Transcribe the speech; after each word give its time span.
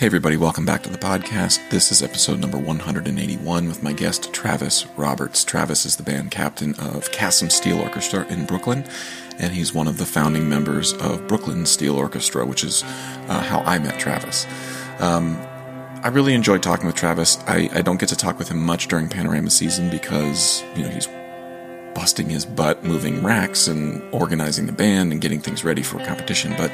Hey, 0.00 0.06
everybody, 0.06 0.38
welcome 0.38 0.64
back 0.64 0.82
to 0.84 0.88
the 0.88 0.96
podcast. 0.96 1.60
This 1.68 1.92
is 1.92 2.02
episode 2.02 2.38
number 2.38 2.56
181 2.56 3.68
with 3.68 3.82
my 3.82 3.92
guest, 3.92 4.32
Travis 4.32 4.86
Roberts. 4.96 5.44
Travis 5.44 5.84
is 5.84 5.96
the 5.96 6.02
band 6.02 6.30
captain 6.30 6.70
of 6.76 7.10
CASYM 7.10 7.52
Steel 7.52 7.78
Orchestra 7.78 8.26
in 8.28 8.46
Brooklyn, 8.46 8.86
and 9.38 9.52
he's 9.52 9.74
one 9.74 9.86
of 9.86 9.98
the 9.98 10.06
founding 10.06 10.48
members 10.48 10.94
of 10.94 11.28
Brooklyn 11.28 11.66
Steel 11.66 11.96
Orchestra, 11.96 12.46
which 12.46 12.64
is 12.64 12.82
uh, 12.82 13.42
how 13.42 13.58
I 13.66 13.78
met 13.78 14.00
Travis. 14.00 14.46
Um, 15.00 15.36
I 16.02 16.08
really 16.08 16.32
enjoy 16.32 16.56
talking 16.56 16.86
with 16.86 16.96
Travis. 16.96 17.36
I, 17.46 17.68
I 17.74 17.82
don't 17.82 18.00
get 18.00 18.08
to 18.08 18.16
talk 18.16 18.38
with 18.38 18.48
him 18.48 18.64
much 18.64 18.88
during 18.88 19.06
Panorama 19.06 19.50
season 19.50 19.90
because, 19.90 20.64
you 20.76 20.82
know, 20.82 20.88
he's 20.88 21.08
busting 21.94 22.30
his 22.30 22.46
butt 22.46 22.82
moving 22.84 23.22
racks 23.22 23.68
and 23.68 24.02
organizing 24.14 24.64
the 24.64 24.72
band 24.72 25.12
and 25.12 25.20
getting 25.20 25.40
things 25.40 25.62
ready 25.62 25.82
for 25.82 26.02
competition, 26.06 26.54
but 26.56 26.72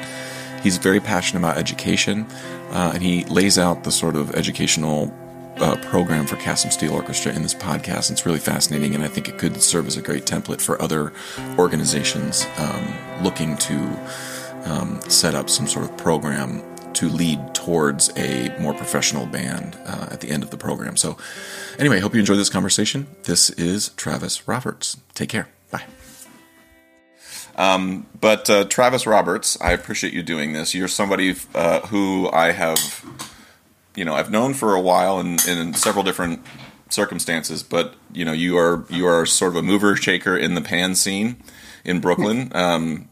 he's 0.61 0.77
very 0.77 0.99
passionate 0.99 1.39
about 1.39 1.57
education, 1.57 2.25
uh, 2.71 2.91
and 2.93 3.03
he 3.03 3.23
lays 3.25 3.57
out 3.57 3.83
the 3.83 3.91
sort 3.91 4.15
of 4.15 4.33
educational 4.35 5.13
uh, 5.57 5.75
program 5.83 6.25
for 6.25 6.35
CASYM 6.35 6.71
Steel 6.71 6.93
Orchestra 6.93 7.33
in 7.33 7.41
this 7.41 7.53
podcast. 7.53 8.11
It's 8.11 8.25
really 8.25 8.39
fascinating, 8.39 8.95
and 8.95 9.03
I 9.03 9.07
think 9.07 9.27
it 9.27 9.37
could 9.37 9.61
serve 9.61 9.87
as 9.87 9.97
a 9.97 10.01
great 10.01 10.25
template 10.25 10.61
for 10.61 10.81
other 10.81 11.13
organizations 11.57 12.45
um, 12.57 12.95
looking 13.23 13.57
to 13.57 13.75
um, 14.65 15.01
set 15.09 15.33
up 15.33 15.49
some 15.49 15.67
sort 15.67 15.85
of 15.85 15.97
program 15.97 16.61
to 16.93 17.09
lead 17.09 17.53
towards 17.53 18.11
a 18.17 18.55
more 18.59 18.73
professional 18.73 19.25
band 19.27 19.77
uh, 19.85 20.07
at 20.11 20.21
the 20.21 20.29
end 20.29 20.41
of 20.41 20.49
the 20.49 20.57
program. 20.57 20.97
So, 20.97 21.17
anyway, 21.77 21.99
hope 21.99 22.13
you 22.13 22.19
enjoyed 22.19 22.39
this 22.39 22.49
conversation. 22.49 23.07
This 23.23 23.49
is 23.51 23.89
Travis 23.89 24.47
Roberts. 24.47 24.97
Take 25.13 25.29
care. 25.29 25.56
Um, 27.57 28.05
but 28.19 28.49
uh, 28.49 28.65
Travis 28.65 29.07
Roberts, 29.07 29.59
I 29.61 29.71
appreciate 29.71 30.13
you 30.13 30.23
doing 30.23 30.53
this. 30.53 30.75
You're 30.75 30.87
somebody 30.87 31.35
uh, 31.55 31.81
who 31.87 32.29
I 32.31 32.51
have, 32.51 33.05
you 33.95 34.05
know, 34.05 34.13
I've 34.13 34.29
known 34.29 34.53
for 34.53 34.75
a 34.75 34.81
while 34.81 35.19
in, 35.19 35.37
in 35.47 35.73
several 35.73 36.03
different 36.03 36.45
circumstances. 36.89 37.63
But 37.63 37.95
you 38.13 38.25
know, 38.25 38.31
you 38.31 38.57
are 38.57 38.85
you 38.89 39.07
are 39.07 39.25
sort 39.25 39.53
of 39.53 39.57
a 39.57 39.61
mover 39.61 39.95
shaker 39.95 40.37
in 40.37 40.55
the 40.55 40.61
pan 40.61 40.95
scene 40.95 41.37
in 41.83 41.99
Brooklyn. 41.99 42.51
Um, 42.57 43.09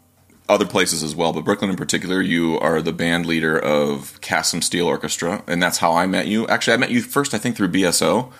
other 0.47 0.65
places 0.65 1.01
as 1.01 1.15
well, 1.15 1.33
but 1.33 1.43
Brooklyn 1.43 1.71
in 1.71 1.75
particular, 1.75 2.21
you 2.21 2.59
are 2.59 2.79
the 2.79 2.93
band 2.93 3.25
leader 3.25 3.57
of 3.57 4.19
CASYM 4.21 4.63
Steel 4.63 4.85
Orchestra, 4.85 5.43
and 5.47 5.61
that's 5.61 5.79
how 5.79 5.93
I 5.93 6.05
met 6.05 6.27
you. 6.27 6.47
Actually, 6.47 6.75
I 6.75 6.77
met 6.77 6.91
you 6.91 7.01
first, 7.01 7.33
I 7.33 7.39
think, 7.39 7.55
through 7.55 7.69
BSO 7.69 8.31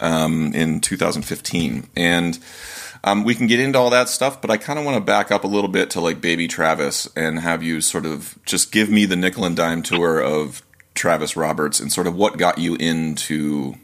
um, 0.00 0.52
in 0.52 0.80
2015, 0.80 1.88
and 1.94 2.38
um, 3.04 3.24
we 3.24 3.34
can 3.34 3.46
get 3.46 3.60
into 3.60 3.78
all 3.78 3.90
that 3.90 4.08
stuff, 4.08 4.40
but 4.40 4.50
I 4.50 4.56
kind 4.56 4.78
of 4.78 4.84
want 4.84 4.96
to 4.96 5.00
back 5.00 5.30
up 5.30 5.44
a 5.44 5.48
little 5.48 5.68
bit 5.68 5.90
to 5.90 6.00
like 6.00 6.20
Baby 6.20 6.48
Travis 6.48 7.08
and 7.16 7.40
have 7.40 7.62
you 7.62 7.80
sort 7.80 8.06
of 8.06 8.38
just 8.44 8.72
give 8.72 8.90
me 8.90 9.04
the 9.04 9.16
nickel 9.16 9.44
and 9.44 9.56
dime 9.56 9.82
tour 9.82 10.20
of 10.20 10.62
Travis 10.94 11.36
Roberts 11.36 11.80
and 11.80 11.92
sort 11.92 12.06
of 12.06 12.14
what 12.14 12.38
got 12.38 12.58
you 12.58 12.74
into 12.76 13.74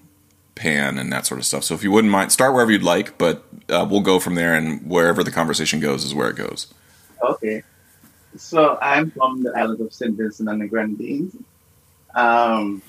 Pan 0.55 0.99
and 0.99 1.13
that 1.13 1.27
sort 1.27 1.39
of 1.39 1.47
stuff. 1.47 1.65
So 1.65 1.75
if 1.75 1.83
you 1.83 1.91
wouldn't 1.91 2.11
mind, 2.11 2.33
start 2.33 2.55
wherever 2.55 2.71
you'd 2.71 2.83
like, 2.83 3.19
but 3.19 3.45
uh, 3.69 3.87
we'll 3.89 4.01
go 4.01 4.19
from 4.19 4.35
there, 4.35 4.55
and 4.55 4.89
wherever 4.89 5.23
the 5.23 5.31
conversation 5.31 5.81
goes 5.81 6.05
is 6.05 6.15
where 6.15 6.29
it 6.29 6.37
goes. 6.37 6.73
Okay. 7.23 7.63
So 8.37 8.79
I'm 8.83 9.11
from 9.13 9.43
the 9.43 9.53
island 9.57 9.81
of 9.81 9.93
St. 9.93 10.17
Vincent 10.17 10.49
and 10.49 10.61
the 10.61 10.67
Grenadines. 10.67 11.37
Um, 12.15 12.83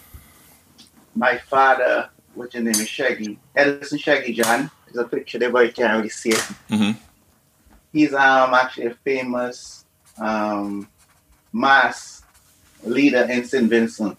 my 1.16 1.38
father, 1.38 2.10
which 2.34 2.54
his 2.54 2.64
name 2.64 2.74
is 2.74 2.88
Shaggy, 2.88 3.40
Edison 3.56 3.98
Shaggy 3.98 4.34
John, 4.34 4.70
is 4.90 4.98
a 4.98 5.04
picture 5.06 5.40
there, 5.40 5.52
but 5.52 5.66
you 5.66 5.72
can't 5.74 5.98
really 5.98 6.10
see 6.10 6.30
it. 6.30 6.46
Mm-hmm. 6.70 6.92
He's 7.94 8.14
um 8.14 8.54
actually 8.54 8.88
a 8.88 8.94
famous 8.94 9.86
um, 10.18 10.88
mass 11.54 12.24
leader 12.84 13.24
in 13.30 13.46
St. 13.46 13.70
Vincent 13.70 14.18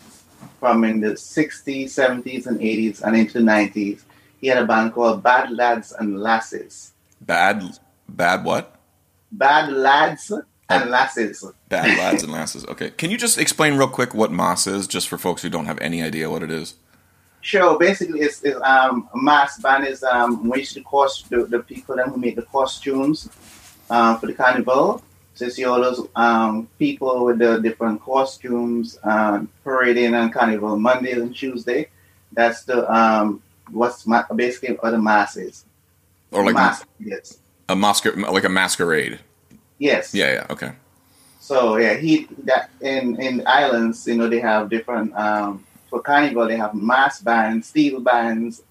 from 0.61 0.85
in 0.85 1.01
the 1.01 1.13
60s, 1.13 1.85
70s, 1.85 2.47
and 2.47 2.59
80s, 2.59 3.03
and 3.03 3.17
into 3.17 3.35
the 3.35 3.45
90s. 3.45 4.03
He 4.41 4.49
had 4.49 4.59
a 4.59 4.67
band 4.67 4.93
called 4.93 5.23
Bad 5.23 5.51
Lads 5.51 5.93
and 5.93 6.19
Lasses. 6.21 6.93
Bad, 7.21 7.79
bad 8.09 8.45
what? 8.45 8.77
Bad 9.33 9.73
Lads 9.73 10.33
and 10.69 10.91
Lasses. 10.91 11.45
Bad 11.69 11.99
lads 11.99 12.23
and 12.23 12.33
lasses. 12.33 12.65
Okay, 12.67 12.91
can 12.91 13.11
you 13.11 13.17
just 13.17 13.39
explain 13.39 13.77
real 13.77 13.89
quick 13.89 14.15
what 14.15 14.31
Moss 14.31 14.67
is, 14.67 14.87
just 14.87 15.09
for 15.09 15.19
folks 15.19 15.43
who 15.43 15.49
don't 15.49 15.67
have 15.67 15.79
any 15.81 16.03
idea 16.03 16.31
what 16.31 16.43
it 16.43 16.51
is? 16.51 16.75
Sure. 17.47 17.79
Basically, 17.79 18.23
it's, 18.23 18.43
it's 18.43 18.61
um, 18.63 19.09
a 19.15 19.17
mass 19.17 19.61
band 19.61 19.87
is 19.87 20.03
um, 20.03 20.49
we 20.49 20.59
used 20.59 20.75
to 20.75 20.83
cost 20.83 21.31
the, 21.31 21.45
the 21.45 21.61
people 21.61 21.95
them 21.95 22.11
who 22.11 22.19
make 22.19 22.35
the 22.35 22.43
costumes 22.43 23.29
uh, 23.89 24.17
for 24.17 24.27
the 24.27 24.33
carnival. 24.33 25.01
So 25.35 25.45
you 25.45 25.51
see 25.53 25.65
all 25.65 25.81
those 25.81 26.09
um, 26.17 26.69
people 26.77 27.25
with 27.25 27.39
the 27.39 27.59
different 27.59 28.03
costumes 28.03 28.99
uh, 29.05 29.45
parading 29.63 30.17
on 30.17 30.33
carnival 30.33 30.77
Monday 30.77 31.13
and 31.13 31.33
Tuesday. 31.33 31.89
That's 32.33 32.65
the 32.65 32.93
um, 32.93 33.41
what's 33.71 34.09
ma- 34.09 34.27
basically 34.35 34.75
what 34.75 34.91
the 34.91 34.99
mass 34.99 35.37
is. 35.37 35.65
Or 36.33 36.45
like 36.45 36.55
mass, 36.55 36.85
yes, 36.99 37.39
a 37.69 37.77
masquer- 37.77 38.17
like 38.17 38.43
a 38.43 38.49
masquerade. 38.49 39.21
yes. 39.79 40.13
Yeah, 40.13 40.33
yeah, 40.33 40.47
okay. 40.51 40.73
So 41.39 41.77
yeah, 41.77 41.95
he 41.95 42.27
that 42.43 42.71
in 42.81 43.21
in 43.21 43.47
islands, 43.47 44.05
you 44.09 44.17
know, 44.17 44.29
they 44.29 44.41
have 44.41 44.69
different 44.69 45.15
um 45.15 45.66
for 45.91 46.01
carnival 46.01 46.47
they 46.47 46.57
have 46.57 46.75
mass 46.75 47.21
bands, 47.21 47.69
steel 47.69 48.01
bands, 48.01 48.63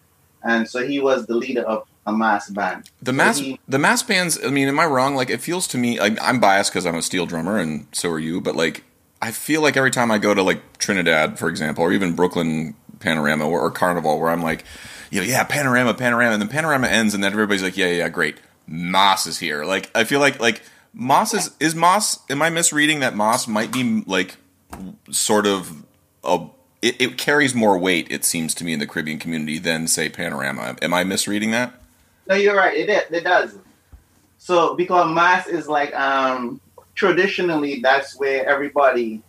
and 0.44 0.68
so 0.68 0.86
he 0.86 1.00
was 1.00 1.26
the 1.28 1.36
leader 1.36 1.62
of 1.64 1.88
a 2.08 2.14
mass 2.14 2.50
band. 2.50 2.90
The 3.02 3.12
So 3.12 3.16
mass, 3.16 3.38
he- 3.40 3.60
the 3.68 3.80
mass 3.80 4.04
bands. 4.04 4.38
I 4.46 4.50
mean, 4.50 4.68
am 4.68 4.80
I 4.80 4.86
wrong? 4.86 5.16
Like, 5.16 5.30
it 5.32 5.42
feels 5.42 5.66
to 5.70 5.78
me. 5.78 6.00
Like, 6.00 6.18
I'm 6.22 6.40
biased 6.40 6.72
because 6.72 6.86
I'm 6.86 6.96
a 6.96 7.02
steel 7.02 7.26
drummer, 7.26 7.58
and 7.58 7.88
so 7.94 8.10
are 8.12 8.20
you. 8.20 8.42
But 8.42 8.56
like, 8.56 8.84
I 9.22 9.32
feel 9.32 9.62
like 9.62 9.76
every 9.76 9.90
time 9.92 10.12
I 10.12 10.18
go 10.20 10.34
to 10.36 10.44
like 10.44 10.78
Trinidad, 10.78 11.40
for 11.40 11.50
example, 11.50 11.84
or 11.84 11.92
even 11.94 12.14
Brooklyn 12.16 12.76
Panorama 13.00 13.48
or, 13.50 13.60
or 13.60 13.72
Carnival, 13.72 14.20
where 14.20 14.30
I'm 14.30 14.44
like, 14.44 14.64
you 15.10 15.20
know, 15.20 15.26
yeah, 15.26 15.44
Panorama, 15.46 15.94
Panorama, 15.96 16.34
and 16.34 16.42
then 16.42 16.50
Panorama 16.50 16.88
ends, 16.88 17.14
and 17.16 17.24
then 17.24 17.32
everybody's 17.32 17.64
like, 17.64 17.76
yeah, 17.78 17.88
yeah, 17.90 18.10
great, 18.10 18.38
Moss 18.68 19.26
is 19.26 19.40
here. 19.40 19.66
Like, 19.66 19.90
I 19.96 20.04
feel 20.04 20.20
like 20.20 20.40
like 20.40 20.62
Moss 20.94 21.34
is 21.34 21.52
is 21.60 21.74
Moss. 21.74 22.20
Am 22.30 22.42
I 22.44 22.52
misreading 22.52 23.00
that 23.00 23.16
Moss 23.16 23.48
might 23.48 23.72
be 23.72 24.04
like 24.06 24.38
sort 25.10 25.48
of 25.48 25.84
a 26.24 26.48
it, 26.82 27.00
it 27.02 27.18
carries 27.18 27.56
more 27.56 27.78
weight, 27.78 28.08
it 28.12 28.24
seems 28.26 28.54
to 28.56 28.64
me, 28.64 28.74
in 28.74 28.80
the 28.80 28.88
Caribbean 28.88 29.20
community 29.20 29.58
than 29.58 29.88
say 29.88 30.10
Panorama. 30.10 30.76
Am 30.82 30.94
I 30.94 31.04
misreading 31.04 31.52
that? 31.52 31.74
No, 32.28 32.36
you're 32.36 32.56
right. 32.56 32.76
It 32.78 32.90
it 32.90 33.24
does. 33.24 33.58
So 34.38 34.76
because 34.76 35.14
mass 35.14 35.48
is 35.48 35.68
like 35.68 35.94
um 35.96 36.60
traditionally 36.96 37.82
that's 37.82 38.18
where 38.18 38.48
everybody 38.48 39.22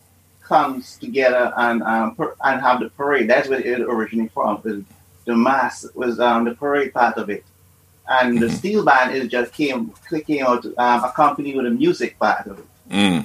comes 0.42 0.96
together 0.98 1.52
and 1.56 1.82
um 1.82 2.14
per, 2.14 2.34
and 2.44 2.60
have 2.60 2.80
the 2.80 2.90
parade. 2.90 3.28
That's 3.28 3.48
where 3.48 3.60
it 3.60 3.80
originated 3.80 4.32
from. 4.32 4.60
The, 4.64 4.84
the 5.24 5.36
mass 5.36 5.84
was 5.94 6.20
um 6.20 6.44
the 6.44 6.54
parade 6.54 6.94
part 6.94 7.16
of 7.18 7.28
it, 7.30 7.44
and 8.08 8.38
the 8.40 8.46
Mhm. 8.46 8.52
steel 8.58 8.84
band 8.84 9.14
is 9.14 9.28
just 9.28 9.52
came 9.52 9.92
came 10.26 10.44
out 10.46 10.64
um, 10.78 11.04
accompanied 11.04 11.56
with 11.56 11.64
the 11.66 11.70
music 11.70 12.18
part 12.18 12.46
of 12.46 12.58
it. 12.60 12.66
Mm. 12.90 13.24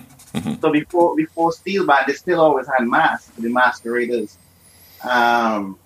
So 0.61 0.71
before 0.71 1.15
before 1.15 1.51
steel 1.51 1.85
band, 1.85 2.05
they 2.07 2.13
still 2.13 2.39
always 2.39 2.67
had 2.67 2.87
mass 2.87 3.25
the 3.37 3.49
masqueraders. 3.49 4.37
Um, 5.07 5.77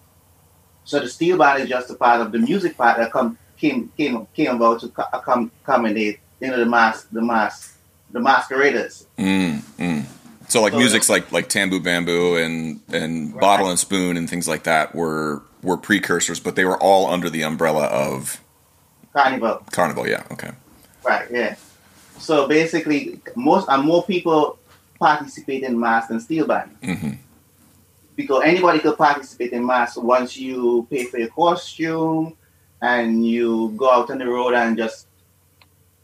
so 0.83 0.99
the 0.99 1.09
steel 1.09 1.37
band 1.37 1.63
is 1.63 1.69
just 1.69 1.89
a 1.89 1.95
part 1.95 2.21
of 2.21 2.31
the 2.31 2.39
music 2.39 2.77
part 2.77 2.97
that 2.97 3.11
come 3.11 3.37
came 3.57 3.91
came 3.97 4.27
came 4.35 4.55
about 4.55 4.81
to 4.81 4.89
come 4.89 5.05
accom- 5.13 5.51
accommodate 5.63 6.19
you 6.39 6.49
know 6.49 6.57
the 6.59 6.65
mass 6.65 7.03
the 7.11 7.21
mass 7.21 7.77
the 8.11 8.19
masqueraders. 8.19 9.07
Mm, 9.17 9.59
mm. 9.79 10.05
So 10.47 10.61
like 10.61 10.73
So- 10.73 10.77
music's 10.79 11.09
like 11.09 11.31
like 11.31 11.49
Tamboo 11.49 11.79
Bamboo 11.81 12.35
and 12.37 12.81
and 12.93 13.33
Right. 13.33 13.41
Bottle 13.41 13.69
and 13.69 13.79
Spoon 13.79 14.15
and 14.17 14.29
things 14.29 14.47
like 14.47 14.63
that 14.63 14.93
were 14.93 15.41
were 15.63 15.77
precursors, 15.77 16.39
but 16.39 16.55
they 16.55 16.65
were 16.65 16.77
all 16.77 17.07
under 17.07 17.29
the 17.31 17.41
umbrella 17.43 17.85
of 17.85 18.39
Carnival, 19.13 19.63
Carnival. 19.71 20.07
Yeah, 20.07 20.23
okay. 20.31 20.51
right? 21.03 21.25
Yeah. 21.31 21.55
So 22.17 22.47
basically, 22.47 23.19
most 23.35 23.67
and 23.69 23.83
more 23.83 24.03
people 24.03 24.57
participate 24.99 25.63
in 25.63 25.79
mass 25.79 26.07
than 26.07 26.19
steel 26.19 26.47
band 26.47 26.71
hmm 26.81 27.11
because 28.15 28.43
anybody 28.45 28.79
could 28.79 28.97
participate 28.97 29.51
in 29.51 29.65
mass 29.65 29.97
once 29.97 30.37
you 30.37 30.87
pay 30.89 31.03
for 31.03 31.17
your 31.17 31.27
costume 31.29 32.35
and 32.81 33.27
you 33.27 33.73
go 33.75 33.91
out 33.91 34.09
on 34.09 34.17
the 34.17 34.25
road 34.25 34.53
and 34.53 34.77
just 34.77 35.07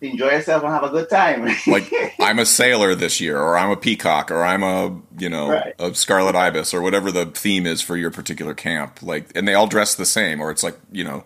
enjoy 0.01 0.29
yourself 0.31 0.63
and 0.63 0.73
have 0.73 0.83
a 0.83 0.89
good 0.89 1.09
time. 1.09 1.47
Like 1.67 1.91
I'm 2.19 2.39
a 2.39 2.45
sailor 2.45 2.95
this 2.95 3.21
year, 3.21 3.39
or 3.39 3.57
I'm 3.57 3.69
a 3.69 3.77
peacock, 3.77 4.31
or 4.31 4.43
I'm 4.43 4.63
a 4.63 4.99
you 5.17 5.29
know 5.29 5.49
Right. 5.49 5.73
a 5.79 5.93
scarlet 5.93 6.35
ibis, 6.35 6.73
or 6.73 6.81
whatever 6.81 7.11
the 7.11 7.27
theme 7.27 7.65
is 7.65 7.81
for 7.81 7.95
your 7.95 8.11
particular 8.11 8.53
camp. 8.53 9.01
Like, 9.01 9.31
and 9.35 9.47
they 9.47 9.53
all 9.53 9.67
dress 9.67 9.95
the 9.95 10.05
same, 10.05 10.41
or 10.41 10.51
it's 10.51 10.63
like 10.63 10.77
you 10.91 11.03
know, 11.03 11.23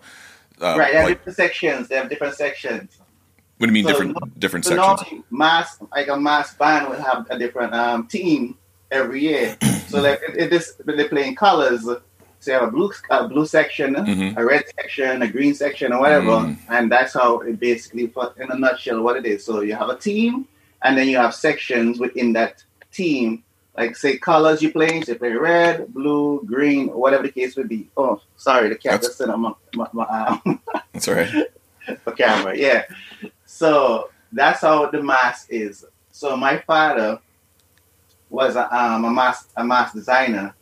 uh, 0.60 0.76
right, 0.78 0.92
they 0.92 0.98
have 0.98 1.04
like 1.04 1.18
different 1.18 1.36
sections. 1.36 1.88
They 1.88 1.96
have 1.96 2.08
different 2.08 2.34
sections. 2.34 2.98
What 3.58 3.66
do 3.66 3.66
you 3.66 3.72
mean 3.72 3.84
so 3.84 3.90
different 3.90 4.40
different 4.40 4.64
So 4.64 4.76
sections? 4.76 5.24
mass 5.30 5.78
like 5.92 6.08
a 6.08 6.16
mass 6.18 6.54
band 6.54 6.88
will 6.90 7.00
have 7.02 7.26
a 7.30 7.38
different 7.38 7.74
um, 7.74 8.06
team 8.06 8.56
every 8.90 9.20
year. 9.22 9.56
so 9.88 10.00
like 10.02 10.20
it, 10.28 10.36
it 10.36 10.52
is 10.52 10.74
they 10.84 11.08
play 11.08 11.26
in 11.28 11.34
colors. 11.36 11.82
So 12.38 12.52
you 12.52 12.58
have 12.60 12.68
a 12.68 12.70
blue 12.70 12.92
a 13.10 13.26
blue 13.28 13.46
section, 13.46 13.94
Mhm. 13.94 14.36
a 14.36 14.44
red 14.44 14.64
section, 14.78 15.22
a 15.22 15.28
green 15.28 15.54
section, 15.54 15.92
or 15.92 16.00
whatever, 16.00 16.26
Mm. 16.46 16.58
and 16.68 16.92
that's 16.92 17.14
how 17.14 17.40
it 17.40 17.58
basically, 17.58 18.04
in 18.38 18.50
a 18.50 18.58
nutshell, 18.58 19.00
what 19.02 19.16
it 19.16 19.26
is. 19.26 19.44
So 19.44 19.62
you 19.62 19.74
have 19.74 19.88
a 19.88 19.96
team, 19.96 20.46
and 20.82 20.96
then 20.96 21.08
you 21.08 21.16
have 21.16 21.34
sections 21.34 21.98
within 21.98 22.34
that 22.34 22.62
team 22.92 23.42
like 23.76 23.96
say 23.96 24.16
colors 24.16 24.62
you 24.62 24.70
play. 24.72 25.02
So 25.02 25.12
you 25.12 25.18
play 25.18 25.32
red, 25.32 25.92
blue, 25.92 26.42
green, 26.46 26.88
whatever 26.88 27.24
the 27.24 27.32
case 27.32 27.56
would 27.56 27.68
be. 27.68 27.88
Oh, 27.96 28.20
sorry, 28.36 28.68
the 28.68 28.76
cat 28.76 29.02
just 29.02 29.18
sitting 29.18 29.32
on 29.32 29.40
my, 29.40 29.52
my, 29.74 29.86
my 29.92 30.04
um, 30.04 30.60
That's 30.92 31.08
all 31.08 31.14
right. 31.14 31.30
the 32.04 32.12
camera. 32.12 32.56
Yeah. 32.56 32.84
So 33.56 34.10
that's 34.32 34.60
how 34.60 34.90
the 34.90 35.02
mask 35.02 35.46
is. 35.48 35.84
So 36.12 36.36
my 36.36 36.58
father 36.58 37.18
was 38.28 38.54
a, 38.56 38.64
um, 38.76 39.04
a 39.06 39.10
mask 39.10 39.48
a 39.56 39.64
mask 39.64 39.94
designer 39.94 40.54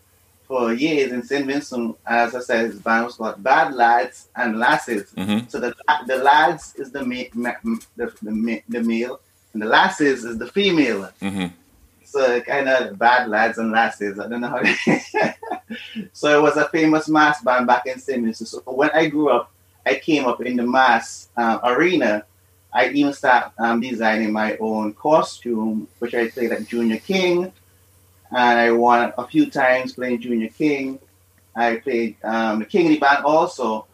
for 0.47 0.73
years 0.73 1.11
in 1.11 1.23
St. 1.25 1.45
Vincent. 1.45 1.97
As 2.07 2.35
I 2.37 2.41
said, 2.41 2.67
his 2.67 2.79
band 2.79 3.07
was 3.07 3.17
called 3.17 3.43
Bad 3.43 3.75
Lads 3.75 4.29
and 4.37 4.59
Lasses. 4.61 5.11
hmm 5.17 5.39
So 5.49 5.59
the 5.59 5.75
the 6.07 6.19
lads 6.19 6.75
is 6.77 6.93
the 6.93 7.05
ma- 7.05 7.31
ma- 7.35 7.61
the, 7.97 8.07
the, 8.23 8.63
the 8.69 8.81
male, 8.83 9.21
and 9.53 9.61
the 9.63 9.67
lasses 9.67 10.25
is 10.25 10.39
the 10.39 10.47
female. 10.59 11.11
hmm 11.21 11.47
So 12.05 12.41
kind 12.43 12.69
of 12.69 12.97
bad 12.97 13.29
lads 13.29 13.59
and 13.59 13.73
lasses. 13.73 14.21
I 14.21 14.29
don't 14.29 14.41
know 14.41 14.53
how. 14.55 14.63
They 14.63 14.77
so 16.13 16.27
it 16.39 16.43
was 16.43 16.57
a 16.57 16.69
famous 16.69 17.09
mass 17.09 17.43
band 17.43 17.67
back 17.67 17.87
in 17.87 17.99
St. 17.99 18.23
Vincent. 18.23 18.49
So 18.51 18.61
when 18.67 18.91
I 18.91 19.09
grew 19.09 19.31
up, 19.31 19.51
I 19.85 19.97
came 19.97 20.27
up 20.27 20.41
in 20.43 20.55
the 20.57 20.63
mass 20.79 21.29
uh, 21.37 21.59
arena. 21.65 22.25
I 22.75 22.89
even 22.91 23.13
start 23.13 23.53
um, 23.59 23.81
designing 23.81 24.33
my 24.33 24.57
own 24.57 24.95
costume, 24.95 25.89
which 26.01 26.15
I 26.15 26.29
played 26.29 26.53
at 26.53 26.67
Junior 26.67 26.99
King, 26.99 27.53
and 28.31 28.59
I 28.59 28.73
won 28.73 29.13
a 29.17 29.27
few 29.27 29.49
times 29.51 29.93
playing 29.93 30.21
Junior 30.21 30.49
King. 30.49 30.99
I 31.55 31.77
played 31.77 32.17
um, 32.25 32.59
the 32.59 32.65
King 32.67 32.87
of 32.87 32.93
the 32.93 32.99
Band 32.99 33.25
also. 33.25 33.87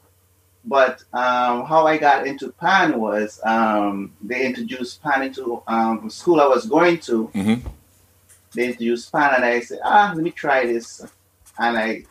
But 0.64 1.02
um, 1.14 1.64
how 1.64 1.86
I 1.86 1.96
got 1.96 2.26
into 2.26 2.52
pan 2.52 3.00
was 3.00 3.40
um, 3.44 4.12
they 4.22 4.44
introduced 4.44 5.02
pan 5.02 5.22
into 5.22 5.62
um, 5.66 6.10
school 6.10 6.38
I 6.40 6.46
was 6.46 6.66
going 6.66 6.98
to 7.00 7.26
hmm 7.26 7.54
they 8.52 8.66
introduced 8.66 9.12
pan 9.12 9.34
and 9.36 9.44
I 9.44 9.60
said, 9.60 9.78
ah, 9.84 10.12
let 10.14 10.22
me 10.22 10.30
try 10.30 10.66
this. 10.66 11.06
And 11.58 11.78
I 11.78 12.04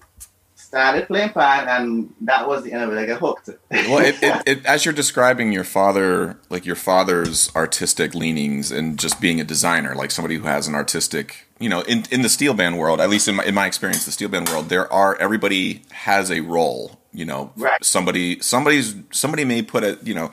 started 0.70 1.08
playing 1.08 1.30
pan 1.32 1.68
and 1.68 2.14
that 2.22 2.48
was 2.48 2.64
the 2.64 2.72
end 2.72 2.84
of 2.84 2.94
it. 2.94 2.98
I 3.00 3.06
got 3.08 3.20
hooked. 3.20 3.50
Well, 3.72 4.06
it, 4.06 4.22
it, 4.22 4.44
it, 4.46 4.66
as 4.68 4.86
you're 4.86 4.94
describing 4.94 5.52
your 5.52 5.64
father, 5.64 6.38
like 6.50 6.64
your 6.66 6.76
father's 6.76 7.54
artistic 7.56 8.14
leanings 8.14 8.72
and 8.72 8.98
just 9.00 9.20
being 9.20 9.42
a 9.42 9.44
designer, 9.44 9.96
like 9.96 10.12
somebody 10.12 10.36
who 10.36 10.44
has 10.44 10.68
an 10.68 10.76
artistic, 10.76 11.48
you 11.60 11.70
know, 11.70 11.82
in, 11.82 12.06
in 12.12 12.22
the 12.22 12.30
steel 12.30 12.54
band 12.54 12.78
world, 12.78 13.02
at 13.02 13.10
least 13.10 13.28
in 13.28 13.36
my, 13.36 13.44
in 13.46 13.56
my 13.56 13.66
experience, 13.66 14.06
the 14.06 14.12
steel 14.12 14.30
band 14.30 14.48
world, 14.50 14.70
there 14.70 14.92
are, 14.94 15.16
everybody 15.16 15.82
has 15.92 16.30
a 16.32 16.42
role, 16.42 17.00
you 17.14 17.26
know, 17.26 17.52
Right. 17.58 17.84
somebody, 17.84 18.40
somebody's, 18.40 18.96
somebody 19.12 19.46
may 19.46 19.64
put 19.64 19.84
it, 19.84 20.06
you 20.06 20.14
know, 20.14 20.32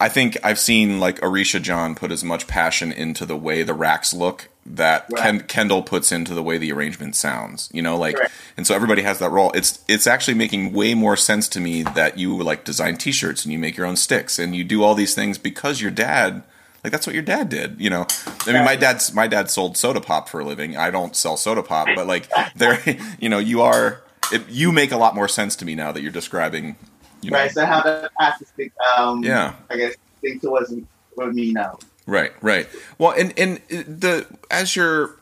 I 0.00 0.08
think 0.08 0.36
I've 0.42 0.58
seen 0.58 1.00
like 1.00 1.20
Arisha 1.22 1.60
John 1.60 1.94
put 1.94 2.10
as 2.10 2.24
much 2.24 2.46
passion 2.46 2.92
into 2.92 3.24
the 3.24 3.36
way 3.36 3.62
the 3.62 3.74
racks 3.74 4.12
look 4.12 4.48
that 4.66 5.06
Right. 5.10 5.22
Ken, 5.22 5.40
Kendall 5.40 5.82
puts 5.82 6.10
into 6.10 6.34
the 6.34 6.42
way 6.42 6.58
the 6.58 6.72
arrangement 6.72 7.14
sounds. 7.16 7.68
You 7.72 7.82
know, 7.82 7.96
like, 7.96 8.16
Correct. 8.16 8.32
and 8.56 8.66
so 8.66 8.74
everybody 8.74 9.02
has 9.02 9.18
that 9.18 9.30
role. 9.30 9.52
It's 9.52 9.84
it's 9.88 10.06
actually 10.06 10.34
making 10.34 10.72
way 10.72 10.94
more 10.94 11.16
sense 11.16 11.48
to 11.48 11.60
me 11.60 11.82
that 11.82 12.18
you 12.18 12.36
like 12.42 12.64
design 12.64 12.96
T-shirts 12.96 13.44
and 13.44 13.52
you 13.52 13.58
make 13.58 13.76
your 13.76 13.86
own 13.86 13.96
sticks 13.96 14.38
and 14.38 14.56
you 14.56 14.64
do 14.64 14.82
all 14.82 14.94
these 14.94 15.14
things 15.14 15.38
because 15.38 15.80
your 15.80 15.90
dad. 15.90 16.42
Like 16.82 16.90
that's 16.90 17.06
what 17.06 17.14
your 17.14 17.22
dad 17.22 17.48
did, 17.48 17.80
you 17.80 17.88
know. 17.88 18.06
I 18.46 18.52
mean, 18.52 18.62
my 18.64 18.76
dad's 18.76 19.14
my 19.14 19.26
dad 19.26 19.50
sold 19.50 19.78
soda 19.78 20.02
pop 20.02 20.28
for 20.28 20.40
a 20.40 20.44
living. 20.44 20.76
I 20.76 20.90
don't 20.90 21.16
sell 21.16 21.38
soda 21.38 21.62
pop, 21.62 21.88
but 21.94 22.06
like 22.06 22.28
there, 22.56 22.78
you 23.18 23.28
know, 23.30 23.38
you 23.38 23.62
are. 23.62 24.02
It, 24.32 24.48
you 24.48 24.72
make 24.72 24.90
a 24.92 24.96
lot 24.96 25.14
more 25.14 25.28
sense 25.28 25.56
to 25.56 25.64
me 25.64 25.74
now 25.74 25.92
that 25.92 26.02
you're 26.02 26.12
describing. 26.12 26.76
You 27.24 27.30
know, 27.30 27.38
right. 27.38 27.50
So 27.50 27.64
how 27.64 27.82
that 27.82 28.10
artistic, 28.20 28.72
um, 28.96 29.24
Yeah. 29.24 29.54
I 29.70 29.76
guess, 29.76 29.96
thing 30.20 30.40
towards 30.40 30.72
with 31.16 31.34
me 31.34 31.52
now. 31.52 31.78
Right, 32.06 32.32
right. 32.42 32.68
Well, 32.98 33.12
and 33.12 33.32
and 33.38 33.60
the 33.68 34.26
as 34.50 34.76
your 34.76 35.16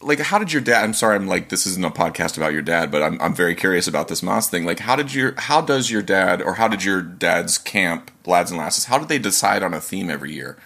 like, 0.00 0.20
how 0.20 0.38
did 0.38 0.52
your 0.52 0.62
dad? 0.62 0.84
I'm 0.84 0.94
sorry, 0.94 1.16
I'm 1.16 1.26
like 1.26 1.48
this 1.48 1.66
isn't 1.66 1.84
a 1.84 1.90
podcast 1.90 2.36
about 2.36 2.52
your 2.52 2.62
dad, 2.62 2.90
but 2.90 3.02
I'm 3.02 3.20
I'm 3.20 3.34
very 3.34 3.54
curious 3.54 3.86
about 3.86 4.08
this 4.08 4.22
Moss 4.22 4.48
thing. 4.48 4.64
Like, 4.64 4.80
how 4.80 4.96
did 4.96 5.14
your 5.14 5.34
how 5.38 5.60
does 5.60 5.90
your 5.90 6.02
dad 6.02 6.42
or 6.42 6.54
how 6.54 6.68
did 6.68 6.84
your 6.84 7.02
dad's 7.02 7.58
camp, 7.58 8.10
lads 8.26 8.50
and 8.50 8.58
lasses, 8.58 8.84
how 8.84 8.98
did 8.98 9.08
they 9.08 9.18
decide 9.18 9.62
on 9.62 9.74
a 9.74 9.80
theme 9.80 10.10
every 10.10 10.32
year? 10.32 10.56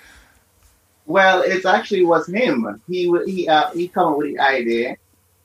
Well, 1.04 1.42
it 1.42 1.64
actually 1.64 2.04
was 2.04 2.26
him. 2.28 2.80
He 2.88 3.12
he 3.26 3.48
uh, 3.48 3.70
he 3.72 3.88
come 3.88 4.12
up 4.12 4.18
with 4.18 4.28
the 4.28 4.40
idea, 4.40 4.96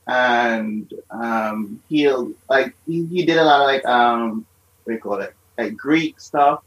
and 0.06 0.94
um, 1.09 1.81
he'll 1.89 2.31
like 2.50 2.74
he, 2.85 3.06
he 3.07 3.25
did 3.25 3.38
a 3.38 3.44
lot 3.44 3.62
of 3.62 3.68
like 3.68 3.85
um 3.85 4.45
what 4.88 4.94
do 4.94 4.95
you 4.95 5.01
call 5.01 5.19
it 5.19 5.36
like 5.57 5.75
Greek 5.75 6.18
stuff, 6.19 6.63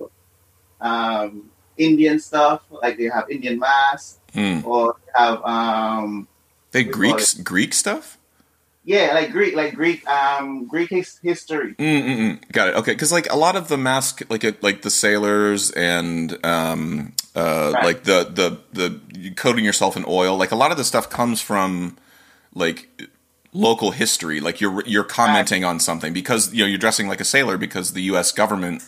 um 0.80 1.50
Indian 1.78 2.18
stuff 2.20 2.60
like 2.70 2.98
they 2.98 3.04
have 3.04 3.30
Indian 3.30 3.58
mass 3.58 4.18
Hmm. 4.34 4.60
or 4.64 4.94
they 5.06 5.12
have 5.24 5.42
um 5.44 6.28
They 6.72 6.84
We 6.84 6.90
Greek 6.90 7.16
Greek 7.42 7.72
stuff. 7.74 8.18
yeah 8.84 9.14
like 9.14 9.32
Greek 9.32 9.56
like 9.56 9.74
Greek 9.74 10.06
um 10.06 10.66
Greek 10.66 10.90
his, 10.90 11.18
history. 11.22 11.74
Mm-mm-mm. 11.76 12.40
Got 12.52 12.68
it. 12.68 12.74
Okay, 12.76 12.92
because 12.92 13.10
like 13.12 13.32
a 13.32 13.36
lot 13.36 13.56
of 13.56 13.68
the 13.68 13.78
mask, 13.78 14.22
like 14.28 14.44
it, 14.44 14.62
like 14.62 14.82
the 14.82 14.90
sailors 14.90 15.70
and 15.72 16.36
um, 16.44 17.12
uh, 17.34 17.72
Right. 17.74 17.84
like 17.84 18.04
the 18.04 18.24
the 18.24 18.58
the 18.72 19.30
coating 19.34 19.64
yourself 19.64 19.96
in 19.96 20.04
oil, 20.06 20.36
like 20.36 20.50
a 20.52 20.56
lot 20.56 20.70
of 20.70 20.76
the 20.76 20.84
stuff 20.84 21.08
comes 21.08 21.40
from 21.40 21.96
like 22.54 22.88
local 23.52 23.90
history. 23.90 24.40
Like 24.40 24.60
you're 24.60 24.82
you're 24.86 25.04
commenting 25.04 25.64
on 25.64 25.80
something 25.80 26.12
because 26.12 26.52
you 26.52 26.60
know 26.64 26.66
you're 26.68 26.78
dressing 26.78 27.08
like 27.08 27.20
a 27.20 27.24
sailor 27.24 27.56
because 27.58 27.92
the 27.92 28.02
U.S. 28.02 28.32
government, 28.32 28.82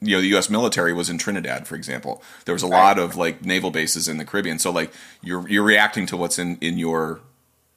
you 0.00 0.16
know, 0.16 0.20
the 0.20 0.28
U.S. 0.28 0.50
military 0.50 0.92
was 0.92 1.08
in 1.10 1.18
Trinidad, 1.18 1.66
for 1.66 1.74
example. 1.76 2.22
There 2.44 2.52
was 2.54 2.62
a 2.62 2.66
lot 2.68 2.98
of 2.98 3.16
like 3.16 3.44
naval 3.44 3.70
bases 3.70 4.08
in 4.08 4.18
the 4.18 4.24
Caribbean, 4.24 4.58
so 4.58 4.70
like 4.70 4.92
you're 5.22 5.48
you're 5.48 5.64
reacting 5.64 6.06
to 6.06 6.16
what's 6.16 6.38
in 6.38 6.58
in 6.60 6.78
your 6.78 7.20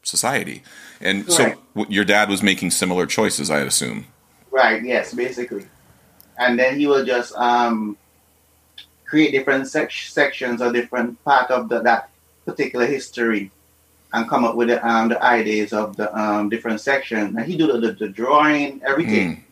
society, 0.04 0.64
and 1.00 1.32
so 1.32 1.44
Right. 1.44 1.58
w- 1.76 1.96
your 1.96 2.06
dad 2.06 2.28
was 2.30 2.42
making 2.42 2.72
similar 2.72 3.06
choices, 3.06 3.52
I 3.52 3.60
assume. 3.60 4.08
Right. 4.50 4.84
Yes. 4.84 5.14
Basically, 5.14 5.68
and 6.38 6.58
then 6.58 6.80
he 6.80 6.88
will 6.88 7.06
just 7.06 7.36
um 7.36 7.98
create 9.06 9.32
different 9.32 9.68
sec- 9.68 9.92
sections 9.92 10.62
or 10.62 10.72
different 10.72 11.22
part 11.24 11.52
of 11.52 11.70
the, 11.70 11.82
that 11.82 12.10
particular 12.46 12.86
history 12.86 13.52
and 14.14 14.28
come 14.30 14.44
up 14.44 14.56
with 14.56 14.68
the, 14.68 14.86
um, 14.88 15.10
the 15.10 15.24
ideas 15.24 15.74
of 15.74 15.96
the 15.98 16.16
um, 16.18 16.50
different 16.50 16.82
sections. 16.82 17.36
And 17.36 17.46
he 17.46 17.58
do 17.58 17.68
the, 17.68 17.80
the, 17.80 17.92
the 17.94 18.08
drawing, 18.10 18.82
everything. 18.86 19.38
Mm. 19.38 19.44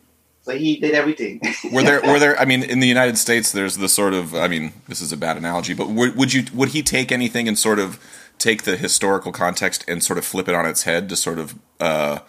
So 0.42 0.58
he 0.58 0.78
did 0.78 0.94
everything. 0.94 1.42
Were 1.72 1.84
there 1.84 2.02
were 2.02 2.18
there? 2.18 2.40
I 2.40 2.46
mean, 2.46 2.64
in 2.64 2.80
the 2.80 2.88
United 2.88 3.18
States, 3.18 3.52
there's 3.52 3.78
the 3.78 3.90
sort 3.90 4.14
of. 4.14 4.34
I 4.34 4.48
mean, 4.48 4.74
this 4.88 5.00
is 5.02 5.12
a 5.12 5.18
bad 5.18 5.38
analogy, 5.38 5.74
but 5.76 5.90
would, 5.90 6.16
would 6.16 6.34
you 6.34 6.46
would 6.54 6.70
he 6.70 6.82
take 6.82 7.12
anything 7.12 7.48
and 7.48 7.58
sort 7.58 7.78
of 7.78 8.00
take 8.40 8.64
the 8.64 8.76
historical 8.78 9.32
context 9.32 9.84
and 9.88 10.04
sort 10.04 10.18
of 10.18 10.26
flip 10.26 10.48
it 10.48 10.56
on 10.56 10.66
its 10.66 10.84
head 10.84 11.08
to 11.10 11.16
sort 11.16 11.38
of 11.38 11.56
uh, 11.80 12.20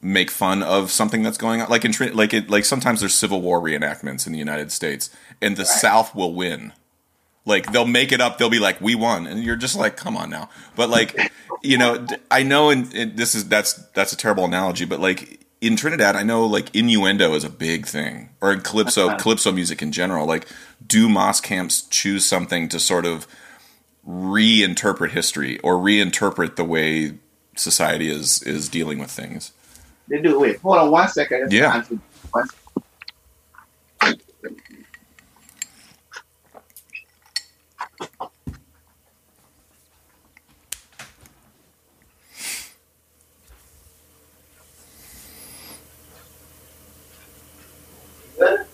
make 0.00 0.30
fun 0.30 0.62
of 0.62 0.92
something 0.92 1.24
that's 1.24 1.38
going 1.38 1.60
on? 1.60 1.68
Like 1.68 1.84
in 1.84 1.92
like 2.14 2.32
it 2.34 2.48
like 2.50 2.64
sometimes 2.66 3.00
there's 3.00 3.14
Civil 3.14 3.40
War 3.40 3.60
reenactments 3.60 4.26
in 4.26 4.32
the 4.32 4.38
United 4.38 4.70
States, 4.70 5.10
and 5.42 5.56
the 5.56 5.62
Right. 5.62 5.68
South 5.68 6.14
will 6.14 6.34
win. 6.34 6.72
Like 7.46 7.72
they'll 7.72 7.86
make 7.86 8.12
it 8.12 8.20
up. 8.20 8.36
They'll 8.36 8.50
be 8.50 8.58
like, 8.58 8.80
"We 8.80 8.94
won," 8.94 9.26
and 9.26 9.42
you're 9.42 9.56
just 9.56 9.76
like, 9.76 9.96
"Come 9.96 10.16
on 10.16 10.28
now." 10.28 10.50
But 10.74 10.90
like, 10.90 11.32
you 11.62 11.78
know, 11.78 12.06
I 12.30 12.42
know, 12.42 12.70
and 12.70 12.86
this 12.86 13.34
is 13.34 13.48
that's 13.48 13.74
that's 13.94 14.12
a 14.12 14.16
terrible 14.16 14.44
analogy, 14.44 14.84
but 14.84 15.00
like 15.00 15.40
in 15.60 15.76
Trinidad, 15.76 16.16
I 16.16 16.24
know 16.24 16.44
like 16.44 16.74
innuendo 16.74 17.34
is 17.34 17.44
a 17.44 17.48
big 17.48 17.86
thing, 17.86 18.30
or 18.40 18.52
in 18.52 18.60
calypso 18.60 19.16
calypso 19.16 19.52
music 19.52 19.80
in 19.80 19.92
general. 19.92 20.26
Like, 20.26 20.46
do 20.86 21.08
Moss 21.08 21.40
camps 21.40 21.82
choose 21.82 22.26
something 22.26 22.68
to 22.68 22.80
sort 22.80 23.06
of 23.06 23.26
reinterpret 24.06 25.10
history 25.10 25.58
or 25.60 25.74
reinterpret 25.76 26.56
the 26.56 26.64
way 26.64 27.14
society 27.56 28.08
is 28.08 28.42
is 28.42 28.68
dealing 28.68 28.98
with 28.98 29.10
things? 29.10 29.52
they 30.08 30.20
do. 30.20 30.40
Wait, 30.40 30.58
hold 30.60 30.78
on 30.78 30.90
one 30.90 31.08
second. 31.08 31.52
Yeah. 31.52 31.82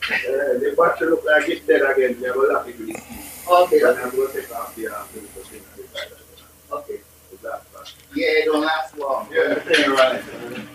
Uh, 0.03 0.59
the 0.59 0.75
look 1.07 1.25
like 1.25 1.49
it's 1.49 1.65
dead 1.67 1.83
again. 1.83 2.21
They 2.21 2.31
will 2.31 2.53
have 2.55 2.67
with 2.67 2.91
it. 2.91 3.03
Okay. 3.49 3.81
And 3.81 3.99
I'm 3.99 4.11
going 4.11 4.33
to 4.33 4.41
take 4.41 4.53
off 4.55 4.75
the 4.75 4.89
uh, 4.89 5.03
filter 5.05 5.49
thing 5.49 5.63
on 5.63 5.77
the 5.77 5.83
it. 5.85 6.43
Okay. 6.73 7.01
Is 7.33 7.41
that 7.43 7.65
fast? 7.67 7.97
Yeah, 8.15 8.27
it 8.27 8.45
don't 8.47 8.63
last 8.63 8.99
long. 8.99 9.29
Yeah. 9.31 9.55
The 9.55 10.67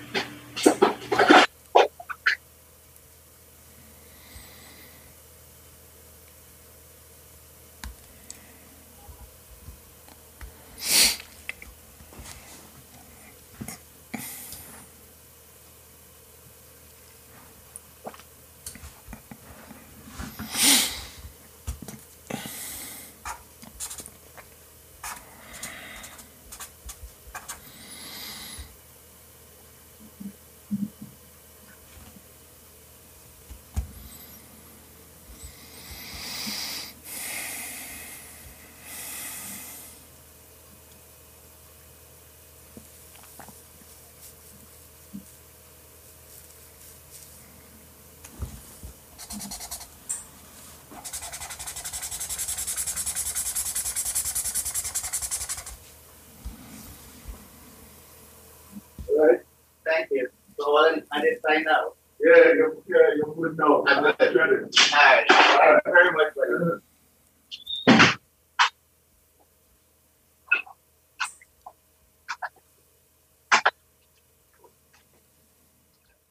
I 61.17 61.21
didn't 61.21 61.41
find 61.41 61.67
out. 61.67 61.95
Yeah, 62.19 62.53
you, 62.53 62.83
yeah, 62.87 63.15
you 63.15 63.33
would 63.35 63.57
know. 63.57 63.85
I'm 63.87 64.03
good. 64.03 64.35
Ready. 64.35 64.35
All 64.35 64.99
right. 64.99 65.81
Very 65.85 66.11
much. 66.11 66.33
brother. 66.35 66.81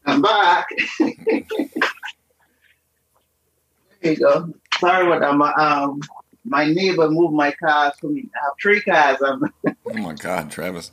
I'm 0.06 0.22
back. 0.22 0.68
there 0.98 1.44
you 4.02 4.16
go. 4.16 4.54
Sorry 4.78 5.06
about 5.06 5.20
that. 5.20 5.34
My, 5.34 5.52
um, 5.54 6.00
my 6.44 6.64
neighbor 6.64 7.10
moved 7.10 7.34
my 7.34 7.50
cars 7.50 7.94
for 8.00 8.08
me. 8.08 8.28
I 8.34 8.44
have 8.44 8.52
three 8.60 8.80
cars. 8.80 9.18
Oh 9.88 9.98
my 9.98 10.14
God, 10.14 10.50
Travis. 10.50 10.90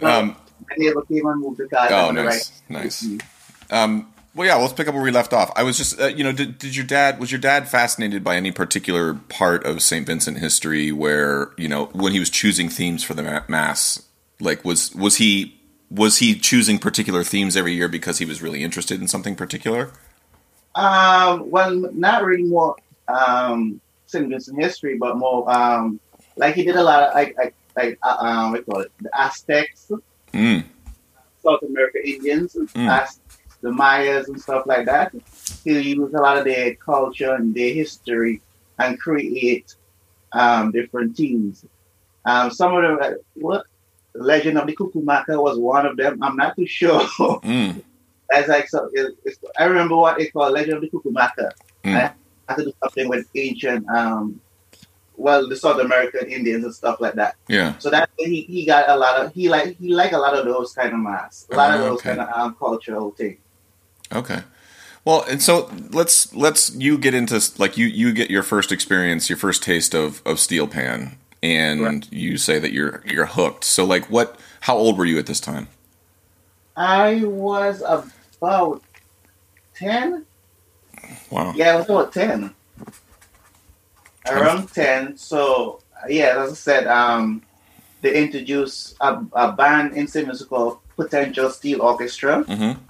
Um, 0.00 0.34
my 0.70 0.76
neighbor 0.76 1.02
came 1.02 1.26
and 1.26 1.40
moved 1.40 1.58
the 1.58 1.68
cars. 1.68 1.90
oh, 1.92 2.10
nice, 2.10 2.62
right. 2.68 2.82
nice. 2.84 3.06
Um, 3.70 4.12
well, 4.34 4.46
yeah, 4.46 4.54
let's 4.56 4.72
pick 4.72 4.86
up 4.86 4.94
where 4.94 5.02
we 5.02 5.10
left 5.10 5.32
off. 5.32 5.50
I 5.56 5.64
was 5.64 5.76
just, 5.76 6.00
uh, 6.00 6.06
you 6.06 6.22
know, 6.22 6.32
did, 6.32 6.58
did 6.58 6.76
your 6.76 6.86
dad 6.86 7.18
was 7.18 7.32
your 7.32 7.40
dad 7.40 7.68
fascinated 7.68 8.22
by 8.22 8.36
any 8.36 8.52
particular 8.52 9.14
part 9.14 9.64
of 9.64 9.82
Saint 9.82 10.06
Vincent 10.06 10.38
history 10.38 10.92
where 10.92 11.50
you 11.56 11.68
know 11.68 11.86
when 11.86 12.12
he 12.12 12.20
was 12.20 12.30
choosing 12.30 12.68
themes 12.68 13.02
for 13.02 13.14
the 13.14 13.44
mass? 13.48 14.02
Like, 14.38 14.64
was 14.64 14.94
was 14.94 15.16
he 15.16 15.60
was 15.90 16.18
he 16.18 16.38
choosing 16.38 16.78
particular 16.78 17.24
themes 17.24 17.56
every 17.56 17.74
year 17.74 17.88
because 17.88 18.18
he 18.18 18.24
was 18.24 18.40
really 18.40 18.62
interested 18.62 19.00
in 19.00 19.08
something 19.08 19.34
particular? 19.34 19.90
Um, 20.76 21.50
well, 21.50 21.74
not 21.92 22.24
really 22.24 22.44
more 22.44 22.76
um, 23.08 23.80
St. 24.06 24.28
Vincent 24.28 24.62
history, 24.62 24.96
but 24.96 25.16
more 25.16 25.50
um, 25.50 25.98
like 26.36 26.54
he 26.54 26.64
did 26.64 26.76
a 26.76 26.82
lot 26.82 27.02
of 27.02 27.14
like 27.14 27.36
like, 27.36 27.54
like 27.76 27.98
uh, 28.04 28.16
um, 28.20 28.52
what 28.52 28.58
do 28.58 28.64
you 28.66 28.72
call 28.72 28.80
it, 28.82 28.92
the 29.00 29.10
Aztecs, 29.20 29.90
Mm, 30.32 30.64
South 31.42 31.62
America 31.62 31.98
Indians, 32.06 32.54
Mm. 32.54 33.18
The 33.62 33.70
Mayas 33.70 34.28
and 34.28 34.40
stuff 34.40 34.64
like 34.66 34.86
that. 34.86 35.12
He 35.64 35.78
use 35.78 36.14
a 36.14 36.16
lot 36.16 36.38
of 36.38 36.44
their 36.44 36.74
culture 36.76 37.34
and 37.34 37.54
their 37.54 37.74
history 37.74 38.40
and 38.78 38.98
create 38.98 39.74
um, 40.32 40.72
different 40.72 41.14
teams. 41.14 41.66
Um, 42.24 42.50
some 42.50 42.74
of 42.74 42.82
the 42.82 43.04
uh, 43.04 43.14
what 43.34 43.66
Legend 44.14 44.58
of 44.58 44.66
the 44.66 44.74
Cuckoo-Maka 44.74 45.40
was 45.40 45.58
one 45.58 45.86
of 45.86 45.96
them. 45.96 46.22
I'm 46.22 46.36
not 46.36 46.56
too 46.56 46.66
sure. 46.66 47.00
mm, 47.10 47.82
That's 48.30 48.48
like 48.48 48.68
so. 48.68 48.88
It, 48.92 49.14
it's, 49.24 49.38
I 49.58 49.64
remember 49.64 49.96
what 49.96 50.18
they 50.18 50.26
call 50.26 50.50
Legend 50.50 50.74
of 50.74 50.82
the 50.82 50.88
Cuckoo-Maka. 50.88 51.52
Mm. 51.84 51.94
I 51.96 52.12
had 52.48 52.56
to 52.56 52.64
do 52.64 52.72
something 52.82 53.08
with 53.08 53.26
ancient, 53.34 53.88
um, 53.88 54.40
well, 55.20 55.48
the 55.48 55.56
South 55.56 55.78
American 55.80 56.28
Indians 56.30 56.64
and 56.64 56.74
stuff 56.74 57.00
like 57.00 57.14
that. 57.14 57.36
yeah. 57.48 57.76
So 57.78 57.90
that 57.90 58.08
he, 58.18 58.42
he 58.42 58.64
got 58.64 58.88
a 58.88 58.96
lot 58.96 59.14
of 59.20 59.32
he 59.34 59.48
like 59.48 59.76
he 59.78 59.94
like 59.94 60.12
a 60.12 60.18
lot 60.18 60.34
of 60.34 60.44
those 60.46 60.72
kind 60.72 60.92
of 60.92 60.98
masks, 61.00 61.46
a 61.50 61.56
lot 61.56 61.74
of 61.74 61.80
Oh, 61.80 61.84
those 61.84 61.98
okay. 62.00 62.16
kind 62.16 62.20
of 62.20 62.28
um, 62.38 62.56
cultural 62.58 63.10
things. 63.12 63.38
Okay. 64.12 64.40
Well, 65.04 65.24
and 65.30 65.40
so 65.42 65.70
let's 65.90 66.34
let's 66.34 66.74
you 66.74 66.98
get 66.98 67.14
into 67.14 67.40
like 67.58 67.76
you 67.78 67.86
you 67.86 68.12
get 68.12 68.30
your 68.30 68.42
first 68.42 68.70
experience, 68.72 69.30
your 69.30 69.38
first 69.38 69.62
taste 69.62 69.94
of 69.94 70.20
of 70.26 70.38
steel 70.38 70.66
pan, 70.66 71.16
and 71.42 71.80
Right. 71.82 72.12
you 72.12 72.36
say 72.36 72.58
that 72.58 72.72
you're 72.72 73.02
you're 73.06 73.26
hooked. 73.26 73.64
So 73.64 73.84
like, 73.84 74.06
what? 74.10 74.36
How 74.62 74.76
old 74.76 74.98
were 74.98 75.06
you 75.06 75.18
at 75.18 75.26
this 75.26 75.40
time? 75.40 75.68
I 76.76 77.22
was 77.24 77.82
about 77.82 78.82
ten. 79.74 80.26
Wow. 81.30 81.52
Yeah, 81.56 81.72
I 81.72 81.76
was 81.76 81.86
about 81.88 82.12
ten. 82.12 82.54
Around 84.28 84.68
ten. 84.72 85.16
So 85.16 85.80
yeah, 86.08 86.42
as 86.44 86.52
I 86.52 86.54
said, 86.54 86.86
um, 86.86 87.42
they 88.00 88.22
introduced 88.22 88.96
a, 89.00 89.22
a 89.32 89.52
band 89.52 89.94
in 89.94 90.06
St. 90.06 90.28
Called 90.48 90.78
Potential 90.96 91.50
Steel 91.50 91.82
Orchestra. 91.82 92.44
Mm-hmm. 92.44 92.80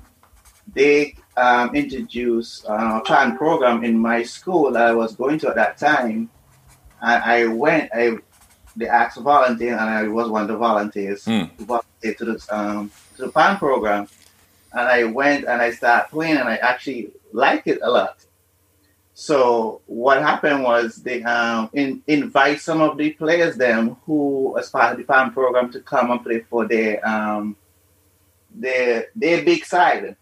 they 0.74 1.14
um, 1.36 1.74
introduced 1.74 2.66
uh, 2.68 3.00
a 3.02 3.04
plan 3.04 3.36
program 3.36 3.82
in 3.84 3.98
my 3.98 4.22
school 4.22 4.70
that 4.72 4.82
I 4.86 4.92
was 4.92 5.14
going 5.16 5.38
to 5.40 5.48
at 5.48 5.54
that 5.56 5.78
time. 5.78 6.28
And 7.00 7.22
I 7.24 7.46
went, 7.46 7.90
I 7.94 8.18
they 8.76 8.86
asked 8.86 9.16
for 9.16 9.22
volunteer, 9.22 9.72
and 9.72 9.88
I 9.90 10.06
was 10.08 10.28
one 10.28 10.42
of 10.42 10.48
the 10.48 10.56
volunteers 10.56 11.24
Hmm. 11.24 11.44
to 11.58 11.64
volunteer 11.64 12.14
to 12.14 12.24
the 12.24 12.46
um, 12.50 12.90
to 13.16 13.26
the 13.26 13.32
plan 13.32 13.56
program. 13.56 14.06
And 14.72 14.82
I 14.88 15.04
went 15.04 15.46
and 15.46 15.60
I 15.60 15.70
started 15.72 16.08
playing, 16.10 16.36
and 16.36 16.48
I 16.48 16.56
actually 16.56 17.10
liked 17.32 17.66
it 17.66 17.80
a 17.82 17.90
lot. 17.90 18.16
So 19.20 19.82
what 19.84 20.22
happened 20.22 20.62
was 20.62 20.96
they 20.96 21.22
um, 21.24 21.68
in, 21.74 22.02
invite 22.06 22.58
some 22.58 22.80
of 22.80 22.96
the 22.96 23.10
players 23.10 23.54
them 23.54 23.96
who, 24.06 24.56
as 24.58 24.70
part 24.70 24.92
of 24.92 24.98
the 24.98 25.04
PAM 25.04 25.34
program, 25.34 25.70
to 25.72 25.80
come 25.80 26.10
and 26.10 26.22
play 26.22 26.40
for 26.40 26.66
their 26.66 27.06
um, 27.06 27.54
their 28.50 29.08
their 29.14 29.44
big 29.44 29.66
side 29.66 30.16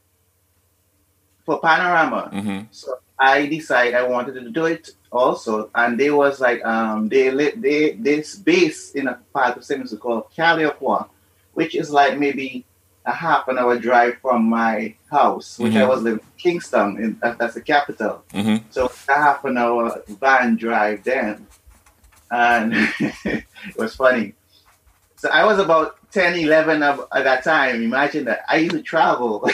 for 1.47 1.61
Panorama. 1.61 2.29
Mm-hmm. 2.33 2.61
So 2.73 2.99
I 3.17 3.47
decided 3.47 3.95
I 3.95 4.03
wanted 4.03 4.35
to 4.35 4.51
do 4.51 4.65
it 4.65 4.91
also, 5.13 5.71
and 5.77 5.97
they 5.97 6.11
was 6.11 6.41
like 6.41 6.65
um 6.65 7.09
they 7.09 7.31
they 7.55 7.93
this 7.93 8.35
base 8.35 8.91
in 8.97 9.07
a 9.07 9.15
part 9.33 9.57
of 9.57 9.65
Simmons 9.65 9.95
called 9.95 10.25
Calliaqua, 10.37 11.09
which 11.55 11.77
is 11.77 11.89
like 11.89 12.19
maybe 12.19 12.67
a 13.09 13.13
half 13.13 13.49
an 13.49 13.59
hour 13.59 13.79
drive 13.79 14.15
from 14.21 14.45
my 14.45 14.95
house, 15.11 15.59
which 15.59 15.75
I 15.75 15.81
Mhm. 15.83 15.89
was 15.89 16.03
living 16.03 16.21
in 16.21 16.33
Kingstown, 16.45 16.91
in, 17.03 17.19
that, 17.23 17.39
that's 17.39 17.55
the 17.55 17.63
capital. 17.63 18.23
Mm-hmm. 18.35 18.57
So 18.71 18.91
a 19.09 19.13
half 19.27 19.45
an 19.45 19.57
hour 19.57 20.03
van 20.21 20.57
drive 20.57 21.05
then. 21.05 21.47
And 22.31 22.75
it 23.25 23.45
was 23.77 23.97
funny. 23.97 24.35
So 25.17 25.31
I 25.31 25.45
was 25.45 25.59
about 25.59 25.97
10, 26.13 26.35
11 26.39 26.83
of, 26.83 27.09
at 27.15 27.25
that 27.25 27.43
time. 27.45 27.83
Imagine 27.83 28.27
that. 28.27 28.41
I 28.49 28.57
used 28.59 28.77
to 28.77 28.83
travel 28.83 29.49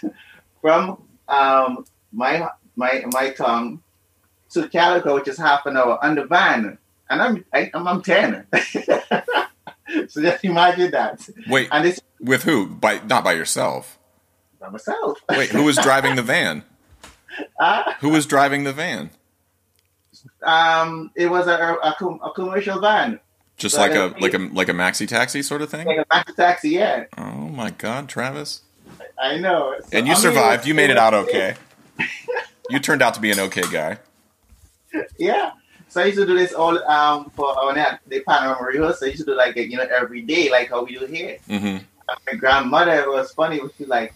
from 0.62 1.02
um, 1.28 1.84
my 2.12 2.48
my 2.76 3.04
my 3.12 3.30
town 3.30 3.80
to 4.52 4.60
Calliaqua, 4.62 5.14
which 5.14 5.28
is 5.28 5.38
half 5.38 5.66
an 5.66 5.76
hour 5.76 6.02
on 6.04 6.14
the 6.16 6.24
van. 6.24 6.78
And 7.10 7.22
I'm 7.22 7.44
I, 7.52 7.70
I'm, 7.74 7.86
I'm 7.86 8.02
10. 8.02 8.46
so 10.08 10.22
just 10.22 10.44
imagine 10.44 10.90
that. 10.92 11.28
Wait, 11.48 11.68
And 11.72 11.84
this 11.84 12.00
with 12.20 12.42
who? 12.44 12.66
By 12.68 13.00
not 13.06 13.24
by 13.24 13.32
yourself. 13.32 13.98
by 14.60 14.68
myself. 14.70 15.18
Wait, 15.28 15.50
who 15.50 15.64
was 15.64 15.76
driving 15.76 16.16
the 16.16 16.22
van? 16.34 16.64
Ah, 17.60 17.96
Who 18.00 18.10
was 18.10 18.26
driving 18.26 18.64
the 18.64 18.72
van? 18.72 19.10
um, 20.42 21.10
it 21.16 21.26
was 21.26 21.46
a, 21.48 21.52
a, 21.56 21.96
a 22.28 22.32
commercial 22.34 22.80
van. 22.80 23.18
Just 23.56 23.74
So 23.76 23.80
like 23.80 23.94
a 23.94 24.14
like 24.20 24.34
a 24.34 24.38
like 24.38 24.68
a 24.68 24.72
maxi 24.72 25.06
taxi 25.06 25.42
sort 25.42 25.62
of 25.62 25.70
thing. 25.70 25.86
Like 25.86 25.98
a 25.98 26.04
taxi 26.04 26.32
taxi, 26.34 26.68
yeah. 26.70 27.04
Oh 27.16 27.22
my 27.48 27.70
God, 27.70 28.08
Travis! 28.08 28.62
I 29.20 29.36
know. 29.38 29.74
So, 29.80 29.86
And 29.92 30.06
you 30.06 30.12
I 30.12 30.16
mean, 30.16 30.22
survived. 30.22 30.66
You 30.66 30.74
made 30.74 30.90
it 30.90 30.96
out 30.98 31.14
okay. 31.14 31.54
You 32.70 32.78
turned 32.80 33.02
out 33.02 33.12
to 33.14 33.20
be 33.20 33.30
an 33.30 33.38
okay 33.40 33.62
guy. 33.70 33.98
Yeah. 35.18 35.52
So 35.94 36.02
I 36.02 36.06
used 36.06 36.18
to 36.18 36.26
do 36.26 36.34
this 36.34 36.52
all 36.52 36.76
um 36.90 37.30
for 37.36 37.54
when 37.66 37.76
they 37.76 37.80
had 37.80 38.00
the 38.08 38.18
panorama 38.26 38.66
rehearsal. 38.66 39.06
I 39.06 39.10
used 39.10 39.20
to 39.20 39.26
do 39.26 39.36
like 39.36 39.54
you 39.54 39.76
know 39.76 39.86
every 39.94 40.22
day, 40.22 40.50
like 40.50 40.70
how 40.70 40.82
we 40.82 40.98
do 40.98 41.06
here. 41.06 41.38
Mm-hmm. 41.48 41.84
My 42.26 42.34
grandmother 42.36 42.94
it 42.94 43.08
was 43.08 43.30
funny. 43.30 43.58
She 43.58 43.62
was 43.62 43.86
like, 43.86 44.12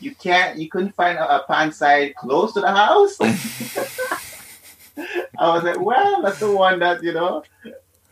"You 0.00 0.14
can't, 0.14 0.58
you 0.58 0.70
couldn't 0.70 0.94
find 0.94 1.18
a, 1.18 1.36
a 1.36 1.44
pan 1.46 1.70
side 1.70 2.14
close 2.14 2.54
to 2.54 2.62
the 2.62 2.72
house." 2.72 3.20
I 5.38 5.52
was 5.52 5.64
like, 5.64 5.78
"Well, 5.78 6.22
that's 6.22 6.40
the 6.40 6.50
one 6.50 6.78
that 6.78 7.02
you 7.02 7.12
know 7.12 7.42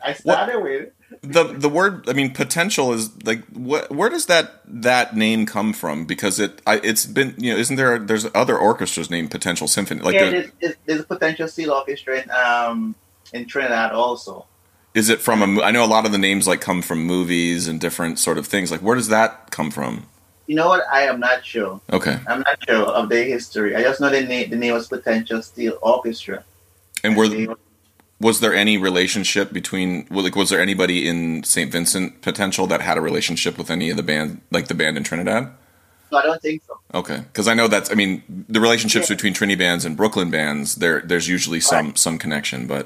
I 0.05 0.13
started 0.13 0.61
with." 0.61 0.91
the 1.23 1.45
the 1.45 1.71
word 1.71 2.07
I 2.11 2.13
mean 2.13 2.35
potential 2.35 2.93
is 2.93 3.11
like 3.25 3.43
what 3.47 3.91
where 3.91 4.11
does 4.11 4.27
that 4.27 4.61
that 4.67 5.17
name 5.17 5.47
come 5.47 5.73
from 5.73 6.05
because 6.05 6.39
it 6.39 6.61
I, 6.67 6.81
it's 6.83 7.07
been 7.07 7.35
you 7.39 7.53
know 7.53 7.59
isn't 7.59 7.77
there 7.77 7.99
there's 7.99 8.27
other 8.35 8.59
orchestras 8.59 9.09
named 9.09 9.31
Potential 9.31 9.69
Symphony 9.69 10.03
like 10.03 10.15
yeah, 10.15 10.31
there's, 10.31 10.51
there's, 10.61 10.75
there's 10.85 11.01
a 11.01 11.05
potential 11.05 11.49
steel 11.49 11.71
orchestra 11.71 12.23
in 12.23 12.31
um 12.31 12.95
in 13.33 13.47
Trinidad 13.47 13.93
also. 13.93 14.47
is 14.95 15.09
it 15.09 15.21
from 15.21 15.43
a 15.43 15.63
I 15.63 15.71
know 15.71 15.85
a 15.85 15.93
lot 15.97 16.07
of 16.07 16.13
the 16.13 16.19
names 16.19 16.47
like 16.47 16.61
come 16.61 16.81
from 16.83 17.05
movies 17.05 17.69
and 17.69 17.81
different 17.81 18.19
sort 18.19 18.39
of 18.39 18.47
things 18.47 18.71
like 18.71 18.81
where 18.81 18.97
does 18.97 19.09
that 19.09 19.51
come 19.51 19.71
from 19.71 20.07
You 20.47 20.55
know 20.55 20.69
what? 20.69 20.83
I 20.93 21.03
am 21.13 21.19
not 21.21 21.45
sure. 21.45 21.81
okay 21.93 22.17
I'm 22.29 22.41
not 22.49 22.59
sure 22.67 22.85
of 22.99 23.09
their 23.09 23.25
history. 23.25 23.75
I 23.77 23.83
just 23.83 24.01
know 24.01 24.11
the 24.11 24.23
name. 24.23 24.51
The 24.51 24.57
name 24.57 24.75
was 24.75 24.87
Potential 24.89 25.43
Steel 25.43 25.75
Orchestra. 25.83 26.45
and 27.05 27.17
were 27.17 27.29
They- 27.29 27.49
was 28.19 28.41
there 28.41 28.55
any 28.55 28.79
relationship 28.79 29.53
between 29.53 30.07
like 30.11 30.35
was 30.37 30.49
there 30.51 30.61
anybody 30.69 30.99
in 31.11 31.43
St 31.45 31.71
Vincent 31.71 32.23
Potential 32.23 32.67
that 32.69 32.81
had 32.81 32.97
a 32.97 33.03
relationship 33.03 33.59
with 33.59 33.71
any 33.71 33.91
of 33.91 33.97
the 34.01 34.03
band 34.11 34.41
like 34.57 34.69
the 34.69 34.75
band 34.83 34.97
in 34.97 35.05
Trinidad 35.05 35.45
No, 36.13 36.19
I 36.19 36.23
don't 36.23 36.41
think 36.41 36.63
so. 36.67 36.75
Okay, 37.01 37.19
because 37.29 37.47
I 37.49 37.55
know 37.59 37.67
that's. 37.69 37.91
I 37.91 37.95
mean, 37.95 38.23
the 38.49 38.61
relationships 38.67 39.11
Yeah. 39.11 39.17
between 39.17 39.35
Trini 39.35 39.59
bands 39.59 39.85
and 39.85 39.97
Brooklyn 40.01 40.31
bands, 40.31 40.77
there, 40.77 40.99
there's 41.11 41.27
usually 41.37 41.61
some 41.61 41.87
some 42.05 42.17
connection. 42.25 42.67
But 42.75 42.85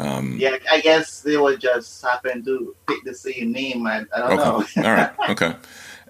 um, 0.00 0.36
Yeah, 0.38 0.56
I 0.70 0.80
guess 0.80 1.20
they 1.20 1.36
would 1.36 1.60
just 1.60 2.02
happen 2.02 2.44
to 2.44 2.74
pick 2.88 3.04
the 3.04 3.14
same 3.14 3.52
name. 3.52 3.86
I, 3.86 4.04
I 4.14 4.18
don't 4.18 4.40
okay, 4.40 4.80
know. 4.80 4.88
all 4.88 4.94
right, 4.94 5.12
okay. 5.30 5.54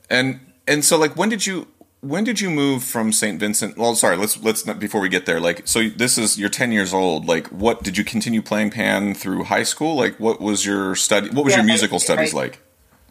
And 0.08 0.40
and 0.66 0.84
so, 0.84 0.96
like, 0.98 1.16
when 1.16 1.28
did 1.28 1.46
you 1.46 1.66
when 2.02 2.24
did 2.24 2.40
you 2.40 2.48
move 2.50 2.82
from 2.82 3.12
St. 3.12 3.38
Vincent? 3.38 3.76
Well, 3.76 3.94
sorry, 3.94 4.16
let's 4.16 4.42
let's 4.42 4.64
not 4.64 4.78
before 4.78 5.00
we 5.00 5.08
get 5.08 5.26
there. 5.26 5.40
Like, 5.40 5.66
so 5.66 5.88
this 5.88 6.16
is 6.16 6.38
you're 6.38 6.48
10 6.48 6.72
years 6.72 6.94
old. 6.94 7.26
Like, 7.26 7.48
what 7.48 7.82
did 7.82 7.98
you 7.98 8.04
continue 8.04 8.40
playing 8.42 8.70
pan 8.70 9.14
through 9.14 9.44
high 9.44 9.64
school? 9.64 9.96
Like, 9.96 10.18
what 10.18 10.40
was 10.40 10.64
your 10.64 10.94
study? 10.96 11.28
What 11.30 11.44
was 11.44 11.52
Yeah, 11.52 11.58
your 11.58 11.64
I- 11.64 11.74
musical 11.74 11.98
studies 11.98 12.32
I- 12.34 12.36
like? 12.38 12.58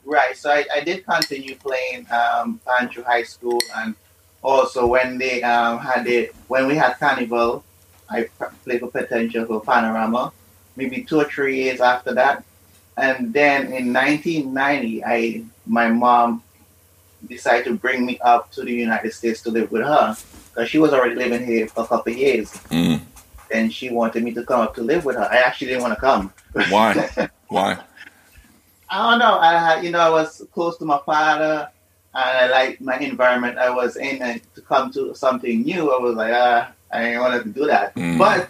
Right. 0.05 0.36
So 0.36 0.50
I, 0.50 0.65
I 0.75 0.79
did 0.81 1.05
continue 1.05 1.55
playing 1.55 2.07
um, 2.12 2.59
pan 2.65 2.89
through 2.89 3.03
high 3.03 3.21
school, 3.24 3.59
and 3.75 3.93
also 4.41 4.88
when 4.88 5.19
they 5.19 5.43
um, 5.43 5.77
had 5.77 6.07
it 6.07 6.33
when 6.48 6.65
we 6.65 6.75
had 6.75 6.93
carnival, 6.98 7.63
I 8.09 8.24
p- 8.24 8.45
played 8.63 8.79
for 8.79 8.88
potential 8.89 9.45
for 9.45 9.62
Panorama. 9.62 10.31
Maybe 10.79 11.03
two 11.03 11.19
or 11.24 11.25
three 11.36 11.57
years 11.63 11.79
after 11.81 12.12
that, 12.19 12.36
and 12.95 13.33
then 13.33 13.59
in 13.79 13.86
1990, 13.93 15.03
I 15.03 15.43
my 15.67 15.88
mom 15.89 16.41
decided 17.27 17.65
to 17.65 17.75
bring 17.75 18.05
me 18.05 18.15
up 18.33 18.50
to 18.55 18.62
the 18.63 18.71
United 18.88 19.12
States 19.13 19.41
to 19.43 19.50
live 19.51 19.69
with 19.74 19.83
her 19.83 20.15
because 20.50 20.69
she 20.71 20.79
was 20.79 20.91
already 20.93 21.15
living 21.24 21.43
here 21.45 21.67
for 21.67 21.81
a 21.83 21.88
couple 21.91 22.12
of 22.13 22.17
years, 22.17 22.48
Mm. 22.71 23.01
and 23.51 23.74
she 23.74 23.89
wanted 24.00 24.24
me 24.24 24.31
to 24.39 24.43
come 24.50 24.62
up 24.62 24.74
to 24.75 24.81
live 24.91 25.03
with 25.03 25.17
her. 25.17 25.27
I 25.36 25.38
actually 25.48 25.67
didn't 25.67 25.83
want 25.88 25.95
to 25.95 26.01
come. 26.09 26.24
Why? 26.75 26.91
Why? 27.50 27.77
I 28.89 28.98
don't 29.09 29.19
know. 29.19 29.36
I 29.38 29.51
had, 29.65 29.83
you 29.83 29.91
know, 29.91 30.00
I 30.00 30.09
was 30.09 30.29
close 30.55 30.77
to 30.79 30.86
my 30.86 31.00
father, 31.05 31.69
and 32.15 32.38
I 32.43 32.45
liked 32.57 32.79
my 32.81 32.98
environment 33.12 33.57
I 33.57 33.69
was 33.69 33.98
in, 33.98 34.15
and 34.21 34.41
to 34.55 34.62
come 34.62 34.86
to 34.93 35.13
something 35.13 35.62
new, 35.63 35.91
I 35.95 36.00
was 36.00 36.15
like, 36.15 36.33
ah, 36.33 36.71
I 36.91 37.03
didn't 37.03 37.21
want 37.21 37.43
to 37.43 37.50
do 37.50 37.65
that. 37.67 37.93
Mm. 37.95 38.17
But 38.17 38.43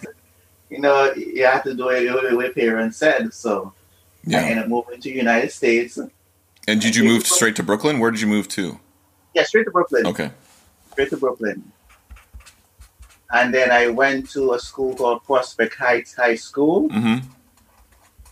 you 0.70 0.78
know, 0.80 1.12
you 1.14 1.44
have 1.44 1.64
to 1.64 1.74
do 1.74 1.88
it 1.88 2.04
the 2.30 2.36
way 2.36 2.50
parents 2.52 2.96
said. 2.96 3.34
So 3.34 3.72
I 4.26 4.30
Yeah. 4.30 4.38
ended 4.40 4.58
up 4.64 4.68
moving 4.68 5.00
to 5.00 5.08
the 5.10 5.16
United 5.16 5.50
States. 5.52 5.98
And 6.68 6.80
did 6.80 6.94
you 6.96 7.04
move 7.04 7.26
straight 7.26 7.56
to 7.56 7.62
Brooklyn? 7.62 7.98
Where 7.98 8.10
did 8.10 8.20
you 8.20 8.26
move 8.28 8.46
to? 8.48 8.78
Yeah, 9.34 9.44
straight 9.44 9.64
to 9.64 9.70
Brooklyn. 9.70 10.06
Okay. 10.06 10.30
Straight 10.92 11.10
to 11.10 11.16
Brooklyn. 11.16 11.72
And 13.32 13.54
then 13.54 13.70
I 13.70 13.88
went 13.88 14.30
to 14.30 14.52
a 14.54 14.58
school 14.58 14.94
called 14.94 15.24
Prospect 15.24 15.74
Heights 15.76 16.14
High 16.14 16.34
School. 16.36 16.88
Mm-hmm. 16.88 17.18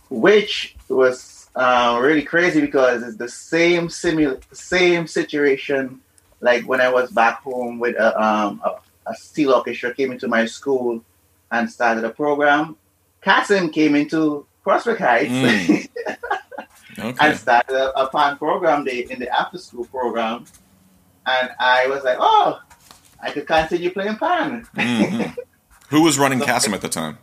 which 0.09 0.75
was 0.87 1.47
uh, 1.55 1.99
really 2.01 2.23
crazy 2.23 2.61
because 2.61 3.03
it's 3.03 3.17
the 3.17 3.29
same 3.29 3.87
simu- 3.87 4.41
same 4.53 5.05
situation 5.05 5.99
like 6.41 6.63
when 6.67 6.81
I 6.81 6.89
was 6.89 7.11
back 7.11 7.41
home 7.43 7.77
with 7.79 7.95
a, 7.95 8.19
um, 8.19 8.59
a, 8.65 8.79
a 9.11 9.13
steel 9.15 9.53
orchestra 9.53 9.93
came 9.93 10.11
into 10.11 10.27
my 10.27 10.45
school 10.45 11.03
and 11.51 11.69
started 11.69 12.03
a 12.03 12.09
program. 12.09 12.75
CASYM 13.23 13.71
came 13.73 13.95
into 13.95 14.45
Prospect 14.63 14.99
Heights 14.99 15.31
Mm. 15.31 15.87
Okay. 16.99 17.27
and 17.29 17.37
started 17.37 17.75
a, 17.77 17.97
a 17.97 18.09
pan 18.09 18.37
program 18.37 18.83
day 18.83 19.05
in 19.09 19.19
the 19.19 19.29
after 19.29 19.57
school 19.57 19.85
program. 19.85 20.43
And 21.25 21.49
I 21.57 21.87
was 21.87 22.03
like, 22.03 22.17
oh, 22.19 22.59
I 23.23 23.31
could 23.31 23.47
continue 23.47 23.89
playing 23.91 24.17
pan. 24.17 24.67
Mhm. 24.75 25.35
Who 25.89 26.01
was 26.03 26.19
running 26.19 26.39
CASYM 26.41 26.73
at 26.73 26.81
the 26.81 26.89
time? 26.89 27.17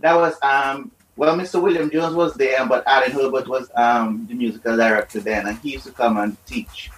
That 0.00 0.16
was 0.16 0.34
um 0.42 0.90
well 1.16 1.34
Mr. 1.36 1.62
William 1.62 1.90
Jones 1.90 2.14
was 2.14 2.34
there, 2.34 2.66
but 2.66 2.86
Alan 2.86 3.12
Herbert 3.12 3.48
was 3.48 3.70
um 3.74 4.26
the 4.28 4.34
musical 4.34 4.76
director 4.76 5.20
then 5.20 5.46
and 5.46 5.56
he 5.60 5.72
used 5.72 5.86
to 5.86 5.92
come 5.92 6.18
and 6.18 6.36
teach 6.44 6.90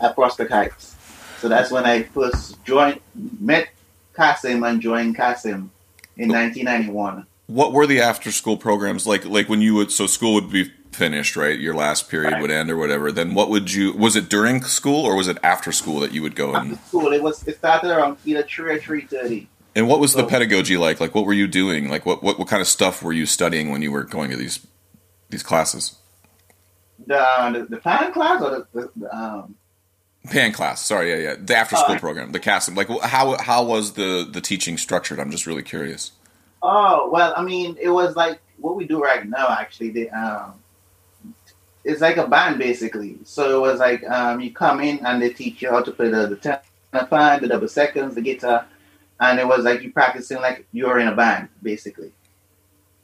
at 0.00 0.14
Prospect 0.14 0.50
Heights. 0.52 0.96
So 1.40 1.48
that's 1.48 1.70
when 1.70 1.86
I 1.86 2.02
first 2.02 2.62
joined 2.64 3.00
met 3.40 3.68
CASYM 4.16 4.68
and 4.68 4.80
joined 4.80 5.16
CASYM 5.16 5.68
in 6.16 6.28
nineteen 6.28 6.64
ninety 6.66 6.90
one. 6.90 7.26
What 7.46 7.72
were 7.72 7.86
the 7.86 8.00
after 8.00 8.32
school 8.32 8.56
programs 8.56 9.06
like? 9.06 9.24
Like 9.24 9.48
when 9.48 9.60
you 9.60 9.74
would, 9.74 9.92
so 9.92 10.06
school 10.06 10.34
would 10.34 10.50
be 10.50 10.70
finished, 10.92 11.36
right? 11.36 11.58
Your 11.58 11.74
last 11.74 12.08
period 12.08 12.34
Right. 12.34 12.40
would 12.42 12.50
end 12.50 12.70
or 12.70 12.76
whatever. 12.76 13.12
Then 13.12 13.34
what 13.34 13.50
would 13.50 13.72
you? 13.74 13.92
Was 13.92 14.16
it 14.16 14.28
during 14.30 14.62
school 14.62 15.04
or 15.04 15.14
was 15.16 15.28
it 15.28 15.36
after 15.42 15.72
school 15.72 16.00
that 16.00 16.12
you 16.12 16.22
would 16.22 16.36
go 16.36 16.50
in? 16.50 16.56
After 16.56 16.68
and? 16.70 16.80
school 16.80 17.12
it 17.12 17.22
was 17.22 17.46
it 17.46 17.58
started 17.58 17.90
around 17.90 18.16
either 18.24 18.42
three 18.44 18.74
or 18.74 18.78
three 18.78 19.02
thirty. 19.02 19.48
And 19.76 19.88
what 19.88 19.98
was 19.98 20.14
the 20.14 20.24
pedagogy 20.24 20.76
like? 20.76 21.00
Like 21.00 21.14
what 21.16 21.26
were 21.26 21.32
you 21.32 21.48
doing? 21.48 21.88
Like 21.90 22.06
what, 22.06 22.22
what 22.22 22.38
what 22.38 22.48
kind 22.48 22.62
of 22.62 22.68
stuff 22.68 23.02
were 23.02 23.12
you 23.12 23.26
studying 23.26 23.70
when 23.70 23.82
you 23.82 23.90
were 23.92 24.04
going 24.04 24.30
to 24.30 24.36
these 24.36 24.64
these 25.30 25.42
classes? 25.42 25.96
The, 27.06 27.26
the 27.52 27.66
the 27.68 27.76
pan 27.78 28.12
class 28.12 28.40
or 28.40 28.50
the, 28.50 28.66
the, 28.72 28.90
the 28.96 29.16
um 29.16 29.56
Pan 30.30 30.52
class. 30.52 30.84
Sorry, 30.84 31.10
yeah, 31.10 31.30
yeah. 31.30 31.36
The 31.38 31.54
after 31.56 31.76
school 31.76 31.96
Oh. 31.96 31.98
program, 31.98 32.32
the 32.32 32.40
CASYM. 32.40 32.76
Like 32.76 32.88
how 33.02 33.36
how 33.38 33.62
was 33.64 33.92
the 33.92 34.26
the 34.30 34.40
teaching 34.40 34.78
structured? 34.78 35.18
I'm 35.20 35.30
just 35.30 35.46
really 35.46 35.62
curious. 35.62 36.12
Oh 36.62 37.10
well, 37.12 37.34
I 37.36 37.42
mean, 37.42 37.76
it 37.80 37.90
was 37.90 38.16
like 38.16 38.40
what 38.58 38.74
we 38.76 38.86
do 38.86 39.02
right 39.02 39.28
now. 39.28 39.48
Actually, 39.50 39.90
the 39.90 40.10
um, 40.10 40.54
it's 41.84 42.00
like 42.00 42.16
a 42.16 42.26
band 42.26 42.58
basically. 42.58 43.18
So 43.24 43.56
it 43.58 43.60
was 43.70 43.80
like 43.80 44.02
um, 44.08 44.40
you 44.40 44.50
come 44.52 44.80
in 44.80 45.04
and 45.04 45.20
they 45.20 45.30
teach 45.30 45.60
you 45.60 45.70
how 45.70 45.82
to 45.82 45.90
play 45.90 46.08
the 46.08 46.26
the 46.26 46.36
tenor 46.36 47.06
pan, 47.06 47.42
the 47.42 47.48
double 47.48 47.68
seconds, 47.68 48.14
the 48.14 48.22
guitar, 48.22 48.66
and 49.20 49.38
it 49.38 49.46
was 49.46 49.64
like 49.64 49.82
you 49.82 49.92
practicing 49.92 50.40
like 50.40 50.66
you're 50.72 50.98
in 50.98 51.08
a 51.08 51.14
band 51.14 51.48
basically. 51.62 52.12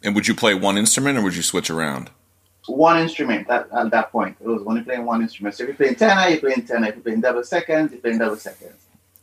And 0.03 0.15
would 0.15 0.27
you 0.27 0.35
play 0.35 0.55
one 0.55 0.79
instrument 0.79 1.19
or 1.19 1.23
would 1.23 1.37
you 1.37 1.43
switch 1.43 1.69
around? 1.69 2.09
One 2.67 2.99
instrument 2.99 3.49
at, 3.51 3.69
at 3.73 3.91
that 3.91 4.13
point. 4.13 4.37
It 4.41 4.47
was 4.47 4.63
only 4.67 4.83
playing 4.83 5.05
one 5.05 5.23
instrument. 5.23 5.55
So 5.55 5.63
if 5.65 5.69
you're 5.69 5.77
playing 5.77 5.95
tenor, 5.97 6.29
you're 6.29 6.41
playing 6.41 6.67
tenor. 6.67 6.89
If 6.89 6.95
you're 6.97 7.03
playing 7.05 7.21
double 7.23 7.43
seconds, 7.45 7.91
you're 7.93 8.01
playing 8.01 8.19
double 8.19 8.37
seconds. 8.37 8.75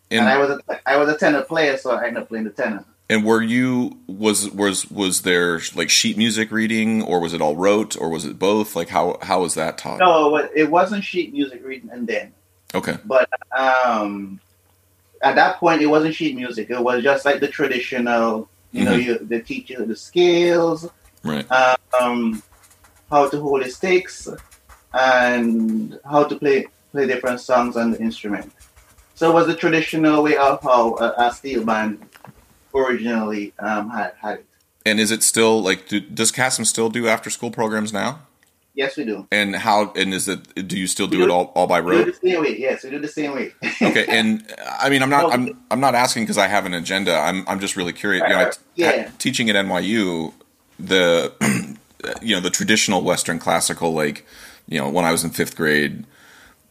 And, 0.09 0.21
And 0.21 0.29
I 0.29 0.37
was 0.37 0.49
a, 0.69 0.89
I 0.89 0.97
was 0.97 1.09
a 1.09 1.17
tenor 1.17 1.41
player, 1.43 1.77
so 1.77 1.91
I 1.91 2.07
ended 2.07 2.23
up 2.23 2.29
playing 2.29 2.45
the 2.45 2.49
tenor. 2.51 2.83
and 3.09 3.23
were 3.23 3.41
you 3.41 3.97
was 4.07 4.49
was 4.51 4.89
was 4.91 5.21
there 5.21 5.61
like 5.75 5.89
sheet 5.89 6.17
music 6.17 6.51
reading 6.51 7.01
or 7.03 7.19
was 7.19 7.33
it 7.33 7.41
all 7.41 7.55
rote 7.55 7.95
or 7.99 8.09
was 8.09 8.25
it 8.25 8.37
both? 8.39 8.75
Like 8.75 8.89
how 8.89 9.17
how 9.21 9.41
was 9.41 9.53
that 9.53 9.77
taught? 9.77 9.99
No, 9.99 10.35
it 10.37 10.69
wasn't 10.71 11.03
sheet 11.03 11.31
music 11.33 11.61
reading 11.63 11.89
and 11.91 12.07
then. 12.07 12.33
Okay. 12.75 12.97
But 13.05 13.29
um, 13.57 14.39
at 15.21 15.35
that 15.35 15.57
point, 15.59 15.81
it 15.81 15.87
wasn't 15.87 16.15
sheet 16.15 16.35
music. 16.35 16.69
It 16.69 16.79
was 16.81 17.03
just 17.03 17.23
like 17.23 17.39
the 17.39 17.47
traditional, 17.47 18.49
you 18.71 18.83
know, 18.83 18.91
Mhm. 18.97 19.03
you, 19.03 19.17
they 19.19 19.39
teach 19.41 19.69
you 19.69 19.85
the 19.85 19.95
scales, 19.95 20.89
Right. 21.23 21.45
um, 21.99 22.41
how 23.09 23.29
to 23.29 23.39
hold 23.39 23.63
the 23.63 23.69
sticks, 23.69 24.27
and 24.93 25.99
how 26.09 26.23
to 26.23 26.35
play 26.35 26.67
play 26.91 27.05
different 27.07 27.39
songs 27.41 27.75
on 27.77 27.91
the 27.91 27.99
instrument. 27.99 28.51
So 29.15 29.29
it 29.31 29.33
was 29.33 29.47
the 29.47 29.55
traditional 29.55 30.23
way 30.23 30.37
of 30.37 30.61
how 30.61 30.95
a, 30.97 31.13
a 31.17 31.31
steel 31.33 31.65
band 31.65 32.07
originally 32.73 33.53
um, 33.59 33.89
had, 33.89 34.13
had 34.21 34.39
it. 34.39 34.45
And 34.85 34.99
is 34.99 35.11
it 35.11 35.23
still 35.23 35.61
like 35.61 35.87
do, 35.87 35.99
does 35.99 36.31
CASYM 36.31 36.65
still 36.65 36.89
do 36.89 37.07
after 37.07 37.29
school 37.29 37.51
programs 37.51 37.91
now? 37.91 38.19
Yes, 38.73 38.95
we 38.95 39.05
do. 39.05 39.27
And 39.31 39.55
how 39.55 39.91
and 39.95 40.13
is 40.13 40.27
it 40.27 40.67
do 40.67 40.77
you 40.77 40.85
still 40.87 41.07
do 41.07 41.17
We 41.17 41.23
it 41.25 41.29
all, 41.31 41.45
all 41.55 41.65
by 41.67 41.81
We 41.81 41.91
do 41.93 41.97
rote? 41.97 42.05
the 42.21 42.29
same 42.29 42.41
way. 42.41 42.57
Yes, 42.59 42.83
we 42.83 42.91
do 42.91 42.99
the 42.99 43.07
same 43.07 43.33
way. 43.33 43.51
Okay, 43.81 44.05
and 44.07 44.45
I 44.79 44.89
mean 44.89 45.01
I'm 45.01 45.09
not 45.09 45.33
I'm 45.33 45.59
I'm 45.71 45.79
not 45.79 45.95
asking 45.95 46.23
because 46.23 46.37
I 46.37 46.47
have 46.47 46.65
an 46.65 46.73
agenda. 46.75 47.15
I'm 47.17 47.43
I'm 47.47 47.59
just 47.59 47.75
really 47.75 47.93
curious. 47.93 48.23
You 48.27 48.35
know, 48.35 48.41
I- 48.45 48.51
Yeah. 48.75 49.09
teaching 49.17 49.49
at 49.49 49.55
NYU, 49.55 50.31
the 50.79 51.33
you 52.21 52.35
know 52.35 52.41
the 52.41 52.49
traditional 52.49 53.01
Western 53.01 53.39
classical 53.39 53.93
like 53.93 54.25
you 54.67 54.79
know 54.79 54.89
when 54.89 55.05
I 55.05 55.11
was 55.11 55.23
in 55.23 55.31
fifth 55.31 55.55
grade. 55.55 56.05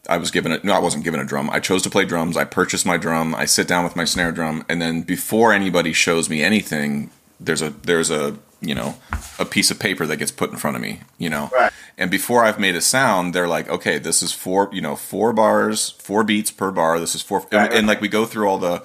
I 0.08 0.18
was 0.18 0.30
given 0.30 0.52
a 0.52 0.60
no, 0.62 0.72
I 0.72 0.78
wasn't 0.78 1.02
given 1.02 1.18
a 1.18 1.24
drum. 1.24 1.50
I 1.50 1.58
chose 1.58 1.82
to 1.82 1.90
play 1.90 2.04
drums. 2.04 2.36
I 2.36 2.44
purchased 2.44 2.86
my 2.86 2.96
drum. 2.96 3.34
I 3.34 3.44
sit 3.44 3.66
down 3.66 3.82
with 3.82 3.96
my 3.96 4.04
snare 4.04 4.30
drum, 4.30 4.64
and 4.68 4.80
then 4.80 5.02
before 5.02 5.52
anybody 5.52 5.92
shows 5.92 6.30
me 6.30 6.44
anything, 6.44 7.10
there's 7.40 7.60
a 7.60 7.70
there's 7.70 8.08
a 8.08 8.38
you 8.60 8.72
know 8.74 8.94
a 9.40 9.44
piece 9.44 9.72
of 9.72 9.80
paper 9.80 10.06
that 10.06 10.18
gets 10.18 10.30
put 10.30 10.50
in 10.52 10.56
front 10.58 10.76
of 10.76 10.82
me. 10.82 11.00
You 11.18 11.28
know, 11.30 11.50
Right. 11.52 11.72
and 11.98 12.08
before 12.08 12.44
I've 12.44 12.60
made 12.60 12.76
a 12.76 12.80
sound, 12.80 13.34
they're 13.34 13.48
like, 13.48 13.68
okay, 13.68 13.98
this 13.98 14.22
is 14.22 14.32
four 14.32 14.70
you 14.72 14.80
know 14.80 14.94
four 14.94 15.32
bars, 15.32 15.90
four 15.98 16.22
beats 16.22 16.52
per 16.52 16.70
bar. 16.70 17.00
This 17.00 17.16
is 17.16 17.22
four, 17.22 17.40
and, 17.40 17.52
Right, 17.52 17.60
right, 17.70 17.72
and 17.76 17.88
like 17.88 18.00
we 18.00 18.06
go 18.06 18.26
through 18.26 18.48
all 18.48 18.58
the 18.58 18.84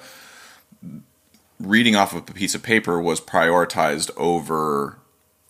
reading 1.60 1.94
off 1.94 2.12
of 2.14 2.28
a 2.28 2.32
piece 2.32 2.54
of 2.56 2.62
paper 2.64 3.00
was 3.00 3.20
prioritized 3.20 4.10
over 4.16 4.98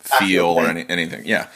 feel 0.03 0.47
or 0.47 0.67
any, 0.67 0.85
anything. 0.89 1.23
Yeah. 1.25 1.49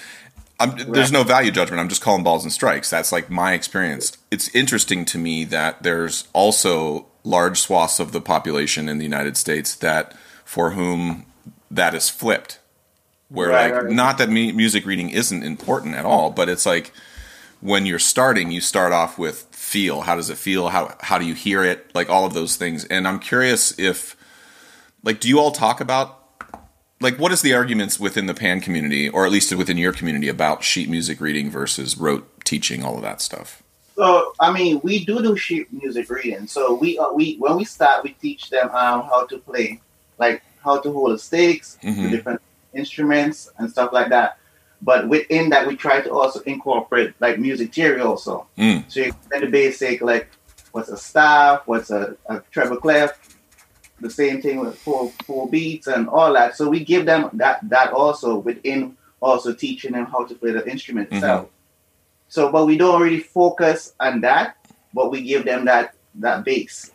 I'm, 0.59 0.77
There's 0.91 1.13
no 1.13 1.23
value 1.23 1.51
judgment. 1.51 1.81
I'm 1.81 1.89
just 1.89 2.01
calling 2.01 2.25
balls 2.25 2.43
and 2.43 2.53
strikes. 2.53 2.89
That's 2.89 3.13
like 3.13 3.29
my 3.29 3.53
experience. 3.53 4.17
It's 4.31 4.49
interesting 4.55 5.05
to 5.07 5.19
me 5.19 5.45
that 5.45 5.83
there's 5.83 6.29
also 6.33 7.07
large 7.25 7.59
swaths 7.59 8.01
of 8.01 8.13
the 8.13 8.21
population 8.21 8.89
in 8.89 8.99
the 8.99 9.05
United 9.05 9.37
States 9.37 9.75
that 9.77 10.15
for 10.45 10.71
whom 10.71 11.27
that 11.71 11.95
is 11.95 12.09
flipped. 12.09 12.59
Where 13.29 13.49
Right, 13.49 13.73
like 13.73 13.83
right. 13.83 13.93
not 13.93 14.19
that 14.19 14.31
me, 14.31 14.53
music 14.53 14.87
reading 14.87 15.11
isn't 15.11 15.43
important 15.43 15.97
at 15.97 16.05
all, 16.05 16.31
but 16.31 16.49
it's 16.49 16.65
like 16.65 16.93
when 17.61 17.85
you're 17.85 17.99
starting, 17.99 18.53
you 18.53 18.61
start 18.61 18.93
off 18.93 19.19
with 19.19 19.49
feel. 19.51 20.03
How 20.03 20.15
does 20.15 20.31
it 20.31 20.39
feel? 20.39 20.69
How 20.69 20.95
how 21.01 21.19
do 21.19 21.25
you 21.25 21.35
hear 21.35 21.65
it? 21.65 21.93
Like 21.93 22.09
all 22.09 22.25
of 22.25 22.35
those 22.35 22.55
things. 22.55 22.85
And 22.85 23.09
I'm 23.09 23.19
curious 23.19 23.77
if 23.79 24.17
like 25.03 25.19
do 25.19 25.29
you 25.29 25.41
all 25.41 25.51
talk 25.51 25.81
about 25.81 26.23
like 27.01 27.19
what 27.19 27.33
is 27.33 27.43
the 27.43 27.55
arguments 27.55 28.01
within 28.01 28.27
the 28.27 28.35
pan 28.35 28.61
community 28.61 29.09
or 29.09 29.27
at 29.27 29.33
least 29.33 29.55
within 29.55 29.77
your 29.77 29.93
community 29.93 30.29
about 30.29 30.65
sheet 30.65 30.89
music 30.89 31.21
reading 31.21 31.51
versus 31.51 31.97
rote 31.99 32.27
teaching 32.45 32.83
all 32.85 32.97
of 32.97 33.03
that 33.03 33.21
stuff 33.21 33.63
So 33.97 34.33
I 34.41 34.53
mean, 34.53 34.81
we 34.83 35.05
do 35.05 35.23
do 35.23 35.37
sheet 35.37 35.73
music 35.73 36.11
reading. 36.11 36.47
So 36.47 36.75
we 36.75 36.99
uh, 36.99 37.13
we 37.19 37.37
when 37.39 37.57
we 37.57 37.65
start, 37.65 38.05
we 38.05 38.11
teach 38.21 38.51
them 38.51 38.69
um, 38.83 38.99
how 39.11 39.25
to 39.31 39.39
play, 39.39 39.81
like 40.19 40.43
how 40.65 40.81
to 40.85 40.89
hold 40.93 41.13
the 41.15 41.19
sticks, 41.19 41.79
the 41.83 41.89
Mhm. 41.89 42.11
different 42.11 42.41
instruments 42.75 43.49
and 43.59 43.71
stuff 43.71 43.91
like 43.99 44.11
that. 44.11 44.37
But 44.83 45.09
within 45.09 45.49
that, 45.53 45.67
we 45.67 45.75
try 45.77 45.97
to 46.07 46.11
also 46.13 46.41
incorporate 46.41 47.15
like 47.25 47.39
music 47.39 47.73
theory 47.73 48.03
also. 48.03 48.47
Mm. 48.59 48.85
So 48.93 49.01
you 49.01 49.13
learn 49.33 49.41
the 49.41 49.51
basic 49.63 50.03
like 50.03 50.27
what's 50.73 50.91
a 50.91 50.99
staff, 51.11 51.63
what's 51.65 51.91
a, 51.91 52.03
a 52.29 52.35
treble 52.53 52.77
clef, 52.77 53.11
the 54.01 54.11
same 54.11 54.43
thing 54.43 54.61
with 54.61 54.79
four 54.79 55.11
four 55.25 55.49
beats 55.49 55.87
and 55.87 56.09
all 56.09 56.33
that. 56.35 56.57
So 56.57 56.69
we 56.69 56.85
give 56.85 57.07
them 57.07 57.31
that 57.35 57.61
that 57.69 57.93
also 57.93 58.37
within 58.39 58.97
also 59.21 59.55
teaching 59.55 59.93
them 59.93 60.07
how 60.07 60.25
to 60.25 60.35
play 60.35 60.53
the 60.53 60.69
instrument 60.69 61.11
Mhm. 61.11 61.49
So, 62.29 62.51
but 62.51 62.67
we 62.67 62.77
don't 62.77 63.01
really 63.01 63.21
focus 63.21 63.93
on 64.01 64.21
that, 64.23 64.57
but 64.93 65.11
we 65.11 65.23
give 65.23 65.45
them 65.45 65.67
that 65.67 65.95
that 66.17 66.45
base. 66.45 66.91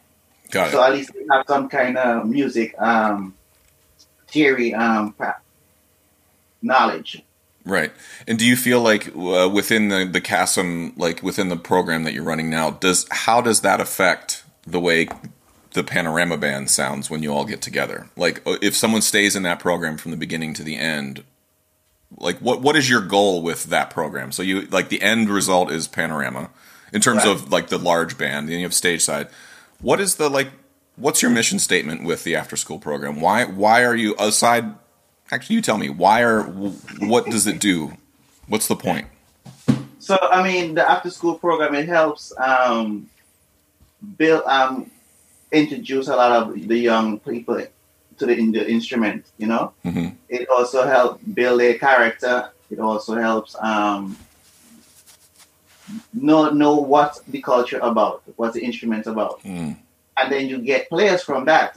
Got 0.52 0.70
it. 0.70 0.72
So 0.72 0.84
at 0.84 0.92
least 0.94 1.14
they 1.14 1.26
have 1.32 1.46
some 1.48 1.70
kind 1.70 1.98
of 1.98 2.28
music 2.28 2.76
um, 2.80 3.36
theory 4.28 4.74
um, 4.74 5.16
knowledge. 6.62 7.24
Right. 7.64 7.92
And 8.28 8.40
do 8.40 8.46
you 8.46 8.56
feel 8.56 8.82
like 8.82 9.08
uh, 9.16 9.50
within 9.54 9.90
the 9.90 10.06
the 10.06 10.22
CASYM, 10.22 10.94
like 10.98 11.24
within 11.24 11.50
the 11.50 11.58
program 11.58 12.04
that 12.04 12.14
you're 12.14 12.24
running 12.24 12.50
now, 12.50 12.72
does 12.72 13.08
how 13.12 13.40
does 13.40 13.62
that 13.62 13.80
affect 13.80 14.44
the 14.66 14.80
way 14.80 15.08
the 15.74 15.84
panorama 15.84 16.38
band 16.38 16.70
sounds 16.70 17.10
when 17.10 17.24
you 17.24 17.34
all 17.34 17.46
get 17.46 17.62
together? 17.62 18.08
Like, 18.16 18.42
uh, 18.46 18.58
if 18.62 18.76
someone 18.76 19.02
stays 19.02 19.36
in 19.36 19.44
that 19.44 19.60
program 19.60 19.98
from 19.98 20.12
the 20.12 20.18
beginning 20.18 20.54
to 20.56 20.64
the 20.64 20.78
end, 20.78 21.24
like 22.18 22.38
what 22.40 22.62
what 22.62 22.76
is 22.76 22.90
your 22.90 23.02
goal 23.02 23.42
with 23.42 23.66
that 23.66 23.90
program? 23.90 24.32
So 24.32 24.44
you 24.44 24.62
like 24.64 24.90
the 24.90 25.02
end 25.02 25.30
result 25.30 25.72
is 25.72 25.88
panorama 25.88 26.50
in 26.92 27.00
terms 27.02 27.24
Right. 27.26 27.32
of 27.32 27.52
like 27.52 27.68
the 27.70 27.80
large 27.80 28.18
band, 28.18 28.50
then 28.50 28.58
you 28.58 28.66
have 28.66 28.74
stage 28.74 29.02
side. 29.02 29.28
What 29.82 30.00
is 30.02 30.16
the 30.16 30.30
like? 30.30 30.50
What's 30.98 31.22
your 31.22 31.32
mission 31.32 31.58
statement 31.58 32.04
with 32.04 32.24
the 32.26 32.36
after 32.36 32.58
school 32.58 32.80
program? 32.80 33.22
Why 33.22 33.46
why 33.46 33.86
are 33.86 33.96
you 33.96 34.14
aside? 34.20 34.76
Actually, 35.32 35.56
you 35.56 35.62
tell 35.62 35.78
me 35.78 35.88
why 35.90 36.22
are 36.22 36.44
what 36.44 37.26
does 37.28 37.48
it 37.48 37.60
do? 37.60 37.94
What's 38.48 38.68
the 38.68 38.76
point? 38.76 39.08
So 40.00 40.18
I 40.22 40.44
mean, 40.44 40.76
the 40.76 40.88
after 40.90 41.10
school 41.10 41.36
program 41.36 41.74
it 41.76 41.88
helps 41.88 42.34
um, 42.38 43.10
build 44.18 44.44
um, 44.46 44.92
introduce 45.52 46.08
a 46.08 46.16
lot 46.16 46.32
of 46.32 46.68
the 46.68 46.78
young 46.78 47.20
people 47.20 47.62
to 48.18 48.26
the, 48.26 48.34
in 48.38 48.52
the 48.52 48.70
instrument. 48.70 49.26
You 49.38 49.48
know, 49.48 49.74
hmm 49.84 50.10
it 50.30 50.48
also 50.50 50.88
helps 50.88 51.22
build 51.24 51.60
their 51.60 51.78
character. 51.78 52.50
It 52.70 52.80
also 52.80 53.16
helps 53.16 53.56
um, 53.62 54.18
know 56.14 56.50
know 56.50 56.76
what 56.76 57.20
the 57.28 57.42
culture 57.42 57.80
about, 57.80 58.24
what 58.36 58.54
the 58.54 58.62
instrument 58.64 59.08
about, 59.08 59.42
Mm. 59.44 59.76
and 60.18 60.32
then 60.32 60.48
you 60.48 60.60
get 60.60 60.90
players 60.90 61.24
from 61.24 61.46
that 61.46 61.76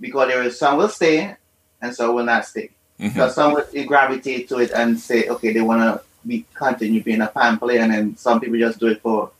because 0.00 0.28
there 0.28 0.42
is 0.42 0.58
some 0.58 0.78
will 0.78 0.88
stay 0.88 1.36
and 1.82 1.94
some 1.94 2.14
will 2.14 2.24
not 2.24 2.44
stay. 2.46 2.70
hmm 2.98 3.08
Because 3.08 3.34
some 3.34 3.52
will 3.52 3.66
gravitate 3.86 4.48
to 4.48 4.58
it 4.58 4.70
and 4.72 4.98
say, 4.98 5.28
okay, 5.28 5.52
they 5.52 5.60
want 5.60 5.82
to 5.82 6.02
be 6.26 6.44
continue 6.54 7.02
being 7.02 7.20
a 7.20 7.26
pan 7.28 7.58
player, 7.58 7.80
and 7.80 7.92
then 7.92 8.16
some 8.16 8.40
people 8.40 8.58
just 8.58 8.78
do 8.80 8.86
it 8.88 9.00
for 9.02 9.30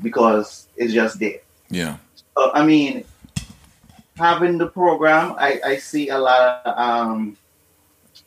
because 0.00 0.66
it's 0.76 0.92
just 0.92 1.18
there. 1.18 1.40
Yeah. 1.70 1.96
So, 2.36 2.50
I 2.52 2.64
mean, 2.64 3.04
having 4.16 4.58
the 4.58 4.68
program, 4.68 5.34
I, 5.38 5.60
I 5.64 5.76
see 5.76 6.08
a 6.08 6.18
lot 6.18 6.62
of 6.64 6.78
um, 6.78 7.36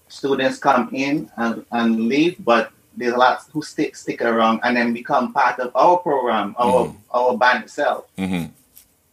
students 0.08 0.60
come 0.60 0.90
in 0.94 1.30
and, 1.38 1.66
and 1.72 2.08
leave, 2.08 2.36
but 2.44 2.72
there's 2.98 3.14
a 3.14 3.18
lot 3.18 3.42
who 3.52 3.62
stick 3.62 3.96
stick 3.96 4.22
around 4.22 4.62
and 4.64 4.78
then 4.78 4.94
become 4.94 5.34
part 5.34 5.60
of 5.60 5.76
our 5.76 5.98
program, 5.98 6.56
our 6.58 6.86
Mhm. 6.86 6.96
our 7.14 7.38
band 7.38 7.64
itself, 7.66 8.06
hmm 8.18 8.46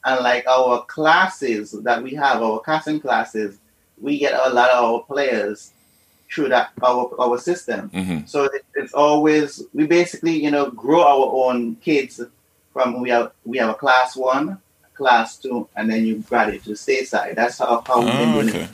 and 0.04 0.20
like 0.24 0.44
our 0.48 0.84
classes 0.86 1.70
that 1.82 2.02
we 2.02 2.12
have, 2.14 2.42
our 2.42 2.60
casting 2.60 3.00
classes, 3.00 3.58
we 4.00 4.18
get 4.18 4.34
a 4.34 4.50
lot 4.52 4.70
of 4.70 4.84
our 4.84 5.00
players 5.02 5.72
through 6.32 6.48
that 6.50 6.70
our 6.82 7.10
our 7.18 7.38
system. 7.38 7.88
hmm 7.88 8.20
So 8.26 8.44
it, 8.44 8.64
it's 8.76 8.92
always 8.94 9.62
we 9.74 9.86
basically 9.86 10.42
you 10.44 10.50
know 10.52 10.70
grow 10.70 11.02
our 11.02 11.50
own 11.50 11.74
kids 11.76 12.20
from 12.72 13.00
we 13.02 13.10
have 13.10 13.32
we 13.44 13.58
have 13.58 13.70
a 13.70 13.74
class 13.74 14.14
one, 14.16 14.58
class 14.94 15.38
two, 15.38 15.68
and 15.76 15.90
then 15.90 16.04
you 16.04 16.16
graduate 16.18 16.62
to 16.64 16.70
the 16.70 16.76
stage 16.76 17.08
side. 17.08 17.36
That's 17.36 17.58
how, 17.58 17.82
how 17.86 18.00
we've 18.00 18.12
been 18.12 18.28
Oh, 18.28 18.32
doing 18.34 18.48
okay. 18.50 18.62
it 18.64 18.70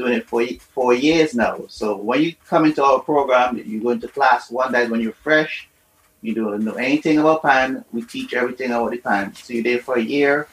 doing 0.00 0.14
it 0.14 0.26
for 0.26 0.42
four 0.72 0.94
years 0.94 1.34
now. 1.34 1.60
So 1.68 1.96
when 1.96 2.22
you 2.22 2.34
come 2.48 2.64
into 2.64 2.82
our 2.82 3.00
program, 3.00 3.58
you 3.58 3.82
go 3.82 3.90
into 3.90 4.08
class 4.08 4.50
one. 4.50 4.72
That's 4.72 4.90
when 4.90 5.00
you're 5.00 5.12
fresh. 5.12 5.68
You 6.22 6.34
don't 6.34 6.64
know 6.64 6.74
anything 6.74 7.18
about 7.18 7.42
pan. 7.42 7.84
We 7.92 8.02
teach 8.02 8.32
everything 8.32 8.70
about 8.70 8.92
the 8.92 8.98
pan. 8.98 9.34
So 9.34 9.52
you're 9.52 9.62
there 9.62 9.78
for 9.78 9.96
a 9.96 10.02
year, 10.02 10.48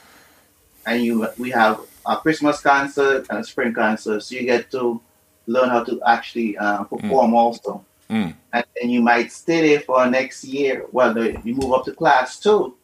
and 0.85 1.03
you 1.03 1.27
we 1.37 1.49
have 1.51 1.79
a 2.05 2.17
Christmas 2.17 2.61
concert 2.61 3.25
and 3.29 3.39
a 3.39 3.43
spring 3.43 3.73
concert. 3.73 4.21
So 4.23 4.35
you 4.35 4.43
get 4.43 4.69
to 4.71 5.01
learn 5.45 5.69
how 5.69 5.83
to 5.83 6.01
actually 6.03 6.57
uh, 6.57 6.83
perform 6.83 7.33
also. 7.33 7.85
Mm. 8.09 8.33
And 8.53 8.65
then 8.75 8.89
you 8.89 9.01
might 9.01 9.31
stay 9.31 9.59
there 9.67 9.81
for 9.81 10.05
next 10.07 10.43
year. 10.43 10.85
Well, 10.91 11.17
you 11.17 11.53
move 11.55 11.73
up 11.73 11.85
to 11.85 11.93
class 11.93 12.39
two, 12.39 12.75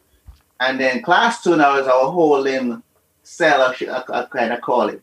and 0.60 0.78
then 0.78 1.02
class 1.02 1.42
two 1.42 1.56
now 1.56 1.76
is 1.76 1.86
our 1.86 2.10
whole 2.10 2.46
in 2.46 2.82
cell. 3.22 3.62
I, 3.62 4.26
kind 4.30 4.52
of 4.52 4.60
call 4.60 4.88
it 4.88 5.02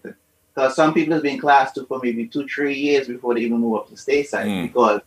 because 0.53 0.75
some 0.75 0.93
people 0.93 1.13
have 1.13 1.23
been 1.23 1.39
class 1.39 1.73
two 1.73 1.85
for 1.85 1.99
maybe 2.01 2.27
two, 2.27 2.47
three 2.47 2.75
years 2.75 3.07
before 3.07 3.35
they 3.35 3.41
even 3.41 3.59
move 3.59 3.81
up 3.81 3.89
to 3.89 3.97
stage 3.97 4.27
side. 4.27 4.47
Mm. 4.47 4.63
Because 4.63 5.01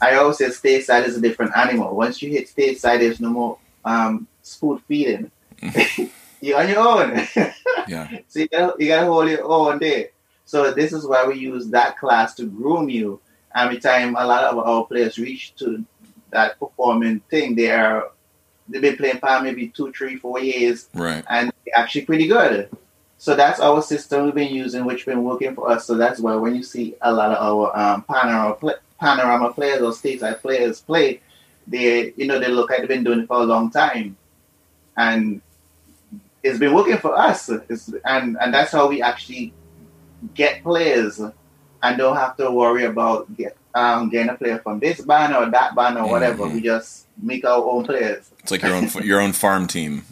I 0.00 0.16
always 0.16 0.38
say 0.38 0.50
stage 0.50 0.84
side 0.84 1.04
is 1.04 1.16
a 1.16 1.20
different 1.20 1.56
animal. 1.56 1.94
Once 1.94 2.20
you 2.22 2.30
hit 2.30 2.48
stage 2.48 2.78
side, 2.78 3.00
there's 3.00 3.20
no 3.20 3.30
more 3.30 3.58
um, 3.84 4.26
spoon 4.42 4.78
feeding. 4.86 5.30
You're 6.40 6.60
on 6.60 6.68
your 6.68 6.78
own. 6.80 7.26
Yeah. 7.88 8.18
So 8.26 8.40
you 8.40 8.48
gotta, 8.48 8.74
you 8.80 8.88
gotta 8.88 9.06
hold 9.06 9.28
your 9.28 9.44
own 9.44 9.78
there. 9.78 10.08
So 10.44 10.72
this 10.72 10.92
is 10.92 11.06
why 11.06 11.24
we 11.24 11.38
use 11.38 11.68
that 11.68 11.96
class 11.98 12.34
to 12.34 12.44
groom 12.44 12.88
you. 12.88 13.20
Every 13.54 13.78
time 13.78 14.16
a 14.16 14.26
lot 14.26 14.42
of 14.42 14.58
our 14.58 14.84
players 14.86 15.18
reach 15.18 15.54
to 15.56 15.84
that 16.30 16.58
performing 16.58 17.20
thing, 17.30 17.54
they 17.54 17.70
are 17.70 18.10
they've 18.68 18.82
been 18.82 18.96
playing 18.96 19.18
for 19.18 19.40
maybe 19.40 19.68
two, 19.68 19.92
three, 19.92 20.16
four 20.16 20.40
years, 20.40 20.88
Right. 20.94 21.24
and 21.28 21.52
actually 21.74 22.04
pretty 22.06 22.26
good. 22.26 22.68
So 23.18 23.34
that's 23.34 23.60
our 23.60 23.80
system 23.82 24.24
we've 24.26 24.34
been 24.34 24.52
using, 24.54 24.84
which 24.84 25.06
been 25.06 25.24
working 25.24 25.54
for 25.54 25.70
us. 25.70 25.86
So 25.86 25.94
that's 25.96 26.20
why 26.20 26.34
when 26.36 26.54
you 26.54 26.62
see 26.62 26.94
a 27.00 27.12
lot 27.12 27.32
of 27.32 27.38
our 27.42 27.76
um, 27.78 28.02
panorama 28.02 28.54
pla- 28.54 28.80
panorama 29.00 29.52
players 29.52 29.80
or 29.82 29.92
stage 29.92 30.20
side 30.20 30.40
players 30.42 30.80
play, 30.80 31.20
they 31.66 32.12
you 32.16 32.26
know 32.26 32.38
they 32.38 32.48
look 32.48 32.68
like 32.70 32.80
they've 32.80 32.88
been 32.88 33.04
doing 33.04 33.20
it 33.20 33.26
for 33.26 33.36
a 33.40 33.44
long 33.44 33.70
time, 33.70 34.16
and 34.96 35.40
it's 36.42 36.58
been 36.58 36.74
working 36.74 36.98
for 36.98 37.16
us. 37.18 37.48
It's, 37.48 37.90
and 38.04 38.36
and 38.40 38.52
that's 38.52 38.72
how 38.72 38.86
we 38.88 39.00
actually 39.02 39.52
get 40.34 40.62
players 40.62 41.18
and 41.82 41.98
don't 41.98 42.16
have 42.16 42.36
to 42.36 42.50
worry 42.50 42.84
about 42.84 43.34
get 43.36 43.56
um, 43.80 44.08
getting 44.08 44.30
a 44.30 44.34
player 44.34 44.58
from 44.64 44.80
this 44.80 45.00
band 45.02 45.34
or 45.36 45.44
that 45.50 45.74
band 45.76 45.98
or 45.98 46.08
whatever. 46.08 46.44
Mhm. 46.44 46.54
We 46.54 46.60
just 46.62 47.06
make 47.30 47.44
our 47.44 47.62
own 47.72 47.84
players. 47.84 48.22
It's 48.40 48.50
like 48.50 48.62
your 48.62 48.74
own 48.74 48.88
your 49.10 49.20
own 49.20 49.32
farm 49.32 49.66
team. 49.66 50.04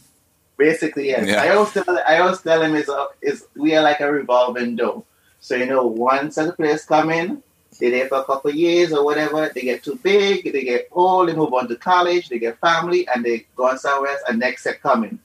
Basically, 0.56 1.08
yes. 1.08 1.26
Yeah. 1.26 1.42
I 1.42 1.48
always 1.54 1.72
tell 1.72 1.98
I 2.08 2.18
always 2.18 2.40
tell 2.40 2.60
them 2.60 2.74
is 2.76 2.88
uh, 2.88 3.06
is 3.22 3.46
we 3.56 3.74
are 3.76 3.82
like 3.82 4.00
a 4.00 4.10
revolving 4.12 4.76
door. 4.76 5.02
So 5.40 5.56
you 5.56 5.66
know, 5.66 5.86
once 5.86 6.36
the 6.36 6.52
players 6.52 6.84
come 6.84 7.10
in, 7.10 7.42
they're 7.80 7.90
there 7.90 8.08
for 8.08 8.18
a 8.18 8.24
couple 8.24 8.50
of 8.50 8.56
years 8.56 8.92
or 8.92 9.04
whatever. 9.04 9.50
They 9.54 9.62
get 9.62 9.82
too 9.82 9.98
big, 10.02 10.44
they 10.52 10.62
get 10.62 10.88
old, 10.92 11.28
they 11.28 11.34
move 11.34 11.52
on 11.52 11.66
to 11.68 11.76
college, 11.76 12.28
they 12.28 12.38
get 12.38 12.58
family, 12.60 13.06
and 13.08 13.24
they 13.24 13.46
go 13.56 13.68
on 13.68 13.78
somewhere 13.78 14.10
else. 14.12 14.20
And 14.28 14.38
next 14.38 14.62
set 14.62 14.80
coming. 14.80 15.18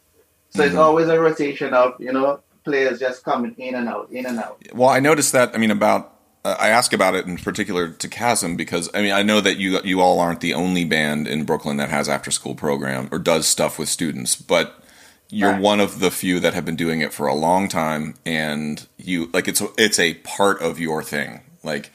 So 0.51 0.63
it's 0.63 0.75
Mhm. 0.75 0.79
always 0.79 1.07
a 1.09 1.19
rotation 1.19 1.73
of 1.73 1.93
you 1.99 2.11
know 2.13 2.39
players 2.63 2.99
just 2.99 3.23
coming 3.23 3.53
in 3.57 3.75
and 3.75 3.87
out, 3.87 4.07
in 4.11 4.25
and 4.25 4.39
out. 4.39 4.57
Well, 4.73 4.89
I 4.89 4.99
noticed 4.99 5.31
that. 5.33 5.53
I 5.53 5.57
mean, 5.57 5.71
about 5.71 6.13
I 6.45 6.69
ask 6.69 6.93
about 6.93 7.15
it 7.15 7.25
in 7.25 7.37
particular 7.37 7.89
to 7.89 8.07
CASYM 8.07 8.55
because 8.57 8.89
I 8.93 9.01
mean 9.01 9.11
I 9.11 9.23
know 9.23 9.41
that 9.41 9.57
you 9.57 9.79
you 9.83 9.99
all 10.01 10.19
aren't 10.19 10.39
the 10.41 10.53
only 10.53 10.85
band 10.85 11.27
in 11.27 11.43
Brooklyn 11.43 11.77
that 11.77 11.89
has 11.89 12.07
after 12.07 12.31
school 12.31 12.55
program 12.55 13.09
or 13.11 13.19
does 13.19 13.45
stuff 13.47 13.77
with 13.77 13.89
students, 13.89 14.35
but 14.35 14.81
you're 15.29 15.51
Right. 15.51 15.61
one 15.61 15.79
of 15.79 15.99
the 15.99 16.09
few 16.09 16.39
that 16.39 16.53
have 16.55 16.65
been 16.65 16.75
doing 16.77 17.01
it 17.01 17.13
for 17.13 17.27
a 17.27 17.35
long 17.35 17.67
time, 17.67 18.15
and 18.25 18.87
you 18.97 19.29
like 19.33 19.47
it's 19.47 19.61
it's 19.77 19.99
a 19.99 20.15
part 20.15 20.61
of 20.61 20.79
your 20.79 21.03
thing, 21.03 21.41
like, 21.63 21.91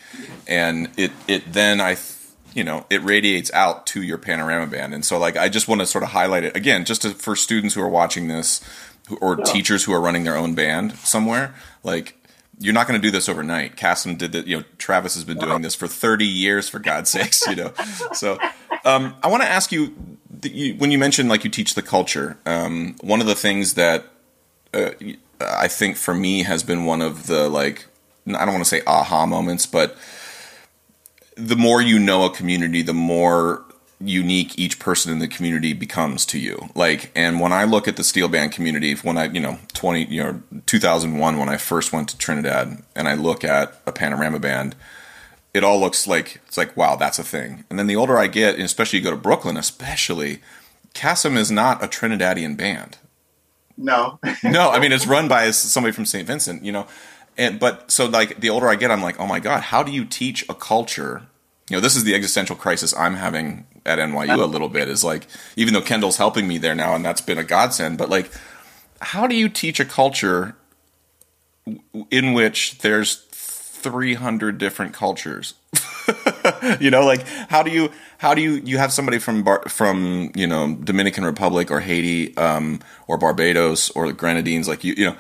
and 0.47 0.89
it 0.97 1.11
it 1.27 1.53
then 1.53 1.81
I. 1.81 1.95
th- 1.95 2.11
You 2.55 2.63
know, 2.63 2.87
it 2.89 3.03
radiates 3.03 3.51
out 3.53 3.85
to 3.89 4.01
your 4.01 4.17
panorama 4.19 4.69
band, 4.69 4.95
and 4.95 5.05
so 5.05 5.19
like 5.19 5.37
I 5.37 5.49
just 5.49 5.67
want 5.67 5.81
to 5.81 5.87
sort 5.89 6.05
of 6.05 6.11
highlight 6.11 6.45
it 6.45 6.55
again, 6.57 6.85
just 6.85 7.03
to, 7.03 7.11
for 7.11 7.35
students 7.35 7.75
who 7.75 7.83
are 7.83 7.89
watching 7.89 8.29
this, 8.29 8.61
who, 9.09 9.17
or 9.17 9.35
Yeah. 9.39 9.45
teachers 9.53 9.83
who 9.83 9.93
are 9.93 10.01
running 10.01 10.23
their 10.23 10.37
own 10.37 10.55
band 10.55 10.93
somewhere. 10.99 11.53
Like, 11.83 12.15
you're 12.59 12.75
not 12.75 12.87
going 12.87 13.01
to 13.01 13.07
do 13.07 13.11
this 13.11 13.29
overnight. 13.29 13.77
CASYM 13.77 14.19
did 14.19 14.33
that. 14.33 14.47
You 14.47 14.59
know, 14.59 14.65
Travis 14.79 15.15
has 15.15 15.25
been 15.25 15.39
doing 15.39 15.63
this 15.63 15.75
for 15.75 15.89
30 15.89 16.27
years, 16.27 16.69
for 16.69 16.79
God's 16.79 17.11
sakes. 17.11 17.47
You 17.47 17.57
know, 17.57 17.73
so 18.13 18.39
um, 18.85 19.15
I 19.23 19.29
want 19.29 19.43
to 19.43 19.49
ask 19.49 19.73
you, 19.73 19.95
you 20.43 20.75
when 20.75 20.91
you 20.91 20.99
mentioned 20.99 21.29
like 21.29 21.45
you 21.45 21.51
teach 21.51 21.75
the 21.75 21.83
culture. 21.83 22.39
Um, 22.47 22.97
one 23.01 23.21
of 23.21 23.27
the 23.27 23.35
things 23.35 23.75
that 23.75 24.07
uh, 24.73 24.91
I 25.41 25.69
think 25.69 25.97
for 25.97 26.15
me 26.15 26.43
has 26.43 26.63
been 26.63 26.85
one 26.85 27.03
of 27.03 27.27
the 27.27 27.49
like 27.49 27.87
I 28.27 28.45
don't 28.45 28.55
want 28.55 28.65
to 28.65 28.69
say 28.69 28.83
aha 28.87 29.27
moments, 29.27 29.67
but 29.67 29.97
the 31.37 31.57
more 31.57 31.83
you 31.83 31.99
know 31.99 32.25
a 32.25 32.31
community, 32.31 32.83
the 32.83 32.95
more 32.95 33.64
unique 34.09 34.59
each 34.59 34.79
person 34.79 35.13
in 35.13 35.19
the 35.19 35.29
community 35.29 35.73
becomes 35.73 36.27
to 36.27 36.39
you. 36.39 36.69
Like, 36.75 37.11
and 37.15 37.41
when 37.41 37.53
I 37.53 37.65
look 37.65 37.89
at 37.89 37.97
the 37.97 38.05
steel 38.05 38.29
band 38.29 38.53
community, 38.53 38.95
when 38.95 39.19
I, 39.19 39.25
you 39.27 39.41
know, 39.41 39.59
20, 39.73 40.07
you 40.07 40.23
know, 40.23 40.43
2001, 40.67 41.39
when 41.39 41.49
I 41.49 41.57
first 41.57 41.93
went 41.93 42.09
to 42.11 42.19
Trinidad 42.19 42.83
and 42.95 43.09
I 43.09 43.15
look 43.15 43.45
at 43.45 43.81
a 43.87 43.93
panorama 43.93 44.39
band, 44.39 44.77
it 45.53 45.65
all 45.65 45.79
looks 45.79 46.07
like, 46.07 46.41
it's 46.47 46.57
like, 46.57 46.77
wow, 46.77 46.97
that's 46.97 47.19
a 47.19 47.25
thing. 47.25 47.65
And 47.71 47.79
then 47.79 47.87
the 47.87 47.97
older 47.97 48.19
I 48.19 48.27
get, 48.27 48.55
and 48.55 48.65
especially 48.65 48.99
you 48.99 49.05
go 49.05 49.11
to 49.11 49.17
Brooklyn, 49.17 49.57
especially, 49.57 50.41
CASYM 50.95 51.37
is 51.37 51.51
not 51.51 51.83
a 51.83 51.89
Trinidadian 51.89 52.57
band. 52.57 52.99
No, 53.77 54.19
No, 54.45 54.71
I 54.71 54.79
mean, 54.79 54.93
it's 54.93 55.07
run 55.07 55.29
by 55.29 55.51
somebody 55.51 55.93
from 55.93 56.07
St. 56.07 56.27
Vincent, 56.27 56.65
you 56.65 56.73
know, 56.73 56.87
and, 57.37 57.59
but 57.59 57.91
so 57.91 58.07
like 58.07 58.41
the 58.41 58.51
older 58.51 58.69
I 58.69 58.77
get, 58.77 58.91
I'm 58.91 59.03
like, 59.03 59.19
oh 59.19 59.27
my 59.27 59.41
God, 59.41 59.63
how 59.63 59.83
do 59.83 59.91
you 59.91 60.05
teach 60.05 60.45
a 60.49 60.55
culture 60.55 61.23
you 61.71 61.77
know, 61.77 61.81
this 61.81 61.97
is 61.97 62.05
the 62.05 62.15
existential 62.15 62.57
crisis 62.57 62.95
I'm 62.97 63.15
having 63.15 63.67
at 63.87 63.99
NYU 63.99 64.43
a 64.43 64.47
little 64.47 64.69
bit. 64.69 64.89
Is 64.89 65.03
like, 65.03 65.27
even 65.57 65.73
though 65.73 65.81
Kendall's 65.81 66.19
helping 66.19 66.47
me 66.47 66.59
there 66.59 66.75
now, 66.75 66.95
and 66.95 67.05
that's 67.05 67.21
been 67.21 67.39
a 67.39 67.45
godsend, 67.45 67.97
but 67.97 68.11
like, 68.11 68.31
how 69.01 69.27
do 69.27 69.35
you 69.35 69.49
teach 69.49 69.81
a 69.81 69.85
culture 69.85 70.57
in 72.11 72.35
which 72.35 72.79
there's 72.79 73.17
300 73.17 74.59
different 74.59 74.93
cultures? 74.93 75.55
you 76.81 76.91
know, 76.91 77.05
like 77.05 77.27
how 77.49 77.63
do 77.63 77.71
you 77.71 77.91
how 78.19 78.35
do 78.35 78.43
you 78.43 78.53
you 78.65 78.77
have 78.77 78.93
somebody 78.93 79.19
from 79.19 79.43
Bar, 79.43 79.63
from 79.69 80.33
you 80.35 80.47
know 80.47 80.75
Dominican 80.75 81.25
Republic 81.25 81.71
or 81.71 81.81
Haiti 81.81 82.37
um, 82.37 82.81
or 83.07 83.17
Barbados 83.17 83.89
or 83.91 84.07
the 84.07 84.13
Grenadines, 84.13 84.69
like 84.69 84.85
you 84.85 84.95
you 84.99 85.07
know, 85.07 85.17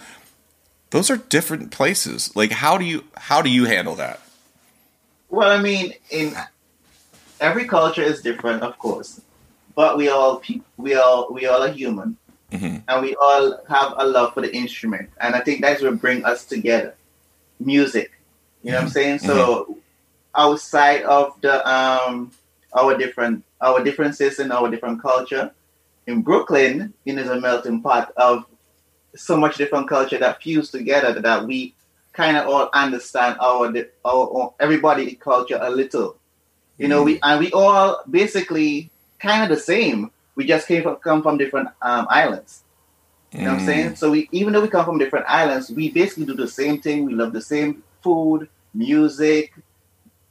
those 0.90 1.10
are 1.10 1.16
different 1.16 1.70
places. 1.70 2.34
Like 2.36 2.50
how 2.50 2.76
do 2.76 2.84
you 2.84 3.04
how 3.16 3.40
do 3.40 3.48
you 3.48 3.64
handle 3.64 3.94
that? 3.94 4.20
Well, 5.34 5.50
I 5.50 5.60
mean, 5.60 5.94
in 6.10 6.32
every 7.40 7.64
culture 7.64 8.02
is 8.02 8.22
different, 8.22 8.62
of 8.62 8.78
course, 8.78 9.20
but 9.74 9.96
we 9.96 10.08
all 10.08 10.40
we 10.76 10.94
all 10.94 11.26
we 11.32 11.46
all 11.46 11.60
are 11.60 11.72
human, 11.72 12.16
mm-hmm. 12.52 12.76
and 12.86 13.02
we 13.02 13.16
all 13.16 13.58
have 13.68 13.94
a 13.96 14.06
love 14.06 14.32
for 14.32 14.42
the 14.42 14.54
instrument, 14.54 15.10
and 15.20 15.34
I 15.34 15.40
think 15.40 15.60
that's 15.60 15.82
what 15.82 16.00
bring 16.00 16.24
us 16.24 16.44
together. 16.44 16.94
Music, 17.58 18.12
you 18.62 18.70
know 18.70 18.76
mm-hmm. 18.76 18.84
what 18.84 18.86
I'm 18.86 18.90
saying? 18.92 19.18
Mm-hmm. 19.18 19.26
So 19.26 19.78
outside 20.36 21.02
of 21.02 21.34
the 21.40 21.68
um 21.68 22.30
our 22.72 22.96
different 22.96 23.42
our 23.60 23.82
differences 23.82 24.38
in 24.38 24.52
our 24.52 24.70
different 24.70 25.02
culture, 25.02 25.50
in 26.06 26.22
Brooklyn, 26.22 26.94
it 27.04 27.18
is 27.18 27.28
a 27.28 27.40
melting 27.40 27.82
pot 27.82 28.12
of 28.16 28.46
so 29.16 29.36
much 29.36 29.56
different 29.56 29.88
culture 29.88 30.18
that 30.18 30.40
fuse 30.40 30.70
together 30.70 31.20
that 31.20 31.44
we 31.44 31.74
kind 32.14 32.36
of 32.36 32.48
all 32.48 32.70
understand 32.72 33.36
our, 33.40 33.72
our, 34.04 34.54
everybody 34.60 35.14
culture 35.16 35.58
a 35.60 35.68
little. 35.68 36.16
You 36.78 36.88
know, 36.88 37.02
we 37.02 37.16
mm-hmm. 37.16 37.30
and 37.30 37.40
we 37.40 37.52
all 37.52 38.02
basically 38.10 38.90
kind 39.20 39.42
of 39.42 39.48
the 39.56 39.62
same. 39.62 40.10
We 40.34 40.46
just 40.46 40.66
came 40.66 40.82
from 40.82 40.96
come 40.96 41.22
from 41.22 41.38
different 41.38 41.68
um, 41.82 42.06
islands. 42.10 42.62
You 43.32 43.42
know 43.42 43.46
mm. 43.46 43.52
what 43.52 43.60
I'm 43.60 43.66
saying? 43.66 43.90
Mm. 43.90 43.96
So 43.98 44.10
we 44.10 44.28
even 44.32 44.52
though 44.52 44.62
we 44.62 44.68
come 44.68 44.84
from 44.84 44.98
different 44.98 45.26
islands, 45.28 45.70
we 45.70 45.90
basically 45.90 46.24
do 46.24 46.34
the 46.34 46.48
same 46.48 46.80
thing. 46.80 47.04
We 47.04 47.14
love 47.14 47.32
the 47.32 47.42
same 47.42 47.82
food, 48.02 48.48
music, 48.72 49.52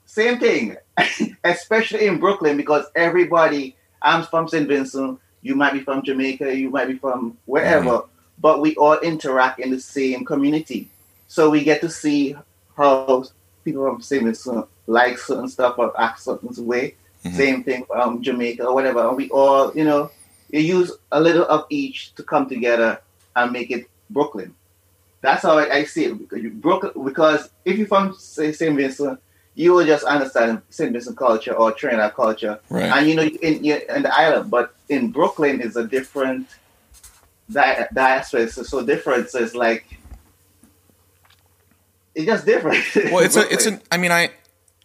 same 0.05 0.39
thing. 0.39 0.77
Especially 1.43 2.07
in 2.07 2.19
Brooklyn 2.19 2.57
because 2.57 2.85
everybody. 2.95 3.75
I'm 4.05 4.23
from 4.23 4.49
St. 4.49 4.67
Vincent. 4.67 5.17
You 5.43 5.55
might 5.55 5.71
be 5.71 5.79
from 5.79 6.03
Jamaica. 6.03 6.53
You 6.53 6.69
might 6.69 6.89
be 6.89 6.97
from 6.97 7.37
wherever. 7.45 7.89
Mm. 7.89 8.07
But 8.37 8.59
we 8.59 8.75
all 8.75 8.99
interact 8.99 9.61
in 9.61 9.71
the 9.71 9.79
same 9.79 10.25
community. 10.25 10.89
So 11.33 11.49
we 11.49 11.63
get 11.63 11.81
to 11.81 11.89
see 11.89 12.35
how 12.77 13.23
people 13.65 13.83
from 13.89 14.03
St. 14.03 14.23
Vincent 14.23 14.55
uh, 14.55 14.65
like 14.85 15.17
certain 15.17 15.47
stuff 15.47 15.79
or 15.79 15.99
act 15.99 16.19
certain 16.19 16.53
way. 16.63 16.93
Mm-hmm. 17.25 17.35
Same 17.35 17.63
thing 17.63 17.85
from 17.85 18.17
um, 18.17 18.21
Jamaica 18.21 18.67
or 18.67 18.75
whatever. 18.75 19.07
And 19.07 19.17
we 19.17 19.31
all, 19.31 19.75
you 19.75 19.83
know, 19.83 20.11
you 20.51 20.59
use 20.59 20.91
a 21.11 21.19
little 21.19 21.45
of 21.45 21.65
each 21.71 22.13
to 22.17 22.21
come 22.21 22.47
together 22.47 23.01
and 23.35 23.51
make 23.51 23.71
it 23.71 23.89
Brooklyn. 24.11 24.53
That's 25.21 25.41
how 25.41 25.57
I, 25.57 25.77
I 25.77 25.83
see 25.85 26.05
it. 26.05 26.61
Brooklyn, 26.61 27.03
because 27.03 27.49
if 27.65 27.79
you're 27.79 27.87
from 27.87 28.13
say 28.13 28.51
St. 28.51 28.75
Vincent, 28.75 29.13
uh, 29.13 29.21
you 29.55 29.73
will 29.73 29.87
just 29.87 30.03
understand 30.03 30.61
St. 30.69 30.91
Vincent 30.91 31.17
culture 31.17 31.53
or 31.53 31.71
Trinidad 31.71 32.13
culture, 32.13 32.59
right. 32.69 32.91
and 32.91 33.09
you 33.09 33.15
know 33.15 33.23
in, 33.23 33.65
in 33.65 34.03
the 34.03 34.15
island. 34.15 34.51
But 34.51 34.75
in 34.87 35.09
Brooklyn, 35.09 35.61
is 35.61 35.77
a 35.77 35.87
different 35.87 36.47
di- 37.49 37.87
diaspora. 37.91 38.41
It's 38.41 38.69
so 38.69 38.85
different. 38.85 39.29
So 39.31 39.39
it's 39.39 39.55
like 39.55 39.85
it's 42.15 42.25
just 42.25 42.45
different. 42.45 42.83
Well, 43.11 43.23
it's 43.23 43.35
a, 43.35 43.51
it's 43.51 43.65
an. 43.65 43.81
I 43.91 43.97
mean, 43.97 44.11
I. 44.11 44.31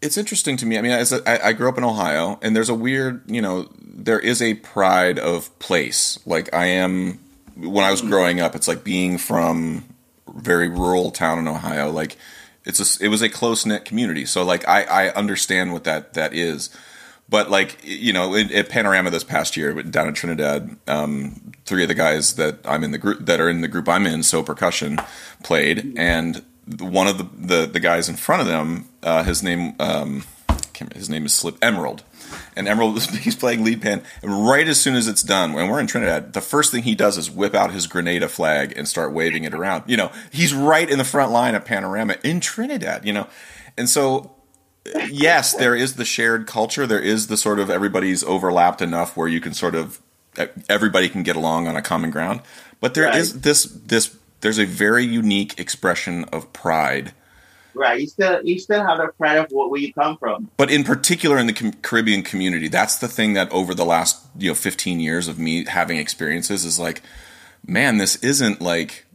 It's 0.00 0.16
interesting 0.16 0.56
to 0.58 0.66
me. 0.66 0.78
I 0.78 0.82
mean, 0.82 0.92
as 0.92 1.12
a, 1.12 1.28
I, 1.28 1.48
I 1.48 1.52
grew 1.52 1.68
up 1.68 1.76
in 1.76 1.82
Ohio, 1.82 2.38
and 2.40 2.54
there's 2.54 2.68
a 2.68 2.74
weird, 2.74 3.22
you 3.26 3.42
know, 3.42 3.68
there 3.80 4.20
is 4.20 4.40
a 4.40 4.54
pride 4.54 5.18
of 5.18 5.56
place. 5.58 6.20
Like 6.24 6.54
I 6.54 6.66
am 6.66 7.18
when 7.56 7.84
I 7.84 7.90
was 7.90 8.00
growing 8.00 8.40
up, 8.40 8.54
it's 8.54 8.68
like 8.68 8.84
being 8.84 9.18
from 9.18 9.84
very 10.32 10.68
rural 10.68 11.10
town 11.10 11.38
in 11.38 11.48
Ohio. 11.48 11.90
Like 11.90 12.16
it's 12.64 13.00
a, 13.00 13.04
it 13.04 13.08
was 13.08 13.22
a 13.22 13.28
close 13.28 13.66
knit 13.66 13.84
community. 13.84 14.24
So 14.24 14.44
like 14.44 14.66
I, 14.68 14.84
I 14.84 15.08
understand 15.14 15.72
what 15.72 15.84
that 15.84 16.14
that 16.14 16.32
is. 16.32 16.70
But 17.28 17.50
like 17.50 17.78
you 17.82 18.12
know, 18.12 18.34
at 18.34 18.68
Panorama 18.68 19.10
this 19.10 19.24
past 19.24 19.56
year 19.56 19.82
down 19.82 20.08
in 20.08 20.14
Trinidad, 20.14 20.76
um, 20.86 21.52
three 21.66 21.82
of 21.82 21.88
the 21.88 21.94
guys 21.94 22.36
that 22.36 22.58
I'm 22.64 22.84
in 22.84 22.92
the 22.92 22.98
group 22.98 23.26
that 23.26 23.40
are 23.40 23.48
in 23.48 23.60
the 23.60 23.68
group 23.68 23.88
I'm 23.88 24.06
in, 24.06 24.22
so 24.22 24.42
percussion, 24.42 25.00
played, 25.42 25.94
and 25.98 26.42
one 26.80 27.06
of 27.06 27.18
the, 27.18 27.56
the, 27.56 27.66
the 27.66 27.80
guys 27.80 28.08
in 28.08 28.16
front 28.16 28.42
of 28.42 28.48
them, 28.48 28.88
uh, 29.02 29.24
his 29.24 29.42
name 29.42 29.74
um, 29.78 30.24
his 30.94 31.10
name 31.10 31.26
is 31.26 31.34
Slip 31.34 31.56
Emerald, 31.60 32.04
and 32.54 32.68
Emerald 32.68 33.02
he's 33.16 33.34
playing 33.34 33.64
lead 33.64 33.82
pan, 33.82 34.02
and 34.22 34.46
right 34.46 34.66
as 34.68 34.80
soon 34.80 34.94
as 34.94 35.08
it's 35.08 35.22
done, 35.22 35.52
when 35.52 35.68
we're 35.68 35.80
in 35.80 35.86
Trinidad, 35.86 36.32
the 36.32 36.40
first 36.40 36.70
thing 36.70 36.84
he 36.84 36.94
does 36.94 37.18
is 37.18 37.30
whip 37.30 37.54
out 37.54 37.72
his 37.72 37.86
Grenada 37.86 38.28
flag 38.28 38.76
and 38.76 38.86
start 38.86 39.12
waving 39.12 39.44
it 39.44 39.54
around. 39.54 39.84
You 39.86 39.96
know, 39.96 40.12
he's 40.30 40.54
right 40.54 40.88
in 40.88 40.98
the 40.98 41.04
front 41.04 41.32
line 41.32 41.54
of 41.54 41.64
Panorama 41.64 42.16
in 42.22 42.40
Trinidad. 42.40 43.04
You 43.04 43.12
know, 43.12 43.26
and 43.76 43.88
so 43.88 44.32
yes, 45.10 45.54
there 45.54 45.74
is 45.74 45.94
the 45.94 46.04
shared 46.04 46.46
culture. 46.46 46.86
There 46.86 47.00
is 47.00 47.26
the 47.26 47.36
sort 47.36 47.58
of 47.58 47.70
everybody's 47.70 48.24
overlapped 48.24 48.82
enough 48.82 49.16
where 49.16 49.28
you 49.28 49.40
can 49.40 49.54
sort 49.54 49.74
of 49.74 50.00
everybody 50.68 51.08
can 51.08 51.22
get 51.22 51.36
along 51.36 51.66
on 51.66 51.76
a 51.76 51.82
common 51.82 52.10
ground. 52.10 52.40
But 52.80 52.94
there 52.94 53.04
right. 53.04 53.16
is 53.16 53.40
this 53.40 53.64
this 53.64 54.16
there's 54.40 54.58
a 54.58 54.64
very 54.64 55.04
unique 55.04 55.58
expression 55.58 56.24
of 56.24 56.52
pride. 56.52 57.12
Right. 57.74 58.00
You 58.00 58.06
still 58.08 58.44
you 58.44 58.58
still 58.58 58.84
have 58.84 58.98
the 58.98 59.08
pride 59.18 59.38
of 59.38 59.46
where 59.50 59.80
you 59.80 59.92
come 59.92 60.16
from. 60.16 60.50
But 60.56 60.70
in 60.70 60.82
particular 60.84 61.38
in 61.38 61.46
the 61.46 61.76
Caribbean 61.82 62.22
community, 62.22 62.68
that's 62.68 62.96
the 62.96 63.08
thing 63.08 63.34
that 63.34 63.50
over 63.52 63.74
the 63.74 63.84
last 63.84 64.24
you 64.36 64.50
know 64.50 64.54
15 64.54 65.00
years 65.00 65.28
of 65.28 65.38
me 65.38 65.64
having 65.64 65.98
experiences 65.98 66.64
is 66.64 66.78
like, 66.78 67.02
man, 67.66 67.98
this 67.98 68.16
isn't 68.16 68.60
like 68.60 69.06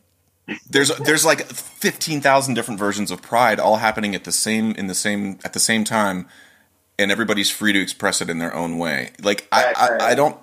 there's 0.69 0.95
there's 0.99 1.25
like 1.25 1.45
15,000 1.45 2.53
different 2.53 2.79
versions 2.79 3.12
of 3.12 3.21
pride 3.21 3.59
all 3.59 3.77
happening 3.77 4.15
at 4.15 4.23
the 4.23 4.31
same 4.31 4.71
in 4.73 4.88
the 4.88 4.95
same 4.95 5.39
at 5.43 5.53
the 5.53 5.59
same 5.59 5.83
time 5.83 6.27
and 6.99 7.12
everybody's 7.12 7.49
free 7.49 7.73
to 7.73 7.79
express 7.81 8.21
it 8.21 8.29
in 8.29 8.38
their 8.38 8.53
own 8.53 8.77
way. 8.77 9.12
Like 9.21 9.47
I, 9.51 9.73
I, 9.75 10.12
I 10.12 10.15
don't 10.15 10.38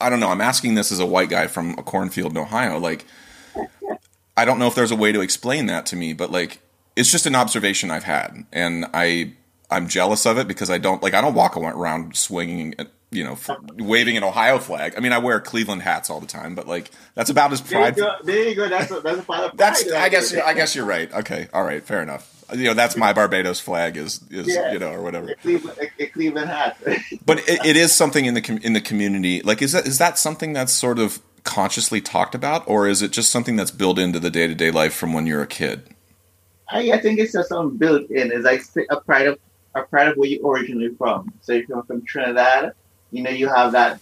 I 0.00 0.10
don't 0.10 0.20
know. 0.20 0.28
I'm 0.28 0.40
asking 0.40 0.74
this 0.74 0.92
as 0.92 1.00
a 1.00 1.06
white 1.06 1.30
guy 1.30 1.46
from 1.46 1.72
a 1.78 1.82
cornfield 1.82 2.32
in 2.32 2.38
Ohio. 2.38 2.78
Like 2.78 3.06
I 4.36 4.44
don't 4.44 4.58
know 4.58 4.66
if 4.66 4.74
there's 4.74 4.90
a 4.90 4.96
way 4.96 5.12
to 5.12 5.20
explain 5.20 5.66
that 5.66 5.86
to 5.86 5.96
me, 5.96 6.12
but 6.12 6.30
like 6.30 6.60
it's 6.94 7.10
just 7.10 7.26
an 7.26 7.34
observation 7.34 7.90
I've 7.90 8.04
had, 8.04 8.44
and 8.52 8.86
I 8.92 9.32
I'm 9.70 9.88
jealous 9.88 10.26
of 10.26 10.38
it 10.38 10.48
because 10.48 10.70
I 10.70 10.78
don't 10.78 11.02
like 11.02 11.14
I 11.14 11.20
don't 11.20 11.34
walk 11.34 11.56
around 11.56 12.16
swinging, 12.16 12.74
uh, 12.78 12.84
you 13.10 13.24
know, 13.24 13.38
waving 13.76 14.16
an 14.16 14.24
Ohio 14.24 14.58
flag. 14.58 14.94
I 14.96 15.00
mean, 15.00 15.12
I 15.12 15.18
wear 15.18 15.40
Cleveland 15.40 15.82
hats 15.82 16.10
all 16.10 16.20
the 16.20 16.26
time, 16.26 16.54
but 16.54 16.68
like 16.68 16.90
that's 17.14 17.30
about 17.30 17.52
as 17.52 17.60
pride. 17.60 17.96
There 17.96 18.04
you 18.04 18.10
go. 18.10 18.16
There 18.24 18.48
you 18.48 18.54
go. 18.54 18.68
That's 18.68 18.90
a, 18.90 19.00
that's 19.00 19.28
a 19.28 19.32
of 19.32 19.56
That's 19.56 19.90
I 19.92 20.08
guess 20.08 20.34
I 20.34 20.54
guess 20.54 20.74
you're 20.74 20.86
right. 20.86 21.12
Okay, 21.12 21.48
all 21.52 21.64
right, 21.64 21.82
fair 21.82 22.02
enough. 22.02 22.32
You 22.54 22.64
know, 22.64 22.74
that's 22.74 22.96
my 22.96 23.12
Barbados 23.12 23.58
flag 23.58 23.96
is 23.96 24.20
is 24.30 24.46
yeah. 24.46 24.72
you 24.72 24.78
know 24.78 24.92
or 24.92 25.02
whatever. 25.02 25.30
A 25.30 25.34
Cleveland, 25.34 25.90
a, 25.98 26.06
Cleveland 26.06 26.48
hat. 26.48 26.78
but 27.26 27.38
it, 27.48 27.64
it 27.64 27.76
is 27.76 27.92
something 27.92 28.24
in 28.24 28.34
the 28.34 28.60
in 28.62 28.72
the 28.72 28.80
community. 28.80 29.42
Like, 29.42 29.62
is 29.62 29.72
that 29.72 29.86
is 29.86 29.98
that 29.98 30.18
something 30.18 30.52
that's 30.52 30.72
sort 30.72 31.00
of 31.00 31.20
consciously 31.46 32.02
talked 32.02 32.34
about, 32.34 32.68
or 32.68 32.86
is 32.86 33.00
it 33.00 33.12
just 33.12 33.30
something 33.30 33.56
that's 33.56 33.70
built 33.70 33.98
into 33.98 34.20
the 34.20 34.30
day 34.30 34.46
to 34.46 34.54
day 34.54 34.70
life 34.70 34.94
from 34.94 35.14
when 35.14 35.26
you're 35.26 35.42
a 35.42 35.46
kid? 35.46 35.94
I, 36.68 36.90
I 36.92 37.00
think 37.00 37.18
it's 37.18 37.32
just 37.32 37.48
something 37.48 37.78
built 37.78 38.10
in. 38.10 38.32
It's 38.32 38.44
like 38.44 38.62
a 38.90 39.00
pride 39.00 39.28
of 39.28 39.38
a 39.74 39.82
pride 39.82 40.08
of 40.08 40.16
where 40.16 40.28
you're 40.28 40.46
originally 40.46 40.94
from. 40.96 41.32
So 41.40 41.52
if 41.52 41.68
you're 41.68 41.82
from 41.84 42.04
Trinidad, 42.04 42.72
you 43.12 43.22
know 43.22 43.30
you 43.30 43.48
have 43.48 43.72
that. 43.72 44.00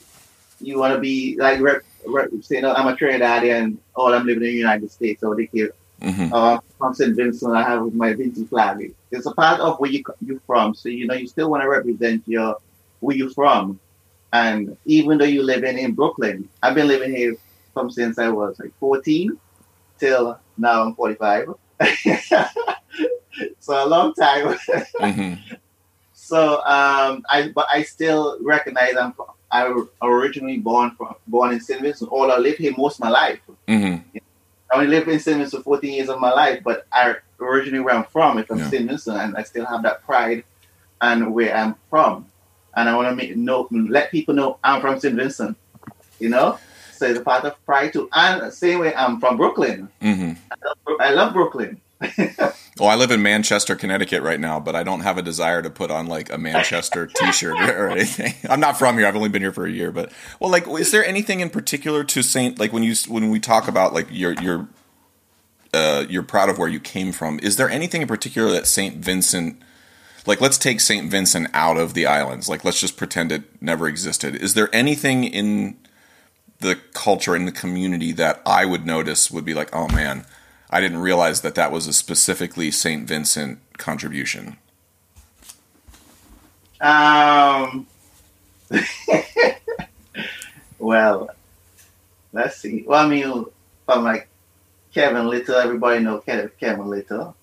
You 0.61 0.79
want 0.79 0.95
to 0.95 1.01
be 1.01 1.37
like 1.39 1.61
rep, 1.61 1.83
rep, 2.07 2.31
say, 2.41 2.61
no, 2.61 2.73
I'm 2.73 2.89
a 2.89 2.97
Trinidadian. 2.97 3.77
Oh, 3.95 4.13
I'm 4.13 4.27
living 4.27 4.43
in 4.45 4.51
the 4.51 4.53
United 4.53 4.91
States, 4.91 5.21
so 5.21 5.35
they 5.35 5.47
care. 5.47 5.71
Mm-hmm. 6.01 6.33
Uh, 6.33 6.59
from 6.79 6.95
St. 6.95 7.17
Vincent, 7.17 7.55
I 7.55 7.63
have 7.63 7.95
my 7.95 8.13
Vincent 8.15 8.49
flag. 8.49 8.95
It's 9.11 9.27
a 9.27 9.33
part 9.33 9.61
of 9.61 9.79
where 9.79 9.91
you 9.91 10.03
you're 10.25 10.41
from, 10.41 10.75
so 10.75 10.89
you 10.89 11.07
know 11.07 11.15
you 11.15 11.27
still 11.27 11.51
want 11.51 11.63
to 11.63 11.69
represent 11.69 12.23
your 12.27 12.57
where 13.01 13.17
you're 13.17 13.31
from. 13.31 13.79
And 14.35 14.77
even 14.85 15.19
though 15.19 15.25
you 15.25 15.45
live 15.45 15.63
in, 15.63 15.79
in 15.79 15.93
Brooklyn, 15.93 16.49
I've 16.61 16.75
been 16.75 16.89
living 16.89 17.15
here 17.15 17.37
from 17.73 17.89
since 17.89 18.19
I 18.19 18.31
was 18.31 18.59
like 18.59 18.77
14 18.81 19.39
till 20.01 20.41
now 20.59 20.83
I'm 20.83 20.95
45. 20.97 21.55
so 23.61 23.85
a 23.85 23.87
long 23.87 24.13
time. 24.15 24.59
mm-hmm. 24.59 25.55
So 26.15 26.65
um, 26.65 27.23
I 27.29 27.53
but 27.55 27.67
I 27.71 27.83
still 27.83 28.39
recognize 28.41 28.97
I'm 28.97 29.13
I 29.53 29.71
originally 30.01 30.57
born 30.57 30.93
from 30.93 31.15
born 31.27 31.53
in 31.53 31.61
St. 31.61 31.83
Vincent. 31.83 32.11
All 32.11 32.33
I 32.33 32.39
lived 32.39 32.57
here 32.57 32.73
most 32.79 32.95
of 32.95 33.01
my 33.01 33.11
life. 33.11 33.41
Mm-hmm. 33.69 34.17
I 34.73 34.75
only 34.75 34.87
lived 34.87 35.09
in 35.09 35.21
St. 35.21 35.37
Vincent 35.37 35.63
for 35.65 35.77
14 35.77 35.93
years 35.93 36.09
of 36.09 36.21
my 36.21 36.33
life, 36.33 36.63
but 36.65 36.87
I 36.91 37.17
originally 37.39 37.85
where 37.85 37.95
I'm 37.95 38.05
from 38.05 38.39
is 38.39 38.47
from 38.47 38.59
yeah. 38.61 38.71
St. 38.71 38.89
Vincent, 38.89 39.19
and 39.19 39.37
I 39.37 39.43
still 39.43 39.67
have 39.67 39.83
that 39.83 40.03
pride 40.07 40.45
and 41.03 41.35
where 41.35 41.55
I'm 41.55 41.75
from 41.91 42.27
and 42.77 42.89
I 42.89 42.97
want 42.97 43.09
to 43.09 43.15
make 43.15 43.37
know, 43.37 43.69
let 43.71 44.11
people 44.11 44.35
know 44.35 44.59
I'm 44.63 44.81
from 44.81 44.99
St. 45.01 45.15
Vincent. 45.15 45.57
You 46.19 46.29
know, 46.29 46.59
so 46.93 47.07
it's 47.07 47.19
a 47.19 47.23
part 47.23 47.45
of 47.45 47.65
pride 47.67 47.93
too. 47.93 48.09
And 48.13 48.53
same 48.53 48.79
way, 48.79 48.95
I'm 48.95 49.21
from 49.21 49.37
Brooklyn. 49.37 49.89
Mm-hmm. 50.01 50.33
I, 50.51 50.57
love, 50.67 51.01
I, 51.01 51.11
love, 51.13 51.33
Brooklyn. 51.33 51.81
Well, 52.77 52.89
I 52.89 52.97
live 52.97 53.13
in 53.13 53.23
Manchester, 53.23 53.77
Connecticut 53.77 54.23
right 54.23 54.41
now, 54.41 54.59
but 54.59 54.75
I 54.75 54.83
don't 54.83 55.03
have 55.03 55.17
a 55.17 55.23
desire 55.23 55.63
to 55.63 55.71
put 55.71 55.93
on 55.93 56.09
like 56.09 56.33
a 56.33 56.39
Manchester 56.39 57.07
T-shirt 57.15 57.57
or 57.57 57.89
anything. 57.89 58.35
I'm 58.51 58.59
not 58.59 58.77
from 58.77 58.99
here. 58.99 59.07
I've 59.07 59.15
only 59.15 59.29
been 59.29 59.43
here 59.43 59.53
for 59.53 59.65
a 59.65 59.71
year, 59.71 59.93
but 59.93 60.11
well, 60.41 60.51
like, 60.51 60.67
is 60.67 60.91
there 60.91 61.05
anything 61.05 61.39
in 61.39 61.51
particular 61.51 62.03
to 62.03 62.23
Saint? 62.23 62.59
Like 62.59 62.73
when 62.73 62.83
you 62.83 62.97
when 63.07 63.31
we 63.31 63.39
talk 63.39 63.69
about 63.69 63.95
like 63.95 64.09
your 64.11 64.33
your 64.43 64.69
uh, 65.73 66.05
you're 66.09 66.25
proud 66.25 66.49
of 66.49 66.59
where 66.59 66.69
you 66.69 66.81
came 66.81 67.13
from. 67.13 67.39
Is 67.41 67.57
there 67.57 67.71
anything 67.71 68.03
in 68.03 68.09
particular 68.09 68.51
that 68.51 68.67
Saint 68.67 68.97
Vincent? 68.97 69.61
Like, 70.27 70.41
let's 70.41 70.59
take 70.59 70.81
Saint 70.81 71.11
Vincent 71.11 71.49
out 71.53 71.77
of 71.77 71.95
the 71.95 72.07
islands. 72.07 72.49
Like, 72.49 72.65
let's 72.65 72.81
just 72.81 72.97
pretend 72.97 73.31
it 73.31 73.63
never 73.63 73.87
existed. 73.87 74.35
Is 74.35 74.55
there 74.55 74.75
anything 74.75 75.25
in 75.25 75.77
the 76.61 76.77
culture 76.95 77.37
in 77.37 77.45
the 77.45 77.53
community 77.53 78.13
that 78.13 78.41
I 78.47 78.65
would 78.65 78.87
notice 78.87 79.31
would 79.31 79.45
be 79.45 79.55
like, 79.55 79.75
oh 79.75 79.89
man, 79.89 80.25
I 80.71 80.81
didn't 80.81 80.99
realize 80.99 81.43
that 81.43 81.55
that 81.55 81.71
was 81.71 81.87
a 81.87 81.93
specifically 81.93 82.71
St. 82.71 83.07
Vincent 83.07 83.61
contribution. 83.77 84.57
Um. 86.81 87.87
well, 90.79 91.31
let's 92.33 92.57
see. 92.57 92.85
Well, 92.87 93.07
I 93.07 93.09
mean, 93.09 93.45
from 93.87 94.05
like 94.05 94.29
Kevin 94.93 95.29
Lyttle, 95.29 95.55
everybody 95.57 96.03
know 96.03 96.19
Kevin 96.19 96.89
Lyttle. 96.89 97.37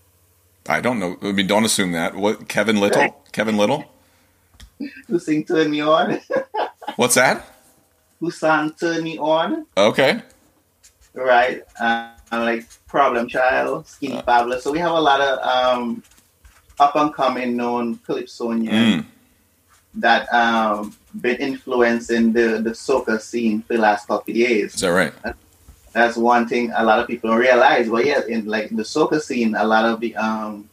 I 0.68 0.82
don't 0.82 1.00
know. 1.00 1.18
I 1.22 1.32
mean, 1.32 1.48
don't 1.48 1.66
assume 1.66 1.92
that. 1.94 2.16
What 2.16 2.48
Kevin 2.48 2.80
Lyttle? 2.80 3.24
Kevin 3.32 3.58
Lyttle? 3.58 3.86
Who 5.08 5.20
sing 5.20 5.44
"Turn 5.44 5.72
Me 5.72 5.82
On"? 5.82 6.20
What's 6.96 7.16
that? 7.16 7.46
Who 8.20 8.32
sang 8.32 8.72
"Turn 8.74 9.04
Me 9.04 9.18
On"? 9.18 9.66
Okay. 9.76 10.22
Right. 11.14 11.64
Uh, 11.80 12.12
like 12.32 12.66
Problem 12.88 13.28
Child, 13.28 13.88
Skinny 13.88 14.18
uh, 14.18 14.22
Fabulous. 14.22 14.64
So 14.64 14.72
we 14.72 14.80
have 14.80 14.92
a 14.92 15.00
lot 15.00 15.20
of 15.20 15.40
um, 15.40 16.04
up 16.80 16.96
and 16.96 17.14
coming 17.14 17.58
known 17.58 17.98
calypsonians 17.98 18.70
mm. 18.70 19.06
that 19.96 20.32
um, 20.34 20.96
been 21.20 21.38
influencing 21.38 22.34
the 22.34 22.62
the 22.62 22.72
soca 22.72 23.20
scene 23.20 23.62
for 23.64 23.74
the 23.74 23.80
last 23.80 24.08
couple 24.08 24.32
of 24.32 24.38
years. 24.38 24.76
Is 24.76 24.82
that 24.82 24.90
right? 24.90 25.14
That's 25.94 26.16
one 26.16 26.48
thing 26.48 26.72
a 26.76 26.84
lot 26.84 27.00
of 27.00 27.08
people 27.08 27.30
don't 27.30 27.40
realize. 27.40 27.90
But 27.90 28.06
yeah, 28.06 28.22
in 28.28 28.46
like 28.46 28.70
the 28.70 28.84
soca 28.84 29.22
scene, 29.22 29.56
a 29.56 29.66
lot 29.66 29.86
of 29.86 30.00
the 30.00 30.16
um, 30.16 30.70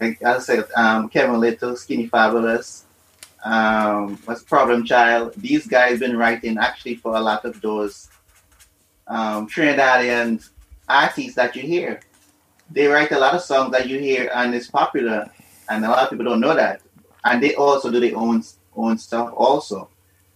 like 0.00 0.22
I 0.22 0.38
said, 0.40 0.64
um, 0.76 1.08
Kevin 1.08 1.40
Lyttle, 1.40 1.76
Skinny 1.76 2.06
Fabulous, 2.06 2.84
um, 3.44 4.18
what's 4.24 4.42
Problem 4.42 4.84
Child. 4.84 5.34
These 5.36 5.66
guys 5.66 6.00
been 6.00 6.16
writing 6.16 6.58
actually 6.58 6.96
for 6.96 7.16
a 7.16 7.20
lot 7.20 7.44
of 7.44 7.60
those 7.60 8.10
um, 9.06 9.48
Trinidadian 9.48 10.48
artists 10.88 11.34
that 11.34 11.56
you 11.56 11.62
hear. 11.62 12.00
They 12.70 12.86
write 12.86 13.12
a 13.12 13.18
lot 13.18 13.34
of 13.34 13.42
songs 13.42 13.72
that 13.72 13.88
you 13.88 13.98
hear 13.98 14.30
and 14.34 14.54
it's 14.54 14.68
popular, 14.68 15.30
and 15.68 15.84
a 15.84 15.88
lot 15.88 16.04
of 16.04 16.10
people 16.10 16.24
don't 16.24 16.40
know 16.40 16.54
that. 16.54 16.82
And 17.24 17.42
they 17.42 17.54
also 17.54 17.90
do 17.90 18.00
their 18.00 18.16
own 18.16 18.42
own 18.74 18.98
stuff 18.98 19.32
also. 19.36 19.88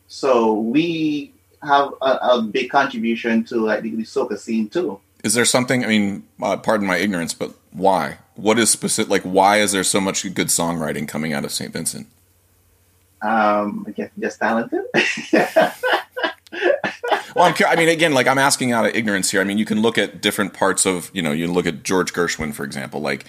So 0.07 0.55
we 0.55 1.33
have 1.62 1.95
a, 2.03 2.19
a 2.23 2.42
big 2.42 2.71
contribution 2.71 3.45
to 3.45 3.57
like 3.57 3.83
the, 3.83 3.90
the 3.90 4.03
soca 4.03 4.38
scene 4.38 4.69
too. 4.69 5.01
Is 5.25 5.35
there 5.35 5.45
something? 5.45 5.85
I 5.85 5.88
mean, 5.88 6.25
uh, 6.40 6.57
pardon 6.57 6.87
my 6.87 6.99
ignorance, 6.99 7.35
but 7.35 7.53
why? 7.73 8.19
What 8.35 8.59
is 8.59 8.71
specific? 8.71 9.11
Like, 9.11 9.23
why 9.23 9.59
is 9.59 9.73
there 9.73 9.85
so 9.85 10.01
much 10.01 10.23
good 10.35 10.49
songwriting 10.49 11.09
coming 11.09 11.33
out 11.33 11.45
of 11.45 11.53
St. 11.53 11.73
Vincent? 11.73 12.07
Um, 13.23 13.85
I 13.88 13.90
guess 13.92 14.11
just 14.19 14.38
talented. 14.38 14.83
well, 17.35 17.45
I'm, 17.47 17.55
I 17.66 17.77
mean, 17.77 17.88
again, 17.88 18.12
like 18.12 18.27
I'm 18.27 18.38
asking 18.38 18.73
out 18.73 18.87
of 18.87 18.95
ignorance 18.95 19.31
here. 19.31 19.40
I 19.40 19.45
mean, 19.45 19.59
you 19.59 19.64
can 19.64 19.81
look 19.81 19.99
at 19.99 20.21
different 20.21 20.53
parts 20.53 20.87
of, 20.87 21.11
you 21.12 21.23
know, 21.23 21.33
you 21.33 21.51
look 21.51 21.66
at 21.66 21.83
George 21.83 22.12
Gershwin, 22.12 22.55
for 22.55 22.64
example, 22.64 23.01
like, 23.01 23.25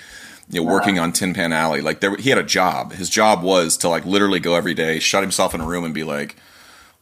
you 0.49 0.61
know, 0.61 0.69
working 0.69 0.99
on 0.99 1.11
Tin 1.13 1.33
Pan 1.33 1.51
Alley. 1.51 1.81
Like, 1.81 1.99
there, 1.99 2.15
he 2.15 2.29
had 2.29 2.37
a 2.37 2.43
job. 2.43 2.93
His 2.93 3.09
job 3.09 3.43
was 3.43 3.75
to 3.77 3.89
like 3.89 4.05
literally 4.05 4.39
go 4.39 4.55
every 4.55 4.73
day, 4.73 4.99
shut 4.99 5.23
himself 5.23 5.55
in 5.55 5.61
a 5.61 5.65
room, 5.65 5.83
and 5.83 5.93
be 5.93 6.03
like, 6.03 6.35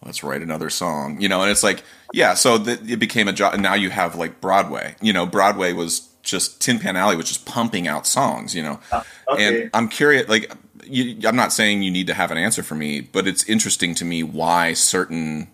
"Let's 0.06 0.24
write 0.24 0.42
another 0.42 0.70
song," 0.70 1.20
you 1.20 1.28
know. 1.28 1.42
And 1.42 1.52
it's 1.52 1.64
like, 1.64 1.84
yeah, 2.14 2.34
so 2.34 2.64
th- 2.64 2.80
it 2.88 2.98
became 2.98 3.28
a 3.28 3.34
job. 3.34 3.54
And 3.54 3.64
now 3.64 3.74
you 3.74 3.90
have 3.90 4.16
like 4.16 4.40
Broadway. 4.40 4.96
You 5.02 5.14
know, 5.14 5.26
Broadway 5.26 5.74
was 5.74 6.10
just 6.24 6.62
Tin 6.62 6.80
Pan 6.80 6.96
Alley 6.96 7.16
was 7.16 7.28
just 7.28 7.46
pumping 7.46 7.88
out 7.88 8.08
songs. 8.08 8.56
You 8.56 8.64
know, 8.64 8.80
uh, 8.92 9.04
okay. 9.30 9.62
and 9.62 9.70
I'm 9.74 9.90
curious, 9.90 10.28
like. 10.30 10.52
You, 10.88 11.28
I'm 11.28 11.36
not 11.36 11.52
saying 11.52 11.82
you 11.82 11.90
need 11.90 12.06
to 12.08 12.14
have 12.14 12.30
an 12.30 12.38
answer 12.38 12.62
for 12.62 12.76
me, 12.76 13.02
but 13.02 13.28
it's 13.28 13.44
interesting 13.50 13.96
to 13.96 14.06
me 14.06 14.22
why 14.22 14.74
certain 14.74 15.48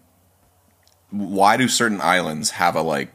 why 1.11 1.57
do 1.57 1.67
certain 1.67 2.01
islands 2.01 2.51
have 2.51 2.75
a 2.75 2.81
like 2.81 3.13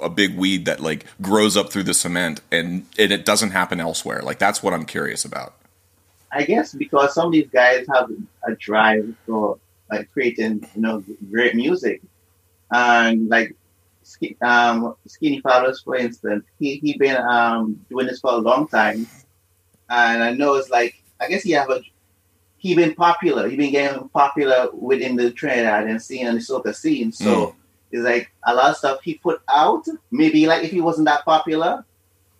a 0.00 0.08
big 0.08 0.36
weed 0.36 0.64
that 0.66 0.80
like 0.80 1.04
grows 1.20 1.56
up 1.56 1.70
through 1.70 1.82
the 1.82 1.94
cement 1.94 2.40
and, 2.50 2.86
and 2.98 3.12
it 3.12 3.24
doesn't 3.24 3.50
happen 3.50 3.80
elsewhere? 3.80 4.22
Like 4.22 4.38
that's 4.38 4.62
what 4.62 4.72
I'm 4.72 4.84
curious 4.84 5.24
about. 5.24 5.54
I 6.32 6.44
guess 6.44 6.74
because 6.74 7.14
some 7.14 7.26
of 7.26 7.32
these 7.32 7.48
guys 7.48 7.86
have 7.92 8.10
a 8.46 8.54
drive 8.54 9.14
for 9.26 9.58
like 9.90 10.10
creating, 10.12 10.66
you 10.74 10.82
know, 10.82 11.04
great 11.30 11.54
music, 11.54 12.02
and 12.70 13.28
like 13.28 13.54
um, 14.42 14.94
Skinny 15.06 15.40
Fabulous, 15.40 15.80
for 15.80 15.96
instance, 15.96 16.44
he 16.58 16.76
he 16.76 16.98
been 16.98 17.16
um, 17.16 17.84
doing 17.88 18.06
this 18.06 18.20
for 18.20 18.32
a 18.32 18.38
long 18.38 18.68
time, 18.68 19.06
and 19.88 20.22
I 20.22 20.32
know 20.32 20.54
it's 20.54 20.70
like 20.70 21.02
I 21.20 21.28
guess 21.28 21.42
he 21.42 21.52
have 21.52 21.70
a 21.70 21.80
he 22.64 22.74
been 22.74 22.94
popular. 22.94 23.46
He 23.46 23.56
been 23.56 23.72
getting 23.72 24.08
popular 24.08 24.70
within 24.72 25.16
the 25.16 25.30
Trinidad 25.30 25.86
and 25.86 26.00
scene 26.00 26.26
and 26.26 26.38
the 26.38 26.42
soca 26.42 26.74
scene. 26.74 27.12
So 27.12 27.24
mm. 27.24 27.54
it's 27.92 28.02
like 28.02 28.30
a 28.46 28.54
lot 28.54 28.70
of 28.70 28.78
stuff 28.78 29.02
he 29.02 29.16
put 29.16 29.42
out. 29.52 29.84
Maybe 30.10 30.46
like 30.46 30.64
if 30.64 30.70
he 30.70 30.80
wasn't 30.80 31.04
that 31.04 31.26
popular, 31.26 31.84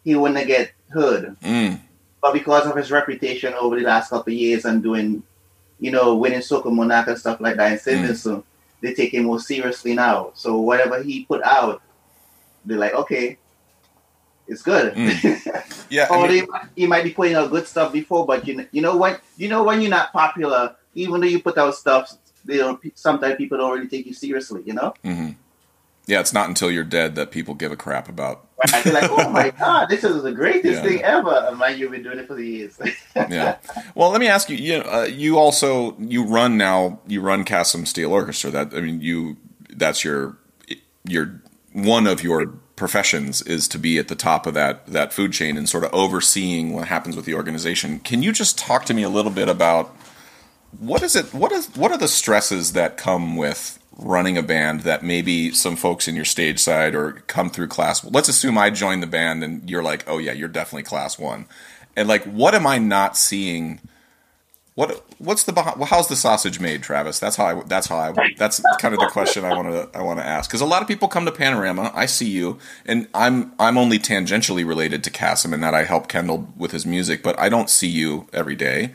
he 0.02 0.14
wouldn't 0.14 0.46
get 0.46 0.72
heard. 0.88 1.36
Mm. 1.40 1.78
But 2.22 2.32
because 2.32 2.66
of 2.66 2.74
his 2.74 2.90
reputation 2.90 3.52
over 3.52 3.76
the 3.76 3.82
last 3.84 4.08
couple 4.08 4.32
of 4.32 4.38
years 4.38 4.64
and 4.64 4.82
doing, 4.82 5.22
you 5.84 5.90
know, 5.90 6.16
winning 6.16 6.40
Soca 6.40 6.72
Monarch 6.72 7.08
and 7.08 7.18
stuff 7.18 7.42
like 7.42 7.56
that 7.56 7.72
in 7.72 7.78
Sydney, 7.78 8.08
mm. 8.08 8.42
they 8.80 8.94
take 8.94 9.12
him 9.12 9.24
more 9.24 9.38
seriously 9.38 9.92
now. 9.92 10.30
So 10.32 10.58
whatever 10.58 11.02
he 11.02 11.26
put 11.26 11.42
out, 11.42 11.82
they're 12.64 12.78
like, 12.78 12.94
okay, 12.94 13.36
it's 14.48 14.62
good. 14.62 14.94
Mm. 14.94 15.60
Yeah. 15.90 16.08
or 16.10 16.26
mean, 16.26 16.46
you 16.74 16.88
might 16.88 17.04
be 17.04 17.10
putting 17.10 17.34
out 17.36 17.50
good 17.50 17.68
stuff 17.68 17.92
before, 17.92 18.26
but 18.26 18.48
you 18.48 18.66
you 18.72 18.80
know 18.80 18.96
when 18.96 19.18
you 19.36 19.48
know 19.48 19.62
when 19.62 19.80
you're 19.80 19.90
not 19.90 20.12
popular, 20.12 20.74
even 20.94 21.20
though 21.20 21.26
you 21.26 21.40
put 21.40 21.58
out 21.58 21.74
stuff, 21.76 22.10
they 22.44 22.56
don't. 22.56 22.80
Sometimes 22.98 23.36
people 23.36 23.58
don't 23.58 23.70
really 23.74 23.86
take 23.86 24.06
you 24.06 24.14
seriously. 24.14 24.62
You 24.64 24.72
know. 24.72 24.94
Mm-hmm. 25.04 25.32
Yeah, 26.06 26.20
it's 26.20 26.34
not 26.34 26.48
until 26.48 26.70
you're 26.70 26.84
dead 26.84 27.14
that 27.14 27.30
people 27.30 27.54
give 27.54 27.72
a 27.72 27.76
crap 27.76 28.08
about. 28.08 28.46
Right. 28.72 28.86
Like, 28.86 29.10
"Oh 29.10 29.30
my 29.30 29.50
god, 29.58 29.88
this 29.88 30.04
is 30.04 30.22
the 30.22 30.32
greatest 30.32 30.74
yeah. 30.74 30.82
thing 30.82 31.02
ever!" 31.02 31.46
And 31.48 31.58
man, 31.58 31.78
you've 31.78 31.90
been 31.90 32.02
doing 32.02 32.18
it 32.18 32.26
for 32.26 32.34
the 32.34 32.46
years. 32.46 32.78
yeah. 33.16 33.56
Well, 33.94 34.10
let 34.10 34.20
me 34.20 34.28
ask 34.28 34.50
you. 34.50 34.56
You 34.56 34.82
uh, 34.82 35.08
you 35.10 35.38
also 35.38 35.96
you 35.98 36.24
run 36.24 36.58
now. 36.58 37.00
You 37.06 37.20
run 37.20 37.44
CASYM 37.44 37.86
Steel 37.86 38.12
Orchestra. 38.12 38.50
That 38.50 38.74
I 38.74 38.80
mean, 38.80 39.00
you 39.00 39.38
that's 39.70 40.04
your 40.04 40.36
your 41.04 41.40
one 41.72 42.06
of 42.06 42.22
your 42.22 42.46
professions 42.76 43.40
is 43.42 43.68
to 43.68 43.78
be 43.78 43.98
at 43.98 44.08
the 44.08 44.14
top 44.14 44.46
of 44.46 44.54
that 44.54 44.86
that 44.86 45.12
food 45.12 45.32
chain 45.32 45.56
and 45.56 45.68
sort 45.68 45.84
of 45.84 45.94
overseeing 45.94 46.72
what 46.72 46.88
happens 46.88 47.16
with 47.16 47.24
the 47.24 47.34
organization. 47.34 47.98
Can 48.00 48.22
you 48.22 48.32
just 48.32 48.58
talk 48.58 48.84
to 48.86 48.94
me 48.94 49.02
a 49.02 49.08
little 49.08 49.30
bit 49.30 49.48
about 49.48 49.94
what 50.78 51.02
is 51.02 51.14
it 51.14 51.32
what 51.32 51.52
is 51.52 51.66
what 51.76 51.92
are 51.92 51.98
the 51.98 52.08
stresses 52.08 52.72
that 52.72 52.96
come 52.96 53.36
with 53.36 53.78
running 53.98 54.36
a 54.36 54.42
band 54.42 54.80
that 54.80 55.04
maybe 55.04 55.52
some 55.52 55.76
folks 55.76 56.08
in 56.08 56.16
your 56.16 56.24
stage 56.24 56.58
side 56.58 56.94
or 56.94 57.12
come 57.28 57.48
through 57.48 57.68
class 57.68 58.04
let's 58.04 58.28
assume 58.28 58.58
I 58.58 58.70
join 58.70 59.00
the 59.00 59.06
band 59.06 59.44
and 59.44 59.68
you're 59.70 59.82
like, 59.82 60.04
"Oh 60.08 60.18
yeah, 60.18 60.32
you're 60.32 60.48
definitely 60.48 60.82
class 60.82 61.18
1." 61.18 61.46
And 61.96 62.08
like 62.08 62.24
what 62.24 62.54
am 62.54 62.66
I 62.66 62.78
not 62.78 63.16
seeing 63.16 63.80
what 64.74 65.04
what's 65.18 65.44
the 65.44 65.52
how's 65.88 66.08
the 66.08 66.16
sausage 66.16 66.58
made, 66.58 66.82
Travis? 66.82 67.20
That's 67.20 67.36
how 67.36 67.46
I 67.46 67.62
that's 67.62 67.86
how 67.86 67.96
I 67.96 68.34
that's 68.36 68.60
kind 68.80 68.92
of 68.92 68.98
the 68.98 69.06
question 69.06 69.44
I 69.44 69.54
want 69.54 69.68
to 69.68 69.96
I 69.96 70.02
want 70.02 70.18
to 70.18 70.26
ask 70.26 70.50
because 70.50 70.60
a 70.60 70.66
lot 70.66 70.82
of 70.82 70.88
people 70.88 71.06
come 71.06 71.24
to 71.26 71.32
Panorama. 71.32 71.92
I 71.94 72.06
see 72.06 72.28
you, 72.28 72.58
and 72.84 73.06
I'm 73.14 73.52
I'm 73.60 73.78
only 73.78 74.00
tangentially 74.00 74.66
related 74.66 75.04
to 75.04 75.10
CASYM 75.10 75.54
in 75.54 75.60
that 75.60 75.74
I 75.74 75.84
help 75.84 76.08
Kendall 76.08 76.52
with 76.56 76.72
his 76.72 76.84
music, 76.84 77.22
but 77.22 77.38
I 77.38 77.48
don't 77.48 77.70
see 77.70 77.86
you 77.86 78.26
every 78.32 78.56
day 78.56 78.92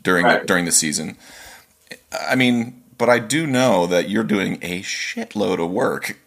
during 0.00 0.26
right. 0.26 0.46
during 0.46 0.64
the 0.64 0.72
season. 0.72 1.16
I 2.12 2.36
mean, 2.36 2.80
but 2.98 3.08
I 3.08 3.18
do 3.18 3.46
know 3.46 3.86
that 3.86 4.08
you're 4.08 4.24
doing 4.24 4.58
a 4.62 4.82
shitload 4.82 5.62
of 5.62 5.70
work 5.70 6.18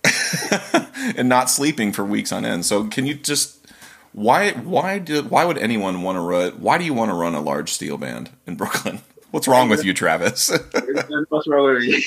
and 1.17 1.27
not 1.29 1.49
sleeping 1.49 1.91
for 1.91 2.05
weeks 2.05 2.31
on 2.31 2.45
end. 2.45 2.65
So 2.65 2.85
can 2.85 3.05
you 3.05 3.15
just 3.15 3.59
why 4.11 4.51
why 4.51 4.99
do 4.99 5.23
why 5.23 5.45
would 5.45 5.57
anyone 5.57 6.01
want 6.01 6.15
to 6.17 6.21
run? 6.21 6.51
Why 6.53 6.77
do 6.77 6.83
you 6.83 6.93
want 6.93 7.09
to 7.09 7.15
run 7.15 7.35
a 7.35 7.41
large 7.41 7.71
steel 7.71 7.97
band 7.97 8.31
in 8.45 8.55
Brooklyn? 8.55 9.01
What's 9.31 9.47
wrong 9.47 9.69
with 9.69 9.85
you, 9.85 9.93
Travis? 9.93 10.49
What's 11.29 11.47
wrong 11.47 11.75
with 11.75 11.83
you? 11.83 12.01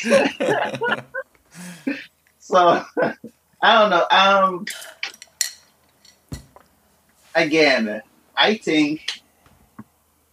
so 2.41 2.85
I 3.63 3.79
don't 3.79 3.91
know. 3.91 4.07
Um, 4.11 4.67
again, 7.35 8.03
I 8.37 8.57
think 8.57 9.23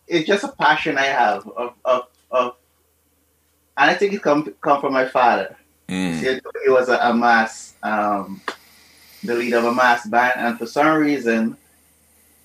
it's 0.07 0.27
just 0.27 0.43
a 0.43 0.47
passion 0.47 0.97
I 0.97 1.05
have 1.05 1.47
of 1.47 1.73
of, 1.85 2.07
of 2.31 2.55
and 3.79 3.89
I 3.89 3.93
think 3.95 4.13
it 4.13 4.21
come 4.21 4.53
come 4.61 4.81
from 4.81 4.93
my 4.93 5.05
father. 5.05 5.55
Mm. 5.87 6.41
He 6.63 6.69
was 6.69 6.89
a, 6.89 6.97
a 6.97 7.13
mass 7.13 7.73
um, 7.81 8.41
the 9.23 9.33
leader 9.33 9.57
of 9.57 9.65
a 9.65 9.73
mass 9.73 10.05
band, 10.05 10.33
and 10.37 10.59
for 10.59 10.67
some 10.67 10.97
reason, 10.97 11.57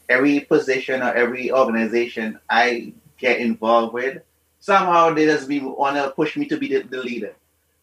every 0.09 0.41
position 0.41 1.03
or 1.03 1.13
every 1.13 1.53
organization 1.53 2.39
I 2.49 2.95
get 3.19 3.41
involved 3.41 3.93
with, 3.93 4.23
somehow 4.61 5.13
they 5.13 5.27
just 5.27 5.49
be 5.49 5.61
want 5.61 5.97
to 5.97 6.11
push 6.11 6.37
me 6.37 6.47
to 6.47 6.57
be 6.57 6.69
the, 6.69 6.83
the 6.83 7.03
leader. 7.03 7.35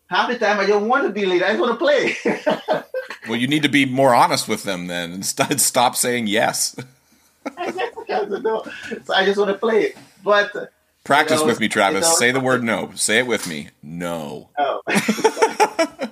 Half 0.08 0.30
the 0.30 0.40
time 0.40 0.60
I 0.60 0.66
don't 0.66 0.88
want 0.88 1.04
to 1.06 1.10
be 1.10 1.26
leader. 1.26 1.46
I 1.46 1.56
just 1.56 1.62
want 1.62 1.80
to 1.80 1.86
play. 1.86 2.84
Well, 3.28 3.40
you 3.40 3.48
need 3.48 3.64
to 3.64 3.70
be 3.70 3.86
more 3.86 4.16
honest 4.16 4.48
with 4.48 4.64
them 4.64 4.88
then 4.88 5.12
and 5.12 5.26
st- 5.26 5.60
stop 5.62 5.96
saying 5.96 6.28
yes. 6.28 6.76
so 7.46 7.54
I 7.56 9.26
just 9.26 9.38
want 9.38 9.52
to 9.52 9.58
play. 9.60 9.94
But 10.24 10.74
Practice 11.04 11.40
You 11.40 11.46
know, 11.46 11.52
with 11.52 11.60
me, 11.60 11.68
Travis. 11.68 12.06
you 12.06 12.10
know- 12.12 12.16
Say 12.16 12.32
the 12.32 12.40
word 12.40 12.64
no. 12.64 12.92
Say 12.96 13.20
it 13.20 13.28
with 13.28 13.48
me. 13.48 13.70
No. 13.82 14.50
Oh. 14.58 14.82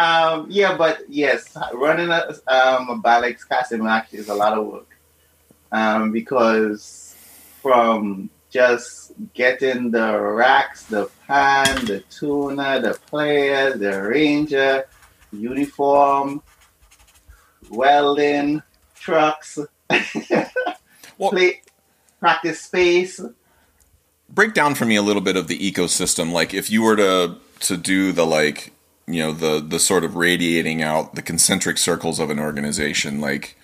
um, 0.00 0.46
yeah, 0.50 0.76
but 0.76 1.00
yes, 1.08 1.56
running 1.72 2.10
a, 2.10 2.28
um, 2.48 2.90
a 2.90 2.98
Balex 3.02 3.46
casting 3.48 3.86
actually 3.86 4.20
is 4.20 4.28
a 4.28 4.34
lot 4.34 4.56
of 4.56 4.66
work 4.66 4.96
um, 5.72 6.12
because 6.12 7.14
from 7.62 8.30
just 8.50 9.12
getting 9.34 9.90
the 9.90 10.16
racks, 10.20 10.84
the 10.84 11.10
pan, 11.26 11.84
the 11.86 12.00
tuner, 12.10 12.78
the 12.80 12.94
player, 13.06 13.76
the 13.76 14.00
ranger, 14.02 14.84
uniform, 15.32 16.40
welding, 17.68 18.62
trucks, 18.94 19.58
Well- 21.18 21.30
play, 21.30 21.62
practice 22.24 22.62
space. 22.62 23.20
break 24.30 24.54
down 24.54 24.74
for 24.74 24.86
me 24.86 24.96
a 24.96 25.02
little 25.02 25.20
bit 25.20 25.36
of 25.36 25.46
the 25.46 25.58
ecosystem. 25.58 26.32
Like 26.32 26.54
if 26.54 26.70
you 26.70 26.82
were 26.82 26.96
to 26.96 27.36
to 27.60 27.76
do 27.76 28.12
the 28.12 28.24
like 28.24 28.72
you 29.06 29.20
know 29.20 29.32
the 29.32 29.60
the 29.60 29.78
sort 29.78 30.04
of 30.04 30.16
radiating 30.16 30.82
out 30.82 31.14
the 31.16 31.20
concentric 31.20 31.76
circles 31.76 32.18
of 32.18 32.30
an 32.30 32.38
organization 32.38 33.20
like 33.20 33.56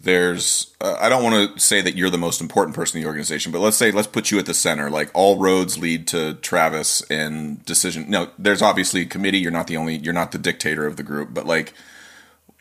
there's 0.00 0.74
uh, 0.80 0.96
i 0.98 1.08
don't 1.10 1.22
want 1.22 1.54
to 1.54 1.60
say 1.60 1.82
that 1.82 1.94
you're 1.96 2.08
the 2.08 2.16
most 2.16 2.40
important 2.40 2.74
person 2.74 2.96
in 2.96 3.02
the 3.02 3.08
organization 3.08 3.52
but 3.52 3.60
let's 3.60 3.76
say 3.76 3.90
let's 3.90 4.08
put 4.08 4.30
you 4.30 4.38
at 4.38 4.46
the 4.46 4.54
center. 4.54 4.88
Like 4.88 5.10
all 5.12 5.38
roads 5.38 5.76
lead 5.76 6.06
to 6.08 6.34
travis 6.34 7.02
and 7.10 7.62
decision 7.66 8.08
no 8.08 8.30
there's 8.38 8.62
obviously 8.62 9.02
a 9.02 9.06
committee. 9.06 9.38
You're 9.38 9.52
not 9.52 9.66
the 9.66 9.76
only 9.76 9.96
you're 9.96 10.14
not 10.14 10.32
the 10.32 10.38
dictator 10.38 10.86
of 10.86 10.96
the 10.96 11.02
group 11.02 11.34
but 11.34 11.44
like 11.44 11.74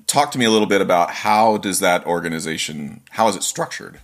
talk 0.05 0.31
to 0.31 0.37
me 0.37 0.43
a 0.43 0.51
little 0.51 0.67
bit 0.67 0.81
about 0.81 1.11
how 1.11 1.55
does 1.55 1.79
that 1.79 2.05
organization 2.05 3.01
how 3.11 3.29
is 3.29 3.37
it 3.37 3.43
structured 3.43 4.01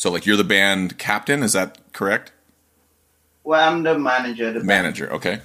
so 0.00 0.10
like 0.10 0.24
you're 0.24 0.36
the 0.38 0.52
band 0.56 0.96
captain 0.98 1.42
is 1.42 1.52
that 1.52 1.78
correct 1.92 2.32
Well, 3.44 3.60
I'm 3.68 3.82
the 3.82 3.98
manager. 3.98 4.50
The 4.52 4.64
manager 4.64 5.12
okay 5.12 5.40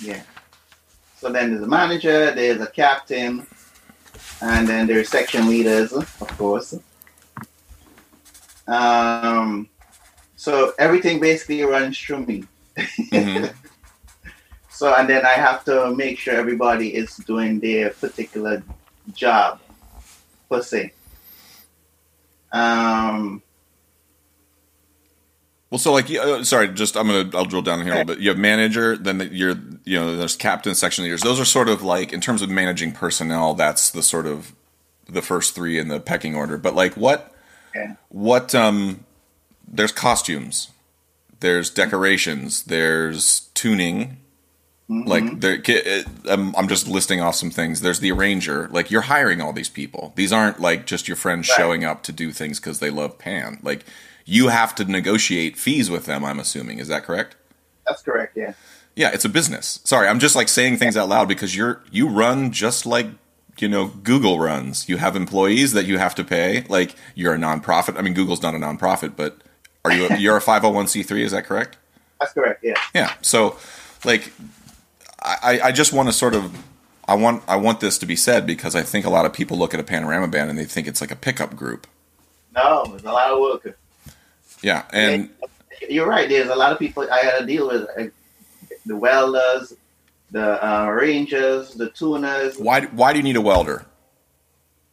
Yeah. 0.00 0.22
So 1.20 1.32
then 1.32 1.50
there's 1.50 1.62
a 1.62 1.66
manager, 1.80 2.32
there's 2.34 2.60
a 2.60 2.66
captain, 2.82 3.46
and 4.42 4.68
then 4.68 4.86
there's 4.86 5.08
section 5.08 5.48
leaders, 5.48 5.90
of 5.92 6.28
course. 6.38 6.74
Um, 8.68 9.68
so 10.36 10.74
everything 10.78 11.18
basically 11.18 11.62
runs 11.62 11.98
through 11.98 12.26
me. 12.26 12.44
Mhm. 12.76 13.52
So 14.78 14.94
and 14.94 15.08
then 15.08 15.24
I 15.24 15.36
have 15.46 15.64
to 15.64 15.94
make 15.96 16.18
sure 16.18 16.34
everybody 16.36 16.94
is 16.94 17.16
doing 17.32 17.60
their 17.60 17.90
particular 17.90 18.62
job, 19.14 19.58
per 20.50 20.60
se. 20.60 20.92
Um, 22.52 23.42
Well, 25.70 25.78
so 25.78 25.92
like, 25.92 26.08
uh, 26.10 26.44
sorry, 26.44 26.68
just 26.68 26.96
I'm 26.96 27.08
gonna 27.08 27.30
I'll 27.34 27.44
drill 27.44 27.62
down 27.62 27.82
here 27.82 27.92
a 27.92 27.96
little 27.98 28.14
bit. 28.14 28.20
You 28.22 28.28
have 28.30 28.38
manager, 28.38 28.96
then 28.96 29.18
the, 29.18 29.26
you're 29.26 29.56
you 29.84 29.98
know 29.98 30.16
there's 30.16 30.36
captain, 30.36 30.74
section 30.76 31.02
leaders. 31.04 31.22
Those 31.22 31.40
are 31.40 31.44
sort 31.44 31.68
of 31.68 31.82
like 31.82 32.12
in 32.12 32.20
terms 32.20 32.40
of 32.40 32.48
managing 32.48 32.92
personnel. 32.92 33.54
That's 33.54 33.90
the 33.90 34.02
sort 34.02 34.26
of 34.26 34.52
the 35.08 35.22
first 35.22 35.54
three 35.54 35.78
in 35.78 35.88
the 35.88 35.98
pecking 36.00 36.34
order. 36.36 36.56
But 36.56 36.74
like, 36.74 36.96
what 36.96 37.32
Okay. 37.74 37.94
what 38.10 38.54
um, 38.54 39.04
there's 39.66 39.92
costumes, 39.92 40.70
there's 41.40 41.68
decorations, 41.68 42.62
there's 42.64 43.48
tuning. 43.54 44.18
mhm. 44.88 45.06
Like 45.06 45.40
there, 45.40 45.58
uh, 45.68 46.02
I'm, 46.32 46.54
I'm 46.56 46.68
just 46.68 46.86
listing 46.88 47.20
off 47.20 47.34
some 47.34 47.50
things. 47.50 47.80
There's 47.80 47.98
the 48.00 48.12
arranger. 48.12 48.68
Like 48.70 48.90
you're 48.92 49.02
hiring 49.02 49.40
all 49.40 49.52
these 49.52 49.68
people. 49.68 50.12
These 50.16 50.32
aren't 50.32 50.60
like 50.60 50.86
just 50.86 51.08
your 51.08 51.16
friends 51.16 51.48
Right. 51.48 51.56
showing 51.56 51.84
up 51.84 52.02
to 52.04 52.12
do 52.12 52.30
things 52.32 52.60
because 52.60 52.78
they 52.78 52.88
love 52.90 53.18
pan. 53.18 53.58
Like 53.62 53.84
you 54.26 54.48
have 54.48 54.74
to 54.74 54.84
negotiate 54.84 55.56
fees 55.56 55.88
with 55.88 56.04
them. 56.04 56.24
I'm 56.24 56.38
assuming 56.38 56.78
is 56.78 56.88
that 56.88 57.04
correct? 57.04 57.36
that's 57.86 58.02
correct. 58.02 58.36
Yeah. 58.36 58.52
Yeah, 58.96 59.10
it's 59.12 59.24
a 59.24 59.28
business. 59.28 59.80
Sorry, 59.84 60.08
I'm 60.08 60.18
just 60.18 60.34
like 60.34 60.48
saying 60.48 60.78
things 60.78 60.96
out 60.96 61.08
loud 61.08 61.28
because 61.28 61.56
you're 61.56 61.82
you 61.90 62.08
run 62.08 62.50
just 62.50 62.84
like 62.84 63.06
you 63.58 63.68
know 63.68 63.86
Google 63.86 64.40
runs. 64.40 64.88
You 64.88 64.96
have 64.96 65.16
employees 65.16 65.72
that 65.72 65.86
you 65.86 65.98
have 65.98 66.14
to 66.16 66.24
pay. 66.24 66.64
Like 66.68 66.94
you're 67.14 67.34
a 67.34 67.38
nonprofit. 67.38 67.98
I 67.98 68.02
mean, 68.02 68.14
Google's 68.14 68.42
not 68.42 68.54
a 68.54 68.58
nonprofit, 68.58 69.14
but 69.16 69.38
are 69.84 69.92
you? 69.92 70.08
A, 70.08 70.16
you're 70.18 70.36
a 70.36 70.40
501c3. 70.40 71.20
Is 71.20 71.32
that 71.32 71.44
correct? 71.46 71.76
That's 72.20 72.32
correct. 72.32 72.64
Yeah. 72.64 72.80
Yeah. 72.94 73.12
So, 73.22 73.58
like, 74.04 74.32
I, 75.22 75.60
I 75.64 75.72
just 75.72 75.92
want 75.92 76.08
to 76.08 76.12
sort 76.12 76.34
of, 76.34 76.56
I 77.06 77.14
want, 77.14 77.42
I 77.46 77.56
want 77.56 77.80
this 77.80 77.98
to 77.98 78.06
be 78.06 78.16
said 78.16 78.46
because 78.46 78.74
I 78.74 78.82
think 78.82 79.04
a 79.04 79.10
lot 79.10 79.26
of 79.26 79.32
people 79.32 79.58
look 79.58 79.74
at 79.74 79.80
a 79.80 79.84
panorama 79.84 80.28
band 80.28 80.50
and 80.50 80.58
they 80.58 80.64
think 80.64 80.88
it's 80.88 81.00
like 81.00 81.10
a 81.10 81.16
pickup 81.16 81.54
group. 81.56 81.86
No, 82.54 82.84
it's 82.94 83.04
a 83.04 83.12
lot 83.12 83.30
of 83.30 83.38
work. 83.38 83.78
Yeah, 84.66 84.82
and 84.92 85.30
You're 85.88 86.08
right. 86.08 86.28
There's 86.28 86.48
a 86.50 86.56
lot 86.56 86.72
of 86.72 86.80
people 86.80 87.04
I 87.04 87.22
got 87.22 87.38
to 87.38 87.46
deal 87.46 87.68
with. 87.68 88.10
The 88.84 88.96
welders, 88.96 89.74
the 90.32 90.58
uh, 90.66 90.88
rangers, 90.90 91.74
the 91.74 91.90
tuners. 91.90 92.58
why, 92.58 92.80
why 92.86 93.12
do 93.12 93.20
you 93.20 93.22
need 93.22 93.36
a 93.36 93.40
welder? 93.40 93.86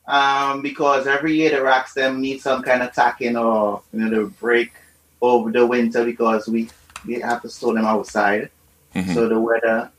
Um, 0.07 0.61
because 0.61 1.07
every 1.07 1.33
year 1.33 1.49
the 1.49 1.63
racks 1.63 1.95
them 1.95 2.21
need 2.21 2.39
some 2.39 2.61
kind 2.61 2.83
of 2.83 2.93
tacking 2.93 3.35
or 3.35 3.81
you 3.93 4.01
know 4.01 4.09
to 4.11 4.29
break 4.39 4.73
over 5.21 5.51
the 5.51 5.65
winter 5.65 6.05
because 6.05 6.47
we 6.47 6.69
we 7.07 7.19
have 7.21 7.41
to 7.41 7.49
store 7.49 7.73
them 7.73 7.85
outside. 7.85 8.49
Mhm. 8.93 9.13
So 9.15 9.27
the 9.27 9.39
weather 9.39 9.89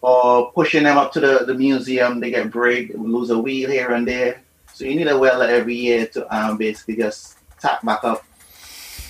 or 0.00 0.52
pushing 0.52 0.84
them 0.84 0.96
up 0.96 1.12
to 1.12 1.20
the, 1.20 1.44
the 1.44 1.54
museum, 1.54 2.20
they 2.20 2.30
get 2.30 2.50
break, 2.50 2.92
lose 2.94 3.28
a 3.28 3.38
wheel 3.38 3.68
here 3.68 3.90
and 3.90 4.06
there. 4.08 4.40
So 4.72 4.84
you 4.84 4.94
need 4.94 5.08
a 5.08 5.18
welder 5.18 5.44
every 5.44 5.74
year 5.74 6.06
to 6.14 6.20
um 6.34 6.56
basically 6.56 6.96
just 6.96 7.36
tack 7.60 7.82
back 7.82 8.04
up 8.04 8.24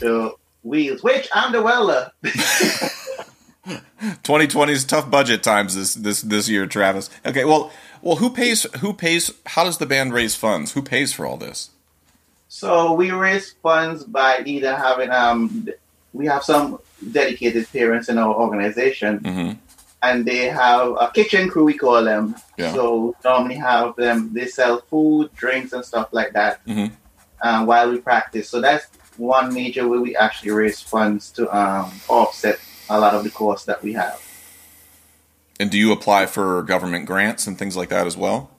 the 0.03 0.35
wheels. 0.63 1.03
Which 1.03 1.29
I'm 1.35 1.53
the 1.53 1.63
welder. 1.63 2.11
2020 2.25 4.73
is 4.79 4.85
tough 4.85 5.11
budget 5.11 5.43
times 5.43 5.75
this 5.75 5.95
this 5.95 6.23
this 6.23 6.49
year, 6.49 6.67
Travis. 6.67 7.11
Okay, 7.25 7.45
well, 7.45 7.71
well, 8.03 8.17
who 8.17 8.31
pays? 8.31 8.65
Who 8.81 8.93
pays? 8.93 9.31
How 9.47 9.65
does 9.65 9.79
the 9.79 9.87
band 9.87 10.13
raise 10.13 10.35
funds? 10.35 10.73
Who 10.73 10.83
pays 10.83 11.13
for 11.13 11.27
all 11.27 11.37
this? 11.37 11.71
So 12.49 12.93
we 12.93 13.11
raise 13.11 13.55
funds 13.63 14.05
by 14.05 14.43
either 14.45 14.77
having 14.77 15.11
um 15.11 15.69
we 16.13 16.27
have 16.27 16.45
some 16.45 16.79
dedicated 17.13 17.71
parents 17.73 18.09
in 18.09 18.19
our 18.19 18.35
organization 18.35 19.19
hmm 19.19 19.53
and 20.05 20.27
they 20.27 20.47
have 20.49 20.89
a 21.01 21.13
kitchen 21.15 21.49
crew 21.49 21.63
we 21.63 21.79
call 21.79 22.03
them. 22.03 22.35
Yeah. 22.59 22.73
So 22.73 23.15
normally 23.25 23.55
have 23.55 23.95
them 23.95 24.33
they 24.35 24.47
sell 24.47 24.83
food, 24.91 25.31
drinks 25.37 25.73
and 25.73 25.85
stuff 25.85 26.09
like 26.13 26.33
that 26.33 26.61
Mhm. 26.67 26.91
uh, 27.41 27.65
while 27.65 27.89
we 27.91 27.99
practice. 28.01 28.51
So 28.51 28.61
that's 28.61 28.85
one 29.23 29.55
major 29.55 29.87
way 29.89 29.99
we 29.99 30.17
actually 30.17 30.51
raise 30.51 30.81
funds 30.81 31.31
to 31.31 31.43
um, 31.57 31.93
offset 32.09 32.59
a 32.91 32.99
lot 32.99 33.15
of 33.15 33.23
the 33.23 33.31
costs 33.31 33.67
that 33.67 33.81
we 33.83 33.93
have. 33.93 34.21
And 35.61 35.71
do 35.71 35.79
you 35.79 35.93
apply 35.93 36.27
for 36.27 36.63
government 36.63 37.07
grants 37.07 37.47
and 37.47 37.57
things 37.57 37.77
like 37.77 37.89
that 37.91 38.07
as 38.07 38.17
well? 38.17 38.51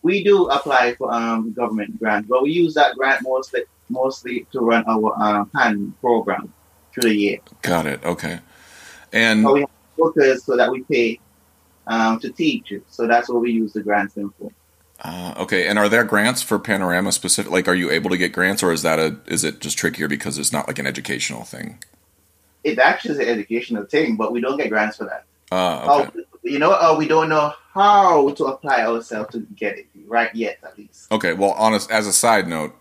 We 0.00 0.24
do 0.24 0.46
apply 0.46 0.94
for 0.94 1.12
um, 1.12 1.52
government 1.52 1.98
grant, 1.98 2.26
but 2.26 2.42
we 2.42 2.52
use 2.52 2.74
that 2.74 2.96
grant 2.96 3.22
mostly 3.22 3.60
mostly 3.90 4.46
to 4.52 4.60
run 4.60 4.82
our 4.86 5.12
um, 5.22 5.50
hand 5.54 5.92
program 6.00 6.50
through 6.92 7.10
the 7.10 7.14
year. 7.14 7.38
Got 7.60 7.86
it. 7.86 8.02
Okay. 8.02 8.40
And 9.12 9.42
So 9.42 9.52
we 9.52 9.60
have 9.60 9.70
workers 9.98 10.44
so 10.44 10.56
that 10.56 10.70
we 10.70 10.82
pay 10.84 11.20
um, 11.86 12.18
to 12.20 12.32
teach. 12.32 12.72
So 12.88 13.06
that's 13.06 13.28
what 13.28 13.42
we 13.42 13.52
use 13.52 13.74
the 13.74 13.82
grants 13.82 14.16
in 14.16 14.30
for. 14.38 14.50
Uh, 15.02 15.34
okay, 15.36 15.66
and 15.66 15.78
are 15.80 15.88
there 15.88 16.04
grants 16.04 16.42
for 16.42 16.58
Panorama 16.60 17.10
specific? 17.10 17.50
Like, 17.50 17.66
are 17.66 17.74
you 17.74 17.90
able 17.90 18.08
to 18.10 18.16
get 18.16 18.32
grants, 18.32 18.62
or 18.62 18.70
is 18.72 18.82
that 18.82 19.00
a 19.00 19.16
is 19.26 19.42
it 19.42 19.60
just 19.60 19.76
trickier 19.76 20.06
because 20.08 20.38
it's 20.38 20.52
not 20.52 20.68
like 20.68 20.78
an 20.78 20.86
educational 20.86 21.42
thing? 21.42 21.78
It 22.64 22.78
actually 22.78 23.14
is 23.14 23.18
an 23.18 23.28
educational 23.28 23.84
thing, 23.84 24.16
but 24.16 24.32
we 24.32 24.40
don't 24.40 24.56
get 24.56 24.68
grants 24.68 24.96
for 24.96 25.04
that. 25.06 25.24
Uh, 25.50 25.86
okay, 25.90 26.10
Oh, 26.14 26.22
you 26.44 26.58
know, 26.60 26.76
oh, 26.80 26.96
we 26.96 27.08
don't 27.08 27.28
know 27.28 27.52
how 27.74 28.30
to 28.30 28.44
apply 28.46 28.82
ourselves 28.86 29.30
to 29.32 29.40
get 29.56 29.78
it 29.78 29.86
right 30.06 30.34
yet, 30.34 30.58
at 30.62 30.78
least. 30.78 31.10
okay. 31.10 31.32
Well, 31.34 31.52
honest 31.52 31.90
as 31.90 32.06
a 32.06 32.12
side 32.12 32.46
note, 32.46 32.74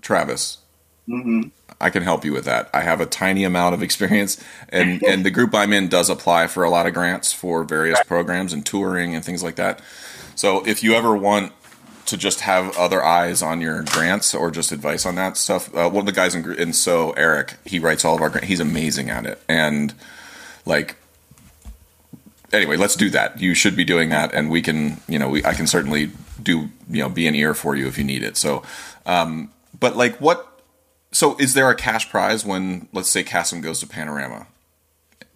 Travis, 0.00 0.58
hmm 1.06 1.42
I 1.80 1.90
can 1.90 2.02
help 2.04 2.24
you 2.24 2.32
with 2.32 2.44
that. 2.44 2.70
I 2.72 2.82
have 2.82 3.00
a 3.00 3.06
tiny 3.06 3.42
amount 3.44 3.74
of 3.74 3.82
experience, 3.82 4.42
and 4.68 5.02
and 5.06 5.24
the 5.26 5.30
group 5.32 5.54
I'm 5.54 5.72
in 5.72 5.88
does 5.88 6.08
apply 6.08 6.46
for 6.46 6.62
a 6.62 6.70
lot 6.70 6.86
of 6.86 6.94
grants 6.94 7.32
for 7.32 7.64
various 7.64 8.00
programs 8.04 8.52
and 8.52 8.64
touring 8.64 9.14
and 9.14 9.24
things 9.24 9.42
like 9.42 9.56
that. 9.56 9.80
So 10.36 10.64
if 10.66 10.82
you 10.84 10.94
ever 10.94 11.16
want 11.16 11.52
to 12.06 12.16
just 12.16 12.40
have 12.40 12.76
other 12.76 13.02
eyes 13.02 13.42
on 13.42 13.60
your 13.60 13.82
grants 13.82 14.34
or 14.34 14.50
just 14.50 14.72
advice 14.72 15.06
on 15.06 15.14
that 15.14 15.36
stuff, 15.36 15.74
uh, 15.74 15.88
one 15.88 16.00
of 16.00 16.06
the 16.06 16.12
guys 16.12 16.34
in, 16.34 16.52
in 16.54 16.72
so 16.72 17.12
Eric, 17.12 17.54
he 17.64 17.78
writes 17.78 18.04
all 18.04 18.14
of 18.14 18.20
our 18.20 18.28
grants. 18.28 18.48
He's 18.48 18.60
amazing 18.60 19.10
at 19.10 19.26
it, 19.26 19.40
and 19.48 19.94
like 20.66 20.96
anyway, 22.54 22.76
let's 22.76 22.96
do 22.96 23.10
that. 23.10 23.40
You 23.40 23.54
should 23.54 23.76
be 23.76 23.84
doing 23.84 24.10
that, 24.10 24.32
and 24.32 24.50
we 24.50 24.62
can, 24.62 25.00
you 25.08 25.18
know, 25.18 25.28
we 25.28 25.44
I 25.44 25.54
can 25.54 25.66
certainly 25.66 26.10
do, 26.42 26.68
you 26.88 27.02
know, 27.02 27.08
be 27.08 27.26
an 27.26 27.34
ear 27.34 27.54
for 27.54 27.74
you 27.76 27.86
if 27.86 27.98
you 27.98 28.04
need 28.04 28.22
it. 28.22 28.36
So, 28.36 28.62
um, 29.06 29.50
but 29.78 29.96
like, 29.96 30.20
what? 30.20 30.62
So, 31.12 31.36
is 31.38 31.54
there 31.54 31.70
a 31.70 31.74
cash 31.74 32.10
prize 32.10 32.44
when, 32.44 32.88
let's 32.92 33.08
say, 33.08 33.22
CASYM 33.22 33.62
goes 33.62 33.80
to 33.80 33.86
Panorama? 33.86 34.46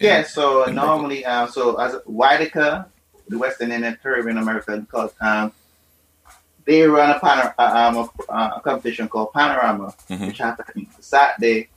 Yeah, 0.00 0.24
so 0.24 0.64
normally, 0.66 1.24
uh, 1.24 1.46
so 1.46 1.76
as 1.76 1.94
WIADCA, 2.08 2.86
the 3.28 3.38
Western 3.38 3.72
Indian 3.72 3.98
Caribbean 4.02 4.38
American, 4.38 4.86
um, 5.20 5.52
they 6.68 6.82
run 6.82 7.10
a, 7.10 7.18
panor- 7.18 7.54
uh, 7.58 7.62
um, 7.96 8.10
a, 8.28 8.56
a 8.56 8.60
competition 8.62 9.08
called 9.08 9.32
Panorama, 9.32 9.94
Mhm. 10.10 10.26
which 10.28 10.38
happens 10.38 10.86
Saturday, 11.00 11.68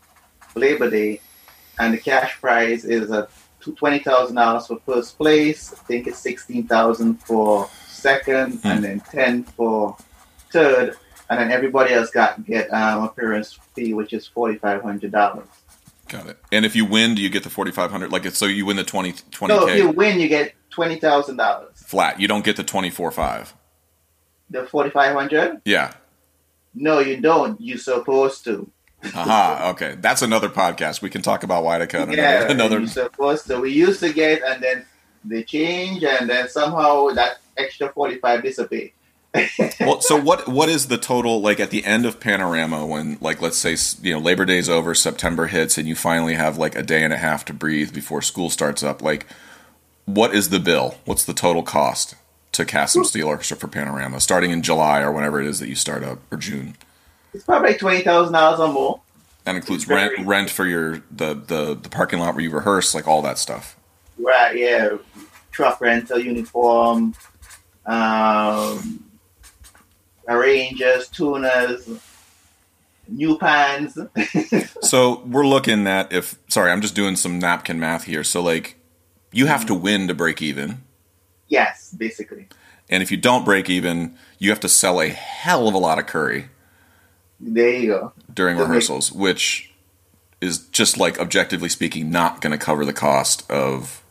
Labor 0.56 0.90
Day, 0.90 1.22
and 1.80 1.94
the 1.94 1.98
cash 1.98 2.40
prize 2.42 2.84
is 2.86 3.10
a 3.10 3.28
twenty 3.78 4.00
thousand 4.00 4.36
dollars 4.36 4.68
for 4.68 4.80
first 4.86 5.18
place. 5.18 5.72
I 5.74 5.78
think 5.88 6.08
it's 6.08 6.20
sixteen 6.20 6.68
thousand 6.68 7.24
for 7.24 7.70
second, 7.88 8.60
Hmm. 8.62 8.68
and 8.68 8.84
then 8.84 9.00
ten 9.12 9.44
for 9.44 9.96
third, 10.52 10.98
and 11.30 11.40
then 11.40 11.52
everybody 11.52 11.94
else 11.94 12.10
got 12.12 12.44
get 12.46 12.72
um, 12.74 13.04
appearance 13.06 13.58
fee, 13.74 13.94
which 13.94 14.12
is 14.14 14.28
forty 14.28 14.58
five 14.58 14.82
hundred 14.82 15.12
dollars. 15.14 15.48
Got 16.10 16.28
it. 16.28 16.38
And 16.52 16.66
if 16.66 16.76
you 16.76 16.84
win, 16.84 17.16
do 17.16 17.22
you 17.22 17.30
get 17.30 17.44
the 17.44 17.50
forty 17.50 17.72
five 17.72 17.90
hundred? 17.92 18.12
Like, 18.12 18.26
so 18.36 18.46
you 18.46 18.66
win 18.66 18.76
the 18.76 18.84
20 18.84 19.14
k 19.14 19.18
So 19.48 19.70
if 19.70 19.78
you 19.78 19.90
win, 19.92 20.20
you 20.20 20.28
get 20.28 20.54
twenty 20.70 20.98
thousand 21.00 21.38
dollars. 21.38 21.72
flat. 21.78 22.20
You 22.20 22.28
don't 22.28 22.44
get 22.44 22.58
the 22.58 22.64
twenty 22.66 22.90
four 22.90 23.12
five. 23.12 23.54
The 24.52 24.66
forty 24.66 24.90
five 24.90 25.16
hundred? 25.16 25.62
Yeah. 25.66 25.94
No, 26.76 27.00
you 27.00 27.20
don't. 27.20 27.60
You're 27.60 27.78
supposed 27.78 28.44
to. 28.46 28.70
Aha. 29.16 29.72
Okay. 29.72 29.96
That's 30.00 30.22
another 30.22 30.50
podcast. 30.50 31.02
We 31.02 31.10
can 31.10 31.22
talk 31.22 31.44
about 31.44 31.64
WIADCA. 31.64 32.04
and 32.04 32.14
Yeah, 32.14 32.52
Another. 32.52 32.80
you're 32.80 32.88
supposed 32.88 33.48
to. 33.48 33.60
We 33.60 33.72
used 33.72 34.00
to 34.02 34.14
get, 34.14 34.44
and 34.44 34.62
then 34.62 34.86
they 35.26 35.44
change, 35.44 36.04
and 36.04 36.30
then 36.30 36.48
somehow 36.50 37.08
that 37.10 37.38
extra 37.58 37.90
forty 37.94 38.18
five 38.18 38.44
disappear. 38.44 38.90
well, 39.80 40.02
so 40.02 40.20
what? 40.22 40.48
What 40.50 40.68
is 40.68 40.88
the 40.90 40.98
total? 40.98 41.42
Like 41.42 41.60
at 41.62 41.70
the 41.72 41.86
end 41.86 42.06
of 42.06 42.20
Panorama, 42.20 42.86
when 42.86 43.18
like 43.22 43.42
let's 43.42 43.58
say 43.58 43.78
you 44.06 44.14
know 44.14 44.20
Labor 44.20 44.46
Day's 44.46 44.68
over, 44.70 44.94
September 44.94 45.48
hits, 45.48 45.78
and 45.78 45.88
you 45.88 45.96
finally 45.96 46.36
have 46.36 46.58
like 46.58 46.76
a 46.76 46.84
day 46.84 47.04
and 47.04 47.14
a 47.14 47.18
half 47.18 47.46
to 47.46 47.54
breathe 47.54 47.94
before 47.94 48.22
school 48.22 48.50
starts 48.50 48.84
up. 48.84 49.02
Like, 49.02 49.26
what 50.06 50.36
is 50.36 50.50
the 50.50 50.60
bill? 50.60 50.96
What's 51.06 51.24
the 51.24 51.34
total 51.34 51.64
cost 51.64 52.16
to 52.54 52.66
CASYM 52.66 53.06
Steel 53.06 53.28
Orchestra 53.28 53.58
for 53.58 53.68
Panorama, 53.68 54.20
starting 54.20 54.52
in 54.52 54.62
July 54.62 55.02
or 55.02 55.12
whenever 55.12 55.42
it 55.42 55.48
is 55.48 55.60
that 55.60 55.70
you 55.70 55.76
start 55.76 56.04
up, 56.04 56.20
or 56.32 56.38
June? 56.38 56.76
It's 57.34 57.44
probably 57.44 57.70
like 57.70 57.80
twenty 57.80 58.02
thousand 58.02 58.34
dollars 58.34 58.60
or 58.60 58.72
more. 58.72 59.02
That 59.46 59.56
includes 59.56 59.88
rent, 59.88 60.26
rent 60.26 60.50
for 60.50 60.66
your 60.66 61.02
the, 61.12 61.34
the 61.34 61.76
the 61.82 61.90
parking 61.90 62.20
lot 62.20 62.36
where 62.36 62.44
you 62.44 62.52
rehearse, 62.52 62.94
like 62.94 63.08
all 63.08 63.22
that 63.24 63.38
stuff. 63.38 63.78
Right? 64.18 64.58
Yeah. 64.58 64.98
Truck 65.52 65.82
rental, 65.82 66.20
uniform, 66.20 67.16
um, 67.86 69.04
arrangers, 70.28 71.08
tuners, 71.10 71.90
new 73.08 73.38
pans. 73.38 73.98
So 74.82 75.22
we're 75.26 75.48
looking 75.48 75.88
at 75.88 76.12
if 76.12 76.38
sorry, 76.50 76.72
I'm 76.72 76.82
just 76.82 76.96
doing 76.96 77.16
some 77.16 77.40
napkin 77.40 77.80
math 77.80 78.04
here. 78.06 78.24
So 78.24 78.42
like, 78.42 78.78
you 79.32 79.46
have 79.46 79.66
to 79.68 79.74
win 79.74 80.08
to 80.08 80.14
break 80.14 80.42
even. 80.42 80.84
Yes, 81.52 81.92
basically. 81.96 82.48
And 82.90 83.04
if 83.04 83.12
you 83.12 83.18
don't 83.18 83.46
break 83.46 83.70
even, 83.70 84.16
you 84.40 84.50
have 84.50 84.60
to 84.62 84.70
sell 84.70 85.00
a 85.00 85.10
hell 85.10 85.68
of 85.68 85.74
a 85.76 85.78
lot 85.78 86.00
of 86.00 86.08
curry 86.08 86.46
There 87.40 87.70
you 87.78 87.88
go. 87.88 88.14
during 88.34 88.58
rehearsals, 88.58 89.12
which 89.12 89.72
is 90.42 90.58
just 90.70 90.98
like 90.98 91.20
objectively 91.20 91.70
speaking 91.70 92.10
not 92.10 92.42
going 92.42 92.52
to 92.52 92.58
cover 92.58 92.84
the 92.84 92.94
cost 92.94 93.50
of 93.52 94.02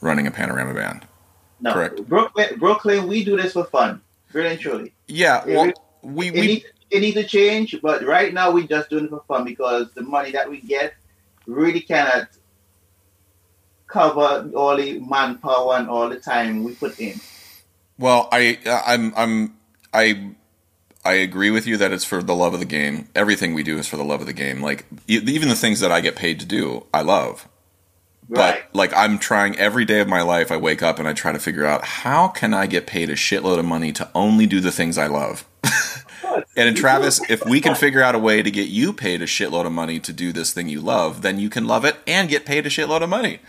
running 0.00 0.26
a 0.26 0.30
panorama 0.30 0.72
band. 0.74 1.06
No, 1.60 1.72
Correct. 1.72 2.06
Brooklyn, 2.08 2.58
Brooklyn, 2.58 3.06
we 3.08 3.24
do 3.24 3.36
this 3.36 3.54
for 3.54 3.64
fun, 3.64 4.00
really 4.32 4.50
and 4.50 4.60
truly. 4.60 4.92
Yeah, 5.08 5.42
well, 5.46 5.72
we- 6.02 6.30
we 6.30 6.38
It, 6.38 6.46
need, 6.46 6.64
it 6.90 7.00
needs 7.00 7.16
to 7.16 7.24
change, 7.24 7.76
but 7.82 8.04
right 8.04 8.32
now 8.32 8.50
we're 8.52 8.66
just 8.66 8.88
doing 8.90 9.06
it 9.06 9.10
for 9.10 9.22
fun 9.26 9.44
because 9.44 9.92
the 9.94 10.02
money 10.02 10.30
that 10.32 10.48
we 10.48 10.60
get 10.60 10.94
really 11.46 11.80
cannot 11.80 12.28
cover 13.86 14.50
all 14.54 14.76
the 14.76 15.00
manpower 15.00 15.76
and 15.76 15.88
all 15.88 16.08
the 16.08 16.16
time 16.16 16.64
we 16.64 16.74
put 16.74 16.98
in. 17.00 17.20
well, 17.98 18.28
I 18.32 18.58
I'm 18.86 19.12
I'm 19.16 19.56
I 19.92 20.32
I 21.04 21.14
agree 21.14 21.50
with 21.50 21.66
you 21.66 21.76
that 21.76 21.92
it's 21.92 22.04
for 22.04 22.22
the 22.22 22.34
love 22.34 22.52
of 22.54 22.60
the 22.60 22.66
game. 22.66 23.08
Everything 23.14 23.54
we 23.54 23.62
do 23.62 23.78
is 23.78 23.86
for 23.86 23.96
the 23.96 24.04
love 24.04 24.20
of 24.20 24.26
the 24.26 24.32
game. 24.32 24.60
Like 24.60 24.86
even 25.06 25.48
the 25.48 25.54
things 25.54 25.80
that 25.80 25.92
I 25.92 26.00
get 26.00 26.16
paid 26.16 26.40
to 26.40 26.46
do, 26.46 26.86
I 26.92 27.02
love. 27.02 27.48
Right. 28.28 28.64
But 28.72 28.76
like 28.76 28.92
I'm 28.94 29.18
trying 29.18 29.56
every 29.56 29.84
day 29.84 30.00
of 30.00 30.08
my 30.08 30.22
life 30.22 30.50
I 30.50 30.56
wake 30.56 30.82
up 30.82 30.98
and 30.98 31.06
I 31.06 31.12
try 31.12 31.30
to 31.32 31.38
figure 31.38 31.64
out 31.64 31.84
how 31.84 32.26
can 32.26 32.52
I 32.54 32.66
get 32.66 32.86
paid 32.86 33.08
a 33.08 33.14
shitload 33.14 33.58
of 33.60 33.64
money 33.64 33.92
to 33.92 34.10
only 34.14 34.46
do 34.46 34.60
the 34.60 34.72
things 34.72 34.98
I 34.98 35.06
love. 35.06 35.46
And 36.56 36.68
in 36.68 36.74
Travis, 36.74 37.20
if 37.30 37.44
we 37.44 37.60
can 37.60 37.74
figure 37.74 38.02
out 38.02 38.14
a 38.14 38.18
way 38.18 38.42
to 38.42 38.50
get 38.50 38.68
you 38.68 38.92
paid 38.92 39.22
a 39.22 39.26
shitload 39.26 39.66
of 39.66 39.72
money 39.72 40.00
to 40.00 40.12
do 40.12 40.32
this 40.32 40.52
thing 40.52 40.68
you 40.68 40.80
love, 40.80 41.22
then 41.22 41.38
you 41.38 41.48
can 41.48 41.66
love 41.66 41.84
it 41.84 41.96
and 42.06 42.28
get 42.28 42.44
paid 42.44 42.66
a 42.66 42.70
shitload 42.70 43.02
of 43.02 43.08
money. 43.08 43.40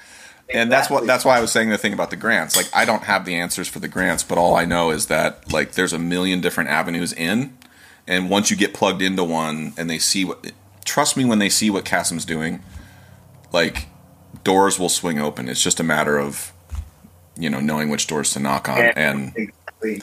And 0.54 0.72
that's 0.72 0.90
what 0.90 1.06
that's 1.06 1.26
why 1.26 1.38
I 1.38 1.42
was 1.42 1.52
saying 1.52 1.70
the 1.70 1.78
thing 1.78 1.94
about 1.94 2.10
the 2.10 2.16
grants. 2.16 2.56
Like 2.56 2.70
I 2.74 2.86
don't 2.86 3.04
have 3.04 3.26
the 3.26 3.36
answers 3.36 3.68
for 3.68 3.80
the 3.80 3.88
grants, 3.88 4.24
but 4.24 4.38
all 4.38 4.56
I 4.56 4.66
know 4.66 4.92
is 4.92 5.08
that 5.08 5.52
like 5.52 5.74
there's 5.74 5.94
a 5.94 6.00
million 6.00 6.40
different 6.40 6.70
avenues 6.70 7.12
in, 7.12 7.58
and 8.08 8.30
once 8.30 8.50
you 8.50 8.56
get 8.56 8.74
plugged 8.74 9.02
into 9.02 9.24
one 9.24 9.74
and 9.78 9.90
they 9.90 10.00
see 10.00 10.24
what 10.24 10.52
trust 10.86 11.18
me 11.18 11.26
when 11.26 11.40
they 11.40 11.50
see 11.50 11.70
what 11.70 11.84
CASYM's 11.84 12.24
doing, 12.24 12.64
like 13.52 13.88
doors 14.44 14.80
will 14.80 14.90
swing 14.90 15.20
open. 15.20 15.50
It's 15.50 15.62
just 15.62 15.80
a 15.80 15.84
matter 15.84 16.18
of 16.18 16.54
you 17.38 17.50
know 17.50 17.60
knowing 17.60 17.90
which 17.90 18.08
doors 18.08 18.32
to 18.34 18.40
knock 18.40 18.70
on 18.70 18.80
and 18.80 19.34
exactly. 19.36 20.02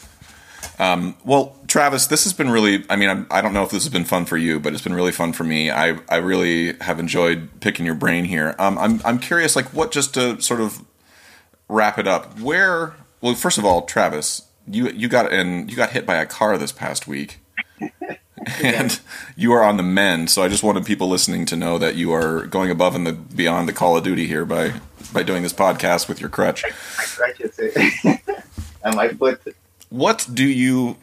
Well, 0.78 1.56
Travis, 1.66 2.06
this 2.06 2.24
has 2.24 2.32
been 2.32 2.50
really. 2.50 2.84
I 2.88 2.96
mean, 2.96 3.08
I'm, 3.08 3.26
I 3.30 3.40
don't 3.40 3.52
know 3.52 3.62
if 3.62 3.70
this 3.70 3.84
has 3.84 3.92
been 3.92 4.04
fun 4.04 4.24
for 4.24 4.36
you, 4.36 4.60
but 4.60 4.72
it's 4.72 4.82
been 4.82 4.94
really 4.94 5.12
fun 5.12 5.32
for 5.32 5.44
me. 5.44 5.70
I 5.70 5.98
I 6.08 6.16
really 6.16 6.74
have 6.80 6.98
enjoyed 6.98 7.48
picking 7.60 7.86
your 7.86 7.94
brain 7.94 8.24
here. 8.24 8.54
Um, 8.58 8.78
I'm 8.78 9.00
I'm 9.04 9.18
curious, 9.18 9.56
like, 9.56 9.66
what 9.72 9.92
just 9.92 10.14
to 10.14 10.40
sort 10.40 10.60
of 10.60 10.84
wrap 11.68 11.98
it 11.98 12.06
up. 12.06 12.38
Where? 12.40 12.94
Well, 13.20 13.34
first 13.34 13.58
of 13.58 13.64
all, 13.64 13.82
Travis, 13.82 14.42
you 14.68 14.88
you 14.90 15.08
got 15.08 15.32
in 15.32 15.68
you 15.68 15.76
got 15.76 15.90
hit 15.90 16.06
by 16.06 16.16
a 16.16 16.26
car 16.26 16.58
this 16.58 16.72
past 16.72 17.06
week, 17.06 17.38
and 18.62 19.00
you 19.36 19.52
are 19.52 19.62
on 19.62 19.76
the 19.76 19.82
mend. 19.82 20.30
So 20.30 20.42
I 20.42 20.48
just 20.48 20.62
wanted 20.62 20.84
people 20.84 21.08
listening 21.08 21.46
to 21.46 21.56
know 21.56 21.78
that 21.78 21.94
you 21.94 22.12
are 22.12 22.46
going 22.46 22.70
above 22.70 22.94
and 22.94 23.06
the 23.06 23.12
beyond 23.12 23.68
the 23.68 23.72
call 23.72 23.96
of 23.96 24.04
duty 24.04 24.26
here 24.26 24.44
by 24.44 24.74
by 25.12 25.22
doing 25.22 25.42
this 25.42 25.52
podcast 25.52 26.08
with 26.08 26.20
your 26.20 26.30
crutch. 26.30 26.64
I, 26.98 27.24
I 27.26 27.32
should 27.34 27.54
say. 27.54 28.20
and 28.84 28.96
my 28.96 29.08
foot. 29.08 29.40
What 29.90 30.28
do 30.32 30.46
you 30.46 30.96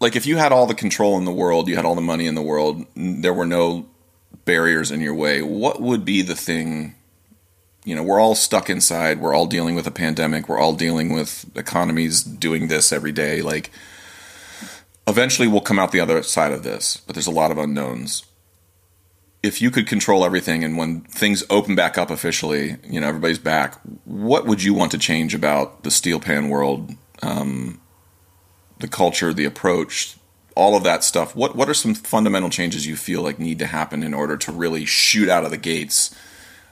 like 0.00 0.16
if 0.16 0.26
you 0.26 0.36
had 0.36 0.52
all 0.52 0.66
the 0.66 0.74
control 0.74 1.18
in 1.18 1.24
the 1.24 1.32
world 1.32 1.68
you 1.68 1.76
had 1.76 1.84
all 1.84 1.94
the 1.94 2.00
money 2.00 2.26
in 2.26 2.34
the 2.34 2.42
world 2.42 2.84
there 2.94 3.34
were 3.34 3.46
no 3.46 3.86
barriers 4.44 4.90
in 4.90 5.00
your 5.00 5.14
way 5.14 5.42
what 5.42 5.80
would 5.80 6.04
be 6.04 6.22
the 6.22 6.36
thing 6.36 6.94
you 7.84 7.94
know 7.94 8.02
we're 8.02 8.20
all 8.20 8.34
stuck 8.34 8.68
inside 8.68 9.20
we're 9.20 9.34
all 9.34 9.46
dealing 9.46 9.74
with 9.74 9.86
a 9.86 9.90
pandemic 9.90 10.48
we're 10.48 10.58
all 10.58 10.74
dealing 10.74 11.12
with 11.12 11.50
economies 11.56 12.22
doing 12.22 12.68
this 12.68 12.92
every 12.92 13.12
day 13.12 13.42
like 13.42 13.70
eventually 15.06 15.48
we'll 15.48 15.60
come 15.60 15.78
out 15.78 15.92
the 15.92 16.00
other 16.00 16.22
side 16.22 16.52
of 16.52 16.62
this 16.62 16.98
but 16.98 17.14
there's 17.14 17.26
a 17.26 17.32
lot 17.32 17.50
of 17.50 17.58
unknowns 17.58 18.24
if 19.48 19.60
you 19.60 19.70
could 19.70 19.86
control 19.86 20.24
everything 20.24 20.62
and 20.62 20.76
when 20.76 21.00
things 21.02 21.42
open 21.50 21.74
back 21.74 21.98
up 21.98 22.10
officially 22.10 22.76
you 22.84 23.00
know 23.00 23.08
everybody's 23.08 23.38
back 23.38 23.80
what 24.04 24.46
would 24.46 24.62
you 24.62 24.74
want 24.74 24.92
to 24.92 24.98
change 24.98 25.34
about 25.34 25.82
the 25.82 25.90
steel 25.90 26.20
pan 26.20 26.48
world 26.48 26.92
um, 27.22 27.80
the 28.78 28.88
culture 28.88 29.32
the 29.32 29.44
approach 29.44 30.16
all 30.54 30.76
of 30.76 30.84
that 30.84 31.02
stuff 31.02 31.34
what 31.34 31.56
what 31.56 31.68
are 31.68 31.74
some 31.74 31.94
fundamental 31.94 32.50
changes 32.50 32.86
you 32.86 32.96
feel 32.96 33.22
like 33.22 33.38
need 33.38 33.58
to 33.58 33.66
happen 33.66 34.02
in 34.04 34.14
order 34.14 34.36
to 34.36 34.52
really 34.52 34.84
shoot 34.84 35.28
out 35.28 35.44
of 35.44 35.50
the 35.50 35.56
gates 35.56 36.14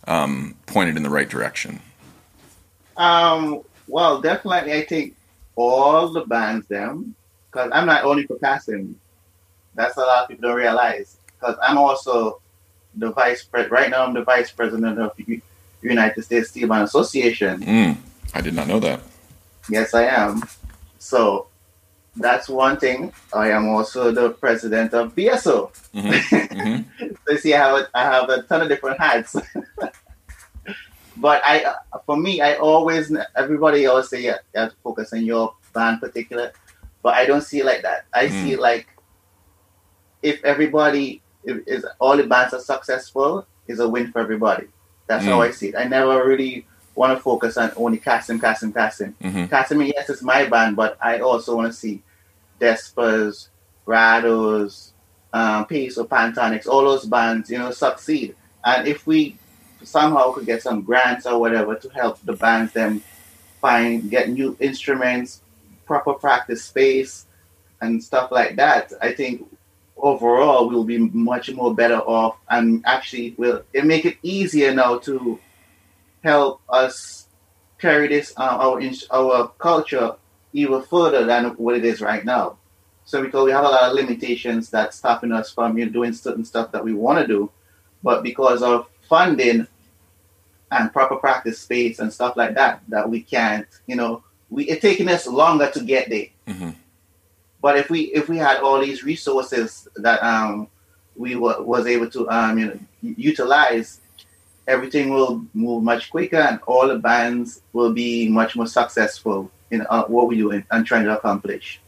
um, 0.07 0.57
pointed 0.67 0.97
in 0.97 1.03
the 1.03 1.11
right 1.11 1.29
direction 1.29 1.81
Um, 2.97 3.63
well, 3.89 4.21
definitely, 4.21 4.73
I 4.73 4.85
think 4.85 5.17
all 5.55 6.09
the 6.13 6.25
bands 6.27 6.67
them 6.67 7.15
because 7.51 7.71
I'm 7.73 7.87
not 7.87 8.05
only 8.05 8.27
for 8.27 8.37
percussing. 8.37 8.95
That's 9.75 9.97
a 9.97 10.01
lot 10.01 10.23
of 10.23 10.29
people 10.29 10.49
don't 10.49 10.57
realize 10.57 11.19
because 11.39 11.57
I'm 11.63 11.79
also 11.79 12.41
the 12.97 13.13
vice 13.13 13.45
pres. 13.45 13.71
Right 13.71 13.91
now, 13.91 14.05
I'm 14.07 14.15
the 14.15 14.25
vice 14.25 14.51
president 14.51 14.99
of 14.99 15.13
U- 15.19 15.41
United 15.83 16.23
States 16.23 16.49
Steel 16.51 16.69
Band 16.69 16.85
Association. 16.85 17.61
mm, 17.61 17.97
i 18.35 18.41
did 18.41 18.55
not 18.55 18.67
know 18.67 18.81
that 18.81 19.01
Yes, 19.69 19.95
I 19.95 20.05
am. 20.05 20.43
So 20.99 21.49
that's 22.17 22.49
one 22.49 22.77
thing. 22.79 23.13
I 23.33 23.51
am 23.51 23.69
also 23.69 24.13
the 24.13 24.31
president 24.31 24.95
of 24.95 25.15
BSO. 25.15 25.71
hmm 25.93 26.11
hmm 26.11 26.83
So 27.27 27.33
you 27.33 27.39
see, 27.39 27.55
I 27.55 27.59
have 27.59 27.75
a, 27.81 27.89
I 27.95 28.03
have 28.05 28.29
a 28.31 28.43
ton 28.43 28.63
of 28.63 28.69
different 28.69 29.01
hats. 29.01 29.35
but 31.17 31.43
I, 31.45 31.65
uh, 31.65 31.99
for 32.07 32.17
me, 32.17 32.41
I 32.41 32.55
always 32.55 33.13
everybody 33.35 33.87
always 33.87 34.09
say 34.09 34.23
yeah, 34.23 34.39
you 34.55 34.61
have 34.61 34.71
to 34.71 34.77
focus 34.85 35.13
on 35.13 35.25
your 35.25 35.53
band 35.75 36.01
particular, 36.01 36.53
but 37.03 37.15
I 37.15 37.27
don't 37.27 37.43
see 37.43 37.61
it 37.61 37.67
like 37.67 37.83
that. 37.83 38.07
I 38.15 38.29
see 38.29 38.53
it 38.53 38.61
like 38.61 38.87
if 40.23 40.43
everybody 40.45 41.23
if, 41.47 41.67
is 41.67 41.87
all 41.99 42.17
the 42.17 42.27
bands 42.27 42.53
are 42.53 42.61
successful, 42.61 43.47
is 43.67 43.81
a 43.81 43.89
win 43.89 44.13
for 44.13 44.19
everybody. 44.21 44.67
That's 45.07 45.25
how 45.25 45.39
Mm. 45.39 45.49
I 45.49 45.51
see 45.53 45.69
it. 45.69 45.77
I 45.77 45.85
never 45.85 46.27
really 46.27 46.67
want 46.95 47.17
to 47.17 47.23
focus 47.23 47.57
on 47.57 47.73
only 47.77 47.99
CASYM, 47.99 48.39
CASYM. 48.41 49.15
Mhm. 49.23 49.49
CASYM, 49.49 49.87
yes, 49.95 50.11
it's 50.11 50.23
my 50.23 50.47
band, 50.47 50.77
but 50.77 50.97
I 51.01 51.21
also 51.21 51.57
want 51.57 51.69
to 51.73 51.79
see 51.79 52.03
Despers, 52.61 53.49
Rados, 53.87 54.91
um, 55.33 55.67
Peace 55.67 55.99
or 55.99 56.07
Pantonics, 56.07 56.67
all 56.67 56.83
those 56.85 57.05
bands, 57.05 57.51
you 57.51 57.59
know, 57.59 57.71
succeed. 57.71 58.35
And 58.65 58.89
if 58.89 59.07
we 59.07 59.37
somehow 59.85 60.33
could 60.33 60.47
get 60.47 60.63
some 60.63 60.83
grants 60.83 61.27
or 61.27 61.39
whatever 61.39 61.75
to 61.77 61.89
help 61.91 62.19
the 62.25 62.33
bands 62.33 62.73
them 62.73 63.03
find 63.61 64.11
get 64.11 64.29
new 64.31 64.57
instruments, 64.59 65.43
proper 65.87 66.15
practice 66.15 66.65
space, 66.65 67.27
and 67.83 68.03
stuff 68.03 68.33
like 68.33 68.57
that, 68.57 68.93
I 69.03 69.13
think 69.13 69.47
overall 69.97 70.69
we'll 70.69 70.85
be 70.85 70.99
much 70.99 71.51
more 71.53 71.75
better 71.75 71.99
off 71.99 72.37
and 72.51 72.83
actually 72.87 73.35
will 73.39 73.63
it 73.73 73.85
make 73.85 74.05
it 74.05 74.17
easier 74.23 74.75
now 74.75 74.99
to 74.99 75.39
help 76.23 76.61
us 76.69 77.27
carry 77.79 78.09
this 78.09 78.33
uh, 78.37 78.59
our 78.61 78.81
our 79.11 79.49
culture 79.59 80.17
even 80.53 80.83
further 80.83 81.25
than 81.27 81.45
what 81.57 81.77
it 81.77 81.85
is 81.85 82.01
right 82.01 82.25
now. 82.25 82.57
So 83.05 83.23
because 83.23 83.45
we 83.45 83.53
have 83.53 83.65
a 83.65 83.69
lot 83.69 83.91
of 83.91 83.95
limitations 83.95 84.71
that's 84.71 84.97
stopping 84.97 85.31
us 85.31 85.53
from 85.53 85.79
you 85.79 85.87
know, 85.87 85.93
doing 85.93 86.13
certain 86.13 86.45
stuff 86.45 86.73
that 86.73 86.83
we 86.83 86.93
want 86.95 87.21
to 87.21 87.27
do, 87.27 87.51
but 88.03 88.23
because 88.23 88.63
of 88.63 88.89
funding 89.09 89.67
and 90.73 90.93
proper 90.93 91.17
practice 91.17 91.61
space 91.61 91.99
and 92.01 92.13
stuff 92.13 92.37
like 92.37 92.55
that, 92.55 92.83
that 92.89 93.09
we 93.09 93.21
can't, 93.21 93.67
you 93.87 93.95
know, 93.95 94.25
we 94.51 94.65
it's 94.65 94.83
taking 94.83 95.09
us 95.09 95.27
longer 95.27 95.71
to 95.71 95.81
get 95.85 96.09
there. 96.09 96.27
Mhm. 96.49 96.75
But 97.67 97.79
if 97.79 97.91
we 97.91 98.03
if 98.15 98.29
we 98.29 98.39
had 98.39 98.59
all 98.59 98.79
these 98.79 99.03
resources 99.03 99.89
that 99.97 100.23
um 100.23 100.69
we 101.17 101.35
wa 101.35 101.61
was 101.61 101.85
able 101.85 102.09
to 102.11 102.31
um 102.31 102.57
you 102.61 102.67
know 102.67 102.79
utilize, 103.03 103.99
everything 104.69 105.11
will 105.11 105.45
move 105.53 105.83
much 105.83 106.09
quicker 106.09 106.37
and 106.37 106.61
all 106.69 106.87
the 106.87 107.01
bands 107.11 107.63
will 107.73 107.93
be 107.93 108.29
much 108.29 108.55
more 108.55 108.69
successful 108.69 109.51
in 109.73 109.85
uh, 109.91 110.05
what 110.05 110.29
we 110.29 110.37
do 110.37 110.53
and, 110.53 110.87
trying 110.87 111.07
to 111.07 111.17
accomplish. 111.19 111.81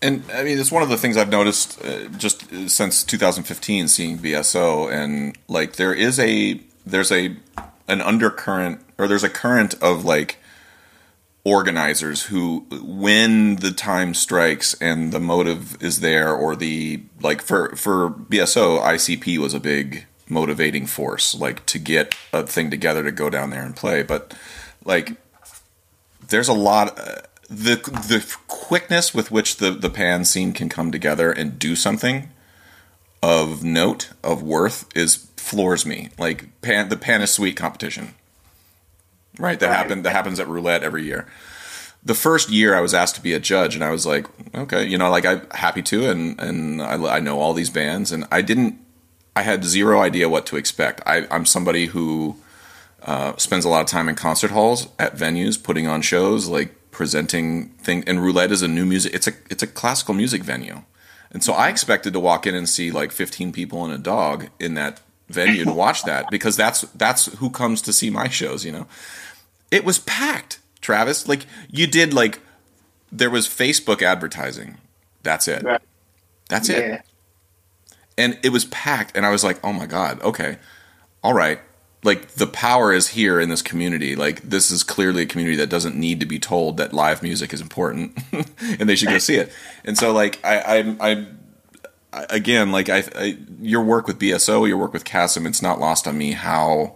And 0.00 0.22
I 0.32 0.42
mean, 0.42 0.58
it's 0.58 0.72
one 0.72 0.82
of 0.82 0.88
the 0.88 0.96
things 0.96 1.18
I've 1.18 1.28
noticed 1.28 1.84
uh, 1.84 2.08
just 2.16 2.50
uh, 2.50 2.66
since 2.66 3.04
2015, 3.04 3.88
seeing 3.88 4.16
BSO, 4.16 4.90
and 4.90 5.36
like 5.48 5.76
there 5.76 5.92
is 5.92 6.18
a 6.18 6.58
there's 6.86 7.12
a 7.12 7.36
an 7.88 8.00
undercurrent 8.00 8.80
or 8.96 9.06
there's 9.06 9.24
a 9.24 9.28
current 9.28 9.74
of 9.82 10.06
like 10.06 10.38
organizers 11.44 12.24
who, 12.24 12.66
when 12.82 13.56
the 13.56 13.70
time 13.70 14.14
strikes 14.14 14.74
and 14.80 15.12
the 15.12 15.20
motive 15.20 15.80
is 15.82 16.00
there, 16.00 16.34
or 16.34 16.56
the 16.56 17.02
like 17.20 17.42
for 17.42 17.76
for 17.76 18.10
BSO, 18.10 18.80
ICP 18.80 19.38
was 19.38 19.54
a 19.54 19.60
big 19.60 20.06
motivating 20.28 20.86
force, 20.86 21.34
like 21.34 21.64
to 21.66 21.78
get 21.78 22.14
a 22.32 22.46
thing 22.46 22.70
together 22.70 23.02
to 23.02 23.12
go 23.12 23.28
down 23.28 23.50
there 23.50 23.64
and 23.64 23.76
play, 23.76 24.02
but 24.02 24.34
like 24.84 25.16
there's 26.28 26.48
a 26.48 26.54
lot 26.54 26.98
uh, 26.98 27.20
the 27.48 27.76
the 27.76 28.36
quickness 28.48 29.14
with 29.14 29.30
which 29.30 29.58
the 29.58 29.70
the 29.70 29.90
pan 29.90 30.24
scene 30.24 30.52
can 30.52 30.68
come 30.68 30.90
together 30.90 31.30
and 31.30 31.58
do 31.58 31.76
something 31.76 32.30
of 33.22 33.62
note 33.62 34.10
of 34.22 34.42
worth 34.42 34.88
is 34.96 35.28
floors 35.36 35.84
me. 35.84 36.08
Like 36.18 36.60
pan 36.62 36.88
the 36.88 36.96
pan 36.96 37.20
is 37.20 37.30
sweet 37.30 37.56
competition 37.56 38.14
right 39.38 39.58
that 39.60 39.66
Right. 39.68 39.76
happened 39.76 40.04
that 40.04 40.12
happens 40.12 40.38
at 40.40 40.48
roulette 40.48 40.82
every 40.82 41.04
year. 41.04 41.26
The 42.04 42.14
first 42.14 42.50
year 42.50 42.74
I 42.76 42.80
was 42.80 42.92
asked 42.92 43.14
to 43.14 43.22
be 43.22 43.32
a 43.32 43.40
judge 43.40 43.74
and 43.74 43.82
I 43.84 43.90
was 43.90 44.04
like 44.06 44.26
okay 44.54 44.84
you 44.86 44.98
know 44.98 45.10
like 45.10 45.24
I'm 45.26 45.46
happy 45.52 45.82
to 45.82 46.08
and 46.10 46.38
and 46.40 46.82
I, 46.82 47.16
I 47.16 47.20
know 47.20 47.40
all 47.40 47.54
these 47.54 47.70
bands 47.70 48.12
and 48.12 48.26
I 48.30 48.42
didn't 48.42 48.78
I 49.36 49.42
had 49.42 49.64
zero 49.64 50.00
idea 50.00 50.28
what 50.28 50.46
to 50.46 50.56
expect. 50.56 51.00
I, 51.06 51.26
I'm 51.28 51.44
somebody 51.44 51.86
who 51.86 52.36
uh, 53.02 53.34
spends 53.36 53.64
a 53.64 53.68
lot 53.68 53.80
of 53.80 53.88
time 53.88 54.08
in 54.08 54.14
concert 54.14 54.50
halls 54.52 54.86
at 54.98 55.16
venues 55.16 55.60
putting 55.62 55.86
on 55.88 56.02
shows 56.02 56.46
like 56.48 56.74
presenting 56.90 57.70
thing 57.82 58.04
and 58.06 58.22
roulette 58.22 58.52
is 58.52 58.62
a 58.62 58.68
new 58.68 58.84
music 58.86 59.12
it's 59.12 59.26
a 59.26 59.32
it's 59.50 59.62
a 59.62 59.66
classical 59.66 60.14
music 60.14 60.42
venue. 60.42 60.82
And 61.32 61.42
so 61.42 61.52
i 61.52 61.68
expected 61.68 62.12
to 62.12 62.20
walk 62.20 62.46
in 62.46 62.54
and 62.54 62.68
see 62.68 62.92
like 62.92 63.10
15 63.12 63.50
people 63.52 63.84
and 63.84 63.92
a 63.92 63.98
dog 63.98 64.48
in 64.60 64.74
that 64.74 65.00
venue 65.28 65.64
to 65.64 65.72
watch 65.72 66.04
that 66.04 66.30
because 66.30 66.56
that's 66.56 66.82
that's 66.94 67.26
who 67.38 67.50
comes 67.50 67.82
to 67.82 67.92
see 67.92 68.10
my 68.10 68.28
shows 68.28 68.64
you 68.64 68.70
know 68.70 68.86
it 69.74 69.84
was 69.84 69.98
packed 69.98 70.60
travis. 70.80 71.26
Like 71.26 71.46
you 71.68 71.88
did 71.88 72.14
like 72.14 72.38
there 73.10 73.30
was 73.30 73.48
facebook 73.48 74.02
advertising. 74.02 74.78
That's 75.22 75.48
it. 75.48 75.64
Right. 75.64 75.80
that's 76.48 76.68
it. 76.68 77.02
And 78.16 78.38
it 78.44 78.50
was 78.50 78.66
packed 78.66 79.16
and 79.16 79.26
i 79.26 79.30
was 79.30 79.42
like 79.42 79.58
oh 79.64 79.72
my 79.72 79.86
god 79.86 80.22
okay. 80.22 80.58
All 81.24 81.34
right. 81.34 81.58
Like 82.04 82.28
the 82.32 82.46
power 82.46 82.92
is 82.92 83.08
here 83.08 83.40
in 83.40 83.48
this 83.48 83.62
community. 83.62 84.14
Like 84.14 84.42
this 84.42 84.70
is 84.70 84.84
clearly 84.84 85.22
a 85.22 85.26
community 85.26 85.56
that 85.56 85.70
doesn't 85.70 85.96
need 85.96 86.20
to 86.20 86.26
be 86.26 86.38
told 86.38 86.76
that 86.76 86.92
live 86.92 87.22
music 87.22 87.52
is 87.52 87.60
important 87.60 88.16
and 88.32 88.88
they 88.88 88.94
should 88.94 89.08
go 89.08 89.18
see 89.18 89.36
it. 89.36 89.52
And 89.84 89.98
so 89.98 90.12
like 90.12 90.38
i 90.44 90.78
i, 91.00 91.10
I 91.10 91.26
again 92.30 92.70
like 92.70 92.88
I, 92.88 93.02
I 93.16 93.38
your 93.60 93.82
work 93.82 94.06
with 94.06 94.20
bso 94.20 94.68
your 94.68 94.76
work 94.76 94.92
with 94.92 95.04
CASYM, 95.04 95.48
it's 95.48 95.62
not 95.62 95.80
lost 95.80 96.06
on 96.06 96.16
me 96.16 96.30
how 96.30 96.94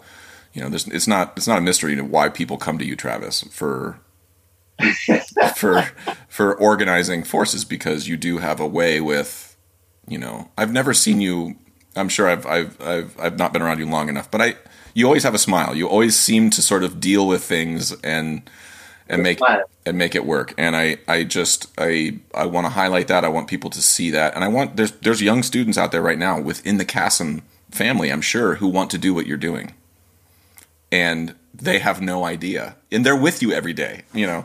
you 0.52 0.62
know 0.62 0.68
there's 0.68 0.86
it's 0.88 1.06
not 1.06 1.32
it's 1.36 1.48
not 1.48 1.58
a 1.58 1.62
mystery 1.62 1.96
to 1.96 2.02
why 2.02 2.28
people 2.28 2.56
come 2.56 2.78
to 2.78 2.84
you 2.84 2.96
travis 2.96 3.42
for 3.50 4.00
for 5.56 5.82
for 6.28 6.54
organizing 6.54 7.24
forces 7.24 7.64
because 7.64 8.08
you 8.08 8.16
do 8.16 8.38
have 8.38 8.60
a 8.60 8.66
way 8.66 9.00
with 9.00 9.56
you 10.06 10.18
know 10.18 10.50
I've 10.56 10.72
never 10.72 10.94
seen 10.94 11.20
you 11.20 11.56
I'm 11.96 12.08
sure 12.08 12.28
I've 12.28 12.46
I've 12.46 12.80
I've 12.80 13.20
I've 13.20 13.38
not 13.38 13.52
been 13.52 13.62
around 13.62 13.78
you 13.78 13.86
long 13.86 14.08
enough 14.08 14.30
but 14.30 14.40
I 14.40 14.54
you 14.98 15.06
always 15.06 15.22
have 15.22 15.34
a 15.34 15.38
smile. 15.38 15.76
You 15.76 15.88
always 15.88 16.16
seem 16.16 16.50
to 16.50 16.60
sort 16.60 16.82
of 16.82 16.98
deal 16.98 17.28
with 17.28 17.44
things 17.44 17.92
and 18.02 18.50
and 19.08 19.22
make 19.22 19.38
and 19.86 19.96
make 19.96 20.16
it 20.16 20.26
work. 20.26 20.54
And 20.58 20.74
I 20.74 20.98
I 21.06 21.22
just 21.22 21.68
I 21.78 22.18
I 22.34 22.46
want 22.46 22.66
to 22.66 22.70
highlight 22.70 23.06
that. 23.06 23.24
I 23.24 23.28
want 23.28 23.46
people 23.46 23.70
to 23.70 23.80
see 23.80 24.10
that. 24.10 24.34
And 24.34 24.42
I 24.42 24.48
want 24.48 24.76
there's 24.76 24.90
there's 24.92 25.22
young 25.22 25.44
students 25.44 25.78
out 25.78 25.92
there 25.92 26.02
right 26.02 26.18
now 26.18 26.40
within 26.40 26.78
the 26.78 26.84
CASYM 26.84 27.42
family 27.70 28.10
I'm 28.10 28.22
sure 28.22 28.56
who 28.56 28.66
want 28.66 28.90
to 28.90 28.98
do 28.98 29.14
what 29.14 29.26
you're 29.26 29.36
doing 29.36 29.72
and 30.90 31.34
they 31.54 31.78
have 31.80 32.00
no 32.00 32.24
idea. 32.24 32.76
And 32.90 33.04
they're 33.04 33.16
with 33.16 33.42
you 33.42 33.52
every 33.52 33.72
day 33.72 34.02
you 34.12 34.26
know? 34.26 34.44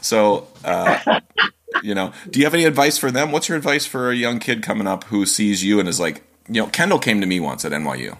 So 0.00 0.48
uh, 0.64 1.20
you 1.82 1.94
know 1.94 2.12
do 2.30 2.38
you 2.38 2.46
have 2.46 2.54
any 2.54 2.64
advice 2.64 2.98
for 2.98 3.10
them? 3.10 3.32
What's 3.32 3.48
your 3.48 3.58
advice 3.58 3.86
for 3.86 4.10
a 4.10 4.14
young 4.14 4.38
kid 4.38 4.62
coming 4.62 4.86
up 4.86 5.04
who 5.04 5.26
sees 5.26 5.64
you 5.64 5.80
and 5.80 5.88
is 5.88 6.00
like 6.00 6.22
you 6.48 6.60
know 6.60 6.68
kendall 6.68 6.98
came 6.98 7.20
to 7.20 7.26
me 7.26 7.40
once 7.40 7.64
at 7.64 7.72
nyu 7.72 8.18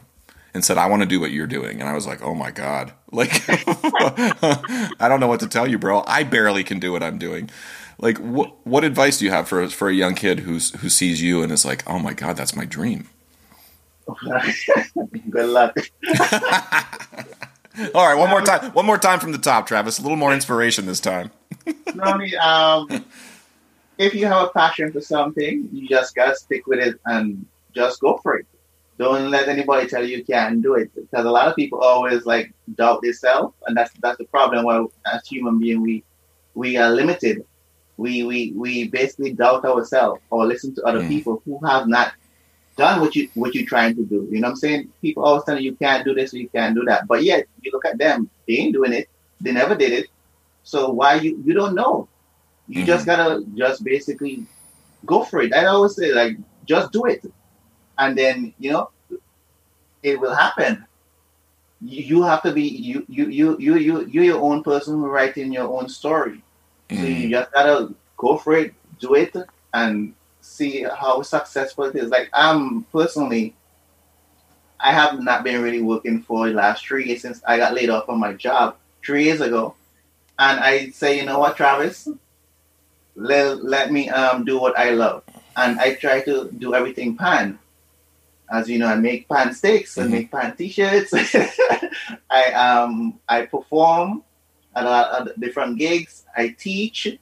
and 0.54 0.64
said 0.64 0.78
i 0.78 0.86
want 0.86 1.02
to 1.02 1.06
do 1.06 1.20
what 1.20 1.30
you're 1.30 1.46
doing. 1.46 1.80
And 1.80 1.88
i 1.88 1.94
was 1.94 2.06
like 2.06 2.22
oh 2.22 2.34
my 2.34 2.50
god. 2.50 2.92
Like 3.14 3.44
i 3.48 5.06
don't 5.08 5.20
know 5.20 5.28
what 5.28 5.38
to 5.40 5.46
tell 5.46 5.68
you 5.68 5.78
bro. 5.78 6.02
I 6.06 6.24
barely 6.24 6.64
can 6.64 6.80
do 6.80 6.90
what 6.90 7.02
i'm 7.02 7.18
doing. 7.18 7.48
Like 7.98 8.18
what 8.18 8.66
what 8.66 8.82
advice 8.82 9.18
do 9.18 9.24
you 9.24 9.30
have 9.30 9.46
for 9.46 9.68
for 9.68 9.88
a 9.88 9.94
young 9.94 10.16
kid 10.16 10.40
who's 10.40 10.74
who 10.80 10.88
sees 10.88 11.22
you 11.22 11.42
and 11.42 11.52
is 11.52 11.64
like 11.64 11.88
oh 11.88 12.00
my 12.00 12.12
god 12.12 12.36
that's 12.36 12.56
my 12.56 12.64
dream. 12.64 13.08
Good 15.30 15.48
luck. 15.48 15.76
all 17.94 18.06
right 18.06 18.14
one 18.16 18.30
more 18.30 18.40
time 18.40 18.70
one 18.72 18.86
more 18.86 18.98
time 18.98 19.18
from 19.18 19.32
the 19.32 19.38
top 19.38 19.66
travis 19.66 19.98
a 19.98 20.02
little 20.02 20.16
more 20.16 20.32
inspiration 20.32 20.86
this 20.86 21.00
time 21.00 21.30
mean, 21.94 22.34
um, 22.42 23.04
if 23.98 24.14
you 24.14 24.26
have 24.26 24.48
a 24.48 24.50
passion 24.50 24.92
for 24.92 25.00
something, 25.00 25.68
you 25.72 25.88
just 25.88 26.14
gotta 26.14 26.34
stick 26.36 26.66
with 26.66 26.80
it 26.80 27.00
and 27.06 27.46
just 27.74 28.00
go 28.00 28.18
for 28.22 28.36
it. 28.36 28.46
Don't 28.98 29.30
let 29.30 29.48
anybody 29.48 29.88
tell 29.88 30.04
you 30.04 30.18
you 30.18 30.24
can't 30.24 30.62
do 30.62 30.74
it 30.74 30.90
because 30.94 31.24
a 31.24 31.30
lot 31.30 31.48
of 31.48 31.56
people 31.56 31.80
always 31.80 32.26
like 32.26 32.52
doubt 32.76 33.02
themselves, 33.02 33.54
and 33.66 33.76
that's 33.76 33.92
that's 34.00 34.18
the 34.18 34.24
problem. 34.24 34.64
Where 34.64 34.84
as 35.12 35.26
human 35.26 35.58
being, 35.58 35.80
we 35.80 36.04
we 36.54 36.76
are 36.76 36.90
limited. 36.90 37.44
We 37.96 38.22
we 38.24 38.52
we 38.56 38.88
basically 38.88 39.32
doubt 39.32 39.64
ourselves 39.64 40.20
or 40.30 40.46
listen 40.46 40.74
to 40.76 40.82
other 40.84 41.00
Mm. 41.00 41.08
people 41.08 41.42
who 41.44 41.64
have 41.66 41.88
not 41.88 42.12
done 42.76 43.00
what 43.00 43.14
you 43.14 43.28
what 43.34 43.54
you're 43.54 43.66
trying 43.66 43.94
to 43.96 44.04
do. 44.04 44.28
You 44.30 44.40
know 44.40 44.48
what 44.48 44.52
I'm 44.52 44.56
saying? 44.56 44.88
People 45.02 45.24
always 45.24 45.44
tell 45.44 45.58
you 45.58 45.70
you 45.70 45.76
can't 45.76 46.04
do 46.04 46.14
this 46.14 46.32
or 46.34 46.38
you 46.38 46.48
can't 46.50 46.74
do 46.74 46.84
that, 46.86 47.06
but 47.08 47.22
yet 47.24 47.46
you 47.60 47.70
look 47.72 47.84
at 47.86 47.98
them, 47.98 48.30
they 48.46 48.54
ain't 48.54 48.74
doing 48.74 48.92
it. 48.92 49.08
They 49.40 49.52
never 49.52 49.74
did 49.74 49.92
it. 49.92 50.06
So 50.62 50.90
why 50.90 51.14
you 51.16 51.40
you 51.44 51.54
don't 51.54 51.74
know? 51.74 52.08
You 52.68 52.82
Mhm. 52.82 52.86
just 52.86 53.06
gotta 53.06 53.42
just 53.56 53.84
basically 53.84 54.46
go 55.04 55.24
for 55.24 55.40
it. 55.42 55.54
I 55.54 55.66
always 55.66 55.96
say 55.96 56.12
like 56.12 56.36
just 56.64 56.92
do 56.92 57.04
it, 57.06 57.24
and 57.98 58.16
then 58.16 58.54
you 58.58 58.72
know 58.72 58.88
it 60.02 60.20
will 60.20 60.34
happen. 60.34 60.84
You, 61.80 62.02
you 62.02 62.22
have 62.22 62.42
to 62.42 62.52
be 62.52 62.62
you 62.62 63.04
you 63.08 63.28
you 63.28 63.56
you 63.58 63.76
you 63.76 64.06
you're 64.06 64.24
your 64.24 64.42
own 64.42 64.62
person 64.62 64.94
who 64.94 65.06
writing 65.06 65.52
your 65.52 65.68
own 65.68 65.88
story. 65.88 66.42
So 66.92 67.06
you 67.06 67.30
just 67.30 67.52
gotta 67.52 67.94
go 68.16 68.36
for 68.38 68.54
it, 68.54 68.74
do 69.00 69.14
it, 69.14 69.34
and 69.72 70.14
see 70.54 70.84
how 70.84 71.22
successful 71.22 71.84
it 71.84 71.96
is. 71.96 72.10
Like 72.10 72.30
I'm 72.32 72.84
personally, 72.92 73.54
I 74.80 74.92
have 74.92 75.20
not 75.20 75.44
been 75.44 75.62
really 75.62 75.82
working 75.82 76.22
for 76.22 76.46
the 76.48 76.54
last 76.54 76.86
three 76.86 77.06
years 77.06 77.22
since 77.22 77.42
I 77.46 77.56
got 77.56 77.74
laid 77.74 77.90
off 77.90 78.06
from 78.06 78.20
my 78.20 78.34
job 78.34 78.76
three 79.04 79.24
years 79.24 79.40
ago, 79.40 79.76
and 80.38 80.60
I 80.60 80.90
say, 80.90 81.18
you 81.18 81.24
know 81.26 81.38
what, 81.38 81.56
Travis, 81.56 82.08
let 83.16 83.64
let 83.64 83.92
me 83.92 84.08
um 84.10 84.44
do 84.44 84.58
what 84.60 84.78
I 84.78 84.90
love, 84.90 85.22
and 85.56 85.78
I 85.80 85.94
try 85.94 86.20
to 86.22 86.50
do 86.58 86.74
everything 86.74 87.16
pan. 87.16 87.58
as 88.50 88.68
you 88.68 88.78
know, 88.78 88.86
I 88.88 88.96
make 88.96 89.28
pan 89.28 89.54
sticks, 89.54 89.98
I 89.98 90.04
Mhm. 90.04 90.10
make 90.10 90.30
pan 90.30 90.56
t-shirts. 90.56 91.12
I 92.30 92.52
um 92.52 93.20
I 93.28 93.46
perform 93.46 94.24
at, 94.76 94.84
a, 94.86 95.22
at 95.30 95.40
different 95.40 95.78
gigs. 95.78 96.24
I 96.36 96.48
teach 96.58 97.18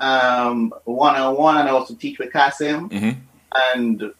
um 0.00 0.72
one 0.84 1.16
on 1.16 1.36
one, 1.36 1.58
and 1.58 1.68
I 1.68 1.72
also 1.72 1.94
teach 1.94 2.18
with 2.18 2.32
CASYM, 2.32 2.90
Mhm. 2.90 3.16
and 3.74 4.12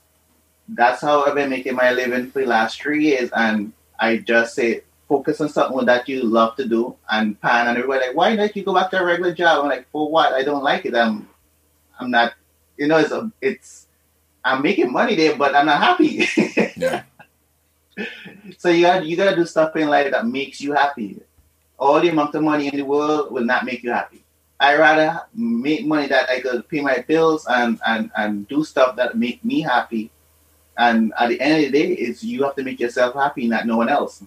that's 0.68 1.00
how 1.02 1.24
I've 1.24 1.34
been 1.34 1.50
making 1.50 1.74
my 1.74 1.90
living 1.92 2.30
for 2.30 2.40
the 2.40 2.46
last 2.46 2.80
three 2.80 3.04
years. 3.06 3.30
And 3.34 3.72
I 3.98 4.18
just 4.18 4.54
say 4.54 4.82
focus 5.08 5.40
on 5.40 5.48
something 5.48 5.84
that 5.86 6.08
you 6.08 6.22
love 6.22 6.54
to 6.56 6.64
do 6.68 6.94
and 7.10 7.40
pan 7.40 7.66
and 7.66 7.76
everybody 7.76 8.06
like 8.06 8.16
why 8.16 8.36
don't 8.36 8.54
you 8.54 8.62
go 8.62 8.72
back 8.72 8.90
to 8.92 9.00
a 9.00 9.04
regular 9.04 9.34
job? 9.34 9.58
I'm 9.64 9.68
like 9.68 9.90
for 9.90 10.08
what? 10.08 10.32
I 10.32 10.44
don't 10.44 10.62
like 10.62 10.86
it. 10.86 10.94
I'm 10.94 11.28
I'm 11.98 12.10
not 12.12 12.34
you 12.76 12.86
know 12.86 12.98
it's 12.98 13.10
a, 13.10 13.30
it's 13.40 13.86
I'm 14.44 14.62
making 14.62 14.92
money 14.92 15.16
there, 15.16 15.34
but 15.36 15.54
I'm 15.56 15.66
not 15.66 15.80
happy. 15.82 16.26
Yeah. 16.76 17.02
so 18.58 18.68
you 18.70 18.82
got 18.86 19.04
you 19.04 19.16
gotta 19.16 19.36
do 19.36 19.44
stuff 19.44 19.74
in 19.76 19.88
life 19.88 20.10
that 20.12 20.26
makes 20.26 20.60
you 20.60 20.72
happy. 20.72 21.20
All 21.78 22.00
the 22.00 22.08
amount 22.08 22.34
of 22.34 22.42
money 22.42 22.68
in 22.68 22.76
the 22.76 22.84
world 22.84 23.32
will 23.32 23.44
not 23.44 23.64
make 23.64 23.82
you 23.82 23.90
happy. 23.90 24.19
I 24.60 24.76
rather 24.76 25.22
make 25.34 25.86
money 25.86 26.06
that 26.08 26.28
I 26.28 26.40
could 26.40 26.68
pay 26.68 26.80
my 26.82 26.98
bills 27.08 27.46
and, 27.48 27.80
and, 27.86 28.10
and 28.14 28.46
do 28.46 28.62
stuff 28.62 28.96
that 28.96 29.16
make 29.16 29.42
me 29.42 29.62
happy. 29.62 30.10
And 30.76 31.14
at 31.18 31.30
the 31.30 31.40
end 31.40 31.64
of 31.64 31.72
the 31.72 31.78
day, 31.78 31.92
it's 31.94 32.22
you 32.22 32.44
have 32.44 32.56
to 32.56 32.62
make 32.62 32.78
yourself 32.78 33.14
happy, 33.14 33.48
not 33.48 33.66
no 33.66 33.78
one 33.78 33.88
else. 33.88 34.22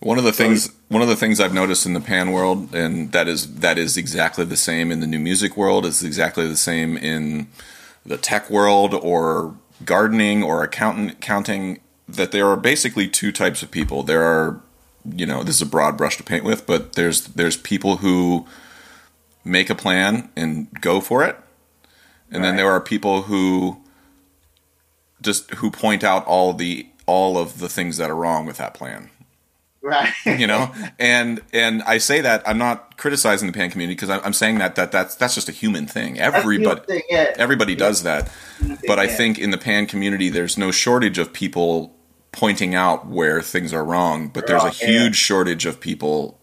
One 0.00 0.16
of 0.16 0.24
the 0.24 0.32
things 0.32 0.72
one 0.88 1.02
of 1.02 1.08
the 1.08 1.16
things 1.16 1.40
I've 1.40 1.52
noticed 1.52 1.84
in 1.84 1.92
the 1.92 2.00
pan 2.00 2.30
world, 2.30 2.72
and 2.72 3.10
that 3.12 3.26
is 3.26 3.56
that 3.56 3.78
is 3.78 3.96
exactly 3.96 4.44
the 4.44 4.56
same 4.56 4.92
in 4.92 5.00
the 5.00 5.06
new 5.08 5.18
music 5.18 5.56
world, 5.56 5.84
is 5.84 6.04
exactly 6.04 6.46
the 6.46 6.56
same 6.56 6.96
in 6.96 7.48
the 8.06 8.16
tech 8.16 8.48
world 8.48 8.94
or 8.94 9.56
gardening 9.84 10.42
or 10.42 10.62
accountant 10.62 11.12
accounting, 11.12 11.80
that 12.08 12.30
there 12.30 12.46
are 12.46 12.56
basically 12.56 13.08
two 13.08 13.32
types 13.32 13.62
of 13.62 13.72
people. 13.72 14.04
There 14.04 14.22
are 14.22 14.60
you 15.04 15.26
know, 15.26 15.42
this 15.42 15.56
is 15.56 15.62
a 15.62 15.66
broad 15.66 15.96
brush 15.96 16.16
to 16.16 16.22
paint 16.22 16.44
with, 16.44 16.66
but 16.66 16.94
there's 16.94 17.26
there's 17.28 17.56
people 17.56 17.96
who 17.96 18.46
make 19.44 19.70
a 19.70 19.74
plan 19.74 20.30
and 20.36 20.68
go 20.80 21.00
for 21.00 21.24
it. 21.24 21.36
And 22.30 22.44
then 22.44 22.56
there 22.56 22.70
are 22.70 22.80
people 22.80 23.22
who 23.22 23.80
just 25.22 25.50
who 25.54 25.70
point 25.70 26.04
out 26.04 26.24
all 26.26 26.52
the 26.52 26.86
all 27.06 27.38
of 27.38 27.58
the 27.58 27.68
things 27.68 27.96
that 27.96 28.10
are 28.10 28.14
wrong 28.16 28.46
with 28.46 28.58
that 28.58 28.74
plan 28.74 29.10
Right. 29.80 30.12
you 30.26 30.46
know 30.46 30.72
and 30.98 31.40
and 31.52 31.82
i 31.84 31.98
say 31.98 32.20
that 32.20 32.46
i'm 32.46 32.58
not 32.58 32.96
criticizing 32.98 33.46
the 33.46 33.52
pan 33.52 33.70
community 33.70 33.94
because 33.94 34.10
i'm 34.10 34.32
saying 34.32 34.58
that 34.58 34.74
that 34.74 34.92
that's 34.92 35.14
that's 35.14 35.34
just 35.34 35.48
a 35.48 35.52
human 35.52 35.86
thing 35.86 36.18
everybody 36.20 36.80
thing, 36.82 37.02
yeah. 37.08 37.32
everybody 37.38 37.74
does 37.74 38.02
that 38.02 38.30
but 38.86 38.98
i 38.98 39.04
Yeah. 39.04 39.14
think 39.16 39.38
in 39.38 39.50
the 39.50 39.58
pan 39.58 39.86
community 39.86 40.28
there's 40.28 40.58
no 40.58 40.70
shortage 40.70 41.16
of 41.18 41.32
people 41.32 41.94
pointing 42.32 42.74
out 42.74 43.06
where 43.06 43.40
things 43.40 43.72
are 43.72 43.84
wrong 43.84 44.28
but 44.28 44.46
there's 44.46 44.62
a 44.62 44.66
Wrong, 44.66 44.74
yeah. 44.82 44.86
huge 44.88 45.16
shortage 45.16 45.64
of 45.64 45.80
people 45.80 46.38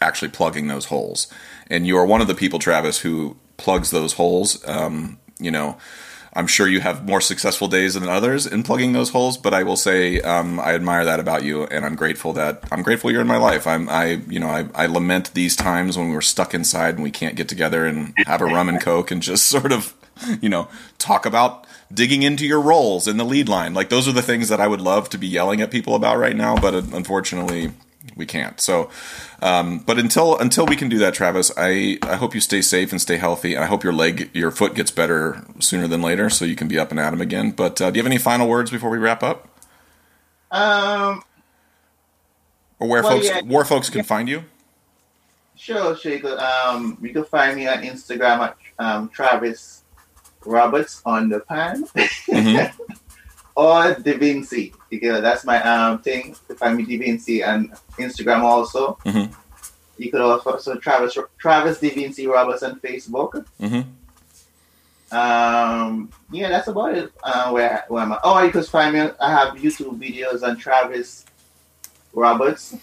actually 0.00 0.30
plugging 0.30 0.66
those 0.68 0.86
holes 0.86 1.32
and 1.70 1.86
you 1.86 1.96
are 1.96 2.06
one 2.06 2.20
of 2.20 2.26
the 2.26 2.34
people 2.34 2.58
travis 2.58 3.00
who 3.00 3.36
plugs 3.56 3.90
those 3.90 4.14
holes 4.14 4.66
um, 4.68 5.18
you 5.38 5.50
know 5.50 5.78
I'm 6.38 6.46
sure 6.46 6.68
you 6.68 6.80
have 6.80 7.04
more 7.04 7.20
successful 7.20 7.66
days 7.66 7.94
than 7.94 8.08
others 8.08 8.46
in 8.46 8.62
plugging 8.62 8.92
those 8.92 9.10
holes, 9.10 9.36
but 9.36 9.54
I 9.54 9.64
will 9.64 9.76
say 9.76 10.20
um, 10.20 10.60
I 10.60 10.74
admire 10.74 11.04
that 11.04 11.18
about 11.18 11.42
you, 11.42 11.64
and 11.64 11.84
I'm 11.84 11.96
grateful 11.96 12.32
that 12.34 12.62
I'm 12.70 12.82
grateful 12.82 13.10
you're 13.10 13.22
in 13.22 13.26
my 13.26 13.38
life. 13.38 13.66
I'm 13.66 13.88
I 13.88 14.20
you 14.28 14.38
know 14.38 14.48
I, 14.48 14.68
I 14.72 14.86
lament 14.86 15.34
these 15.34 15.56
times 15.56 15.98
when 15.98 16.10
we're 16.10 16.20
stuck 16.20 16.54
inside 16.54 16.94
and 16.94 17.02
we 17.02 17.10
can't 17.10 17.34
get 17.34 17.48
together 17.48 17.86
and 17.86 18.14
have 18.26 18.40
a 18.40 18.46
rum 18.46 18.68
and 18.68 18.80
coke 18.80 19.10
and 19.10 19.20
just 19.20 19.46
sort 19.48 19.72
of 19.72 19.94
you 20.40 20.48
know 20.48 20.68
talk 20.98 21.26
about 21.26 21.66
digging 21.92 22.22
into 22.22 22.46
your 22.46 22.60
roles 22.60 23.08
in 23.08 23.16
the 23.16 23.24
lead 23.24 23.48
line. 23.48 23.74
Like 23.74 23.88
those 23.88 24.06
are 24.06 24.12
the 24.12 24.22
things 24.22 24.48
that 24.48 24.60
I 24.60 24.68
would 24.68 24.80
love 24.80 25.08
to 25.10 25.18
be 25.18 25.26
yelling 25.26 25.60
at 25.60 25.72
people 25.72 25.96
about 25.96 26.18
right 26.18 26.36
now, 26.36 26.56
but 26.56 26.72
uh, 26.72 26.82
unfortunately 26.92 27.72
we 28.16 28.26
can't. 28.26 28.60
So, 28.60 28.90
um, 29.42 29.78
but 29.80 29.98
until 29.98 30.36
until 30.38 30.66
we 30.66 30.76
can 30.76 30.88
do 30.88 30.98
that, 30.98 31.14
Travis, 31.14 31.50
I 31.56 31.98
I 32.02 32.16
hope 32.16 32.34
you 32.34 32.40
stay 32.40 32.60
safe 32.62 32.90
and 32.92 33.00
stay 33.00 33.16
healthy, 33.16 33.54
and 33.54 33.62
I 33.64 33.66
hope 33.66 33.82
your 33.84 33.92
leg 33.92 34.30
your 34.34 34.50
foot 34.50 34.74
gets 34.74 34.90
better 34.90 35.44
sooner 35.60 35.86
than 35.88 36.02
later, 36.02 36.28
so 36.30 36.44
you 36.44 36.56
can 36.56 36.68
be 36.68 36.78
up 36.78 36.90
and 36.90 36.98
at 37.00 37.06
at 37.08 37.12
'em 37.12 37.20
again. 37.20 37.50
But 37.52 37.80
uh, 37.80 37.90
do 37.90 37.96
you 37.98 38.02
have 38.02 38.10
any 38.10 38.18
final 38.18 38.48
words 38.48 38.70
before 38.70 38.90
we 38.90 38.98
wrap 38.98 39.22
up, 39.22 39.48
Um, 40.50 41.22
or 42.78 42.88
where 42.88 43.02
Well, 43.02 43.12
folks 43.12 43.26
yeah. 43.26 43.40
where 43.42 43.64
folks 43.64 43.90
can 43.90 44.02
find 44.04 44.28
you? 44.28 44.44
sure, 45.56 45.96
sure. 45.96 46.12
You 46.12 46.20
could, 46.20 46.38
um, 46.38 46.96
you 47.02 47.12
can 47.12 47.24
find 47.24 47.56
me 47.56 47.66
on 47.66 47.82
Instagram 47.82 48.38
at 48.40 48.56
um, 48.78 49.08
Travis 49.08 49.82
Roberts 50.44 51.02
on 51.04 51.28
the 51.28 51.40
pan. 51.40 51.84
Mhm. 51.86 52.72
or 53.58 53.94
Divinci. 54.06 54.72
Because 54.88 55.20
that's 55.26 55.44
my 55.44 55.58
um 55.62 55.98
thing. 56.06 56.36
To 56.46 56.54
find 56.54 56.76
me 56.78 56.84
Divinci 56.86 57.42
and 57.50 57.60
Instagram 57.98 58.42
also. 58.42 58.96
Mhm. 59.04 59.34
You 59.98 60.10
could 60.12 60.20
also 60.22 60.58
so 60.58 60.76
Travis 60.76 61.18
Travis 61.42 61.78
Divinci 61.82 62.24
Roberts 62.30 62.62
on 62.62 62.78
Facebook. 62.80 63.32
hmm 63.58 63.82
Um, 65.10 66.12
yeah, 66.30 66.48
that's 66.52 66.68
about 66.68 66.94
it. 66.94 67.10
Uh, 67.24 67.50
where 67.50 67.84
where 67.88 68.02
am 68.02 68.12
I? 68.12 68.18
Oh, 68.22 68.42
you 68.44 68.50
could 68.52 68.66
find 68.66 68.92
me. 68.94 69.00
I 69.18 69.30
have 69.38 69.56
YouTube 69.56 69.96
videos 69.98 70.42
on 70.46 70.56
Travis 70.58 71.24
Roberts. 72.12 72.76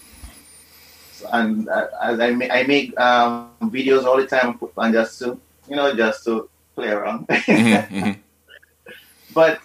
So, 1.12 1.24
and 1.32 1.68
uh, 1.68 1.86
as 2.02 2.18
I 2.20 2.30
make, 2.32 2.50
I 2.50 2.62
make 2.64 2.98
um, 3.00 3.54
videos 3.76 4.04
all 4.04 4.18
the 4.18 4.26
time, 4.26 4.58
and 4.76 4.92
just 4.92 5.18
to 5.20 5.38
you 5.70 5.76
know, 5.78 5.94
just 5.94 6.24
to 6.26 6.50
play 6.74 6.90
around. 6.90 7.24
hmm 7.30 7.74
hmm 7.94 8.12
but 9.32 9.60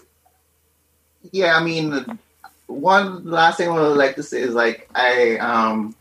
yeah, 1.32 1.56
I 1.56 1.64
mean, 1.64 2.20
one 2.68 3.26
last 3.26 3.58
thing 3.58 3.70
I 3.70 3.74
would 3.74 3.98
like 3.98 4.16
to 4.16 4.24
say 4.24 4.42
is 4.42 4.54
like 4.54 4.90
I 4.96 5.38
um, 5.38 5.96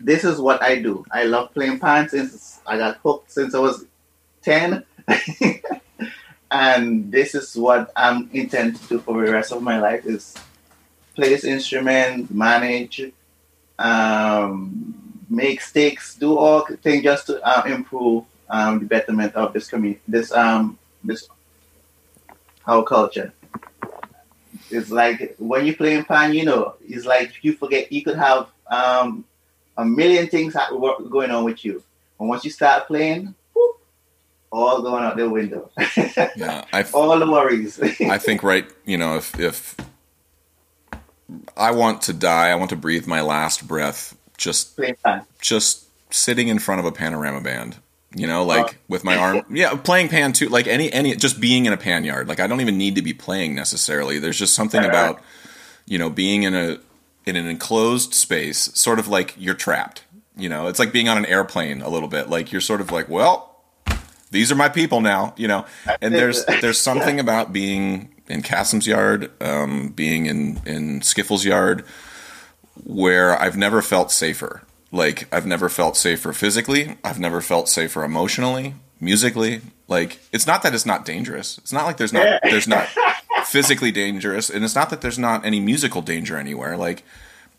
this 0.00 0.24
is 0.24 0.40
what 0.40 0.62
I 0.62 0.80
do. 0.80 1.04
I 1.10 1.24
love 1.24 1.52
playing 1.54 1.78
pan 1.78 2.08
since 2.08 2.60
I 2.66 2.78
got 2.78 2.98
hooked 2.98 3.30
since 3.30 3.54
I 3.54 3.58
was 3.58 3.84
ten, 4.42 4.84
and 6.50 7.10
this 7.10 7.34
is 7.34 7.56
what 7.56 7.92
I'm 7.96 8.30
intent 8.32 8.80
to 8.82 8.88
do 8.88 8.98
for 9.00 9.24
the 9.24 9.32
rest 9.32 9.52
of 9.52 9.62
my 9.62 9.78
life 9.80 10.06
is 10.06 10.34
play 11.14 11.30
this 11.30 11.44
instrument, 11.44 12.32
manage, 12.32 13.12
um, 13.78 14.94
make 15.28 15.60
sticks, 15.60 16.14
do 16.14 16.36
all 16.36 16.64
things 16.64 17.02
just 17.02 17.26
to 17.26 17.42
uh, 17.42 17.64
improve 17.66 18.24
um, 18.48 18.78
the 18.78 18.86
betterment 18.86 19.34
of 19.34 19.52
this 19.52 19.68
community, 19.68 20.00
this 20.06 20.32
um, 20.32 20.78
this 21.04 21.28
our 22.66 22.84
culture. 22.84 23.32
It's 24.70 24.90
like 24.90 25.36
when 25.38 25.66
you're 25.66 25.76
playing 25.76 26.04
pan, 26.04 26.34
you 26.34 26.44
know, 26.44 26.74
it's 26.86 27.06
like 27.06 27.32
you 27.42 27.54
forget 27.54 27.90
you 27.92 28.02
could 28.02 28.16
have 28.16 28.48
um, 28.66 29.24
a 29.76 29.84
million 29.84 30.28
things 30.28 30.54
going 30.54 31.30
on 31.30 31.44
with 31.44 31.64
you, 31.64 31.82
and 32.18 32.28
once 32.28 32.44
you 32.44 32.50
start 32.50 32.86
playing, 32.86 33.34
whoop, 33.54 33.80
all 34.50 34.82
going 34.82 35.04
out 35.04 35.16
the 35.16 35.28
window. 35.28 35.70
Yeah, 36.36 36.64
I 36.72 36.82
all 36.94 37.18
the 37.18 37.30
worries. 37.30 37.80
I 38.00 38.18
think 38.18 38.42
right. 38.42 38.66
You 38.84 38.98
know, 38.98 39.16
if 39.16 39.38
if 39.38 39.76
I 41.56 41.70
want 41.70 42.02
to 42.02 42.12
die, 42.12 42.48
I 42.50 42.54
want 42.54 42.70
to 42.70 42.76
breathe 42.76 43.06
my 43.06 43.20
last 43.20 43.66
breath 43.66 44.16
just 44.36 44.78
just 45.40 45.86
sitting 46.10 46.48
in 46.48 46.58
front 46.58 46.78
of 46.80 46.86
a 46.86 46.92
panorama 46.92 47.40
band 47.40 47.76
you 48.14 48.26
know 48.26 48.44
like 48.44 48.66
Uh, 48.66 48.78
with 48.88 49.04
my 49.04 49.16
arm. 49.16 49.42
Yeah 49.50 49.74
playing 49.76 50.08
pan 50.08 50.32
too 50.32 50.48
like 50.48 50.66
any 50.66 50.92
any 50.92 51.14
just 51.16 51.40
being 51.40 51.66
in 51.66 51.72
a 51.72 51.76
pan 51.76 52.04
yard. 52.04 52.28
Like 52.28 52.40
i 52.40 52.46
don't 52.46 52.60
even 52.60 52.78
need 52.78 52.94
to 52.96 53.02
be 53.02 53.12
playing 53.12 53.54
necessarily. 53.54 54.18
There's 54.18 54.38
just 54.38 54.54
something 54.54 54.84
about 54.84 55.20
you 55.86 55.98
know 55.98 56.10
being 56.10 56.42
in 56.42 56.54
a 56.54 56.78
in 57.26 57.36
an 57.36 57.46
enclosed 57.46 58.14
space 58.14 58.70
sort 58.74 58.98
of 58.98 59.08
like 59.08 59.34
you're 59.38 59.54
trapped. 59.54 60.04
You 60.36 60.48
know 60.48 60.68
it's 60.68 60.78
like 60.78 60.92
being 60.92 61.08
on 61.08 61.18
an 61.18 61.26
airplane 61.26 61.82
a 61.82 61.88
little 61.88 62.08
bit. 62.08 62.30
Like 62.30 62.50
you're 62.52 62.60
sort 62.62 62.80
of 62.80 62.90
like 62.90 63.08
well 63.08 63.44
these 64.30 64.52
are 64.52 64.56
my 64.56 64.68
people 64.68 65.00
now 65.00 65.34
you 65.36 65.48
know? 65.48 65.66
And 66.00 66.14
there's 66.14 66.44
there's 66.46 66.80
something 66.90 67.20
about 67.20 67.52
being 67.52 68.14
in 68.28 68.42
CASYM's 68.42 68.86
yard 68.86 69.30
um, 69.42 69.88
being 69.88 70.26
in 70.26 70.60
in 70.66 71.00
skiffle's 71.00 71.44
yard 71.44 71.84
where 72.84 73.36
I've 73.40 73.56
never 73.56 73.82
felt 73.82 74.12
safer. 74.12 74.62
Like 74.90 75.32
I've 75.32 75.46
never 75.46 75.68
felt 75.68 75.96
safer 75.96 76.32
physically. 76.32 76.96
I've 77.04 77.20
never 77.20 77.40
felt 77.40 77.68
safer 77.68 78.04
emotionally, 78.04 78.74
musically. 79.00 79.60
Like 79.86 80.20
it's 80.32 80.46
not 80.46 80.62
that 80.62 80.74
it's 80.74 80.86
not 80.86 81.04
dangerous. 81.04 81.58
It's 81.58 81.72
not 81.72 81.84
like 81.84 81.96
there's 81.98 82.12
not 82.12 82.40
there's 82.42 82.68
not 82.68 82.88
physically 83.44 83.92
dangerous, 83.92 84.48
and 84.50 84.64
it's 84.64 84.74
not 84.74 84.90
that 84.90 85.00
there's 85.00 85.18
not 85.18 85.44
any 85.44 85.60
musical 85.60 86.02
danger 86.02 86.36
anywhere. 86.36 86.76
Like 86.76 87.02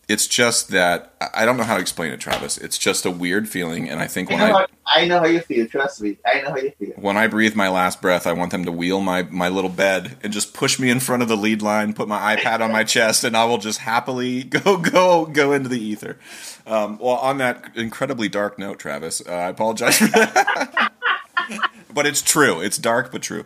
it's 0.09 0.25
just 0.27 0.69
that 0.69 1.13
I 1.21 1.29
I 1.39 1.45
don't 1.45 1.55
know 1.55 1.63
how 1.63 1.75
to 1.75 1.81
explain 1.81 2.11
it, 2.11 2.19
Travis. 2.19 2.57
It's 2.57 2.77
just 2.77 3.05
a 3.05 3.11
weird 3.11 3.47
feeling, 3.47 3.87
and 3.87 4.01
I 4.01 4.07
think 4.07 4.29
I 4.29 4.33
when 4.33 4.39
know, 4.39 4.57
I 4.57 4.59
how, 4.59 4.67
I 4.87 5.05
know 5.05 5.19
how 5.19 5.25
you 5.25 5.39
feel. 5.39 5.67
Trust 5.67 6.01
me, 6.01 6.17
I 6.25 6.41
know 6.41 6.49
how 6.49 6.57
you 6.57 6.71
feel. 6.71 6.93
when 6.95 7.15
I 7.15 7.27
breathe 7.27 7.55
my 7.55 7.69
last 7.69 8.01
breath, 8.01 8.25
I 8.27 8.33
want 8.33 8.51
them 8.51 8.65
to 8.65 8.71
wheel 8.71 8.99
my, 8.99 9.23
my 9.23 9.47
little 9.47 9.69
bed 9.69 10.17
and 10.23 10.33
just 10.33 10.53
push 10.53 10.79
me 10.79 10.89
in 10.89 10.99
front 10.99 11.21
of 11.21 11.29
the 11.29 11.37
lead 11.37 11.61
line, 11.61 11.93
put 11.93 12.07
my 12.07 12.35
iPad 12.35 12.59
on 12.61 12.71
my 12.71 12.83
chest, 12.83 13.23
and 13.23 13.37
I 13.37 13.45
will 13.45 13.59
just 13.59 13.79
happily 13.79 14.43
go 14.55 14.77
go 14.77 15.25
go 15.27 15.53
into 15.53 15.69
the 15.69 15.79
ether. 15.79 16.17
Um, 16.65 16.97
well, 16.97 17.17
on 17.17 17.37
that 17.37 17.71
incredibly 17.75 18.27
dark 18.27 18.57
note, 18.59 18.79
Travis, 18.79 19.21
uh, 19.25 19.31
I 19.31 19.49
apologize 19.49 19.99
for 19.99 20.07
that. 20.07 20.91
but 21.93 22.05
it's 22.05 22.21
true. 22.21 22.59
It's 22.59 22.77
dark 22.77 23.11
but 23.11 23.21
true. 23.21 23.45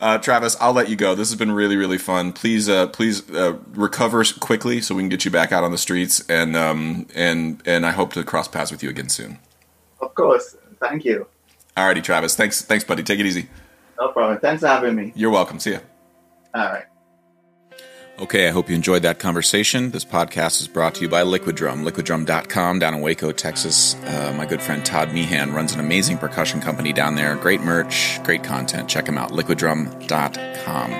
Uh, 0.00 0.18
Travis, 0.18 0.56
I'll 0.60 0.72
let 0.72 0.88
you 0.88 0.96
go. 0.96 1.14
This 1.14 1.30
has 1.30 1.38
been 1.38 1.52
really, 1.52 1.76
really 1.76 1.98
fun. 1.98 2.32
Please, 2.32 2.68
uh, 2.68 2.88
please 2.88 3.28
uh, 3.30 3.58
recover 3.72 4.24
quickly 4.40 4.80
so 4.80 4.94
we 4.94 5.02
can 5.02 5.08
get 5.08 5.24
you 5.24 5.30
back 5.30 5.52
out 5.52 5.64
on 5.64 5.70
the 5.70 5.78
streets, 5.78 6.24
and 6.28 6.56
um, 6.56 7.06
and 7.14 7.62
and 7.66 7.86
I 7.86 7.90
hope 7.92 8.12
to 8.14 8.24
cross 8.24 8.48
paths 8.48 8.70
with 8.70 8.82
you 8.82 8.90
again 8.90 9.08
soon. 9.08 9.38
Of 10.00 10.14
course. 10.14 10.56
Thank 10.80 11.04
you. 11.04 11.26
Alrighty, 11.76 12.02
Travis. 12.02 12.36
Thanks, 12.36 12.62
thanks, 12.62 12.84
buddy. 12.84 13.02
Take 13.02 13.20
it 13.20 13.26
easy. 13.26 13.48
No 13.98 14.08
problem. 14.08 14.38
Thanks 14.38 14.60
for 14.60 14.68
having 14.68 14.94
me. 14.94 15.12
You're 15.14 15.30
welcome. 15.30 15.58
See 15.58 15.72
ya. 15.72 15.78
All 16.54 16.64
right. 16.66 16.84
Okay, 18.16 18.46
I 18.46 18.52
hope 18.52 18.68
you 18.68 18.76
enjoyed 18.76 19.02
that 19.02 19.18
conversation. 19.18 19.90
This 19.90 20.04
podcast 20.04 20.60
is 20.60 20.68
brought 20.68 20.94
to 20.94 21.00
you 21.00 21.08
by 21.08 21.24
Liquid 21.24 21.56
Drum, 21.56 21.84
liquiddrum.com 21.84 22.78
down 22.78 22.94
in 22.94 23.00
Waco, 23.00 23.32
Texas. 23.32 23.96
Uh, 24.04 24.32
my 24.36 24.46
good 24.46 24.62
friend 24.62 24.86
Todd 24.86 25.12
Meehan 25.12 25.52
runs 25.52 25.74
an 25.74 25.80
amazing 25.80 26.18
percussion 26.18 26.60
company 26.60 26.92
down 26.92 27.16
there. 27.16 27.34
Great 27.34 27.60
merch, 27.60 28.22
great 28.22 28.44
content. 28.44 28.88
Check 28.88 29.08
him 29.08 29.18
out, 29.18 29.32
liquiddrum.com. 29.32 30.92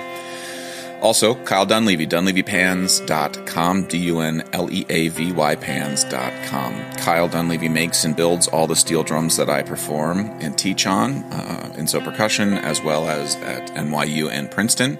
Also, 1.02 1.36
Kyle 1.44 1.66
Dunleavy, 1.66 2.04
dunleavypans.com, 2.04 3.84
D 3.84 3.98
U 3.98 4.18
N 4.18 4.42
L 4.52 4.68
E 4.72 4.84
A 4.88 5.08
V 5.08 5.30
Y 5.30 5.54
pans.com. 5.54 6.92
Kyle 6.96 7.28
Dunleavy 7.28 7.68
makes 7.68 8.04
and 8.04 8.16
builds 8.16 8.48
all 8.48 8.66
the 8.66 8.74
steel 8.74 9.04
drums 9.04 9.36
that 9.36 9.48
I 9.48 9.62
perform 9.62 10.30
and 10.40 10.58
teach 10.58 10.84
on 10.84 11.22
uh, 11.32 11.74
in 11.76 11.86
So 11.86 12.00
Percussion, 12.00 12.54
as 12.54 12.82
well 12.82 13.08
as 13.08 13.36
at 13.36 13.68
NYU 13.74 14.30
and 14.30 14.50
Princeton. 14.50 14.98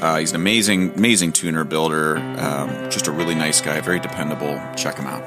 Uh, 0.00 0.18
he's 0.18 0.30
an 0.30 0.36
amazing, 0.36 0.92
amazing 0.94 1.32
tuner 1.32 1.64
builder, 1.64 2.16
um, 2.16 2.90
just 2.90 3.06
a 3.06 3.12
really 3.12 3.34
nice 3.34 3.60
guy, 3.60 3.80
very 3.80 4.00
dependable. 4.00 4.60
Check 4.76 4.96
him 4.96 5.06
out. 5.06 5.22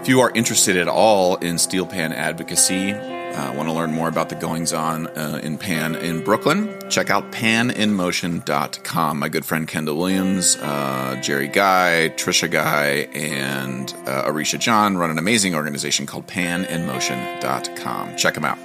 If 0.00 0.08
you 0.08 0.20
are 0.20 0.30
interested 0.34 0.76
at 0.76 0.88
all 0.88 1.36
in 1.36 1.58
steel 1.58 1.86
pan 1.86 2.12
advocacy, 2.12 2.92
uh, 2.92 3.54
want 3.54 3.68
to 3.68 3.72
learn 3.72 3.92
more 3.92 4.08
about 4.08 4.28
the 4.28 4.34
goings 4.34 4.72
on 4.72 5.06
uh, 5.08 5.40
in 5.42 5.56
Pan 5.56 5.94
in 5.94 6.24
Brooklyn, 6.24 6.74
check 6.90 7.10
out 7.10 7.30
paninmotion.com. 7.32 9.18
My 9.18 9.28
good 9.28 9.44
friend 9.44 9.68
Kendall 9.68 9.98
Williams, 9.98 10.56
uh, 10.56 11.20
Jerry 11.22 11.48
Guy, 11.48 12.12
Trisha 12.16 12.50
Guy, 12.50 13.08
and 13.14 13.94
uh, 14.06 14.24
Arisha 14.26 14.58
John 14.58 14.96
run 14.96 15.10
an 15.10 15.18
amazing 15.18 15.54
organization 15.54 16.06
called 16.06 16.26
paninmotion.com. 16.26 18.16
Check 18.16 18.34
them 18.34 18.44
out. 18.44 18.58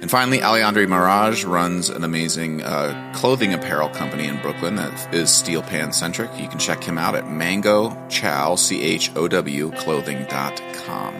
And 0.00 0.10
finally, 0.10 0.42
Alejandro 0.42 0.86
Mirage 0.86 1.44
runs 1.44 1.88
an 1.88 2.04
amazing 2.04 2.62
uh, 2.62 3.12
clothing 3.14 3.54
apparel 3.54 3.88
company 3.88 4.26
in 4.26 4.40
Brooklyn 4.40 4.76
that 4.76 5.14
is 5.14 5.30
steel 5.30 5.62
pan 5.62 5.92
centric. 5.92 6.30
You 6.38 6.48
can 6.48 6.58
check 6.58 6.84
him 6.84 6.98
out 6.98 7.14
at 7.14 7.30
mango 7.30 7.96
chow, 8.08 8.54
C 8.56 8.82
H 8.82 9.10
O 9.16 9.26
W, 9.26 9.72
clothing.com. 9.72 11.14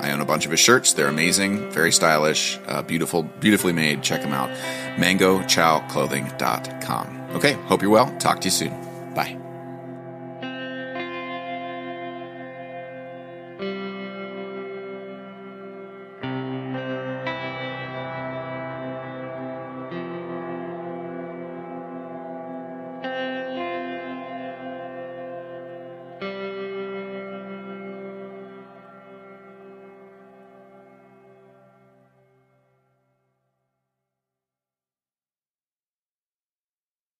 I 0.00 0.10
own 0.10 0.20
a 0.20 0.24
bunch 0.24 0.44
of 0.44 0.50
his 0.50 0.60
shirts. 0.60 0.92
They're 0.94 1.06
amazing, 1.06 1.70
very 1.70 1.92
stylish, 1.92 2.58
uh, 2.66 2.82
beautiful, 2.82 3.22
beautifully 3.22 3.72
made. 3.72 4.02
Check 4.02 4.22
them 4.22 4.32
out. 4.32 4.50
mango 4.98 5.42
chow, 5.46 5.80
MangoChowClothing.com. 5.80 7.30
Okay, 7.36 7.52
hope 7.52 7.82
you're 7.82 7.90
well. 7.90 8.14
Talk 8.18 8.40
to 8.40 8.46
you 8.46 8.50
soon. 8.50 9.14
Bye. 9.14 9.41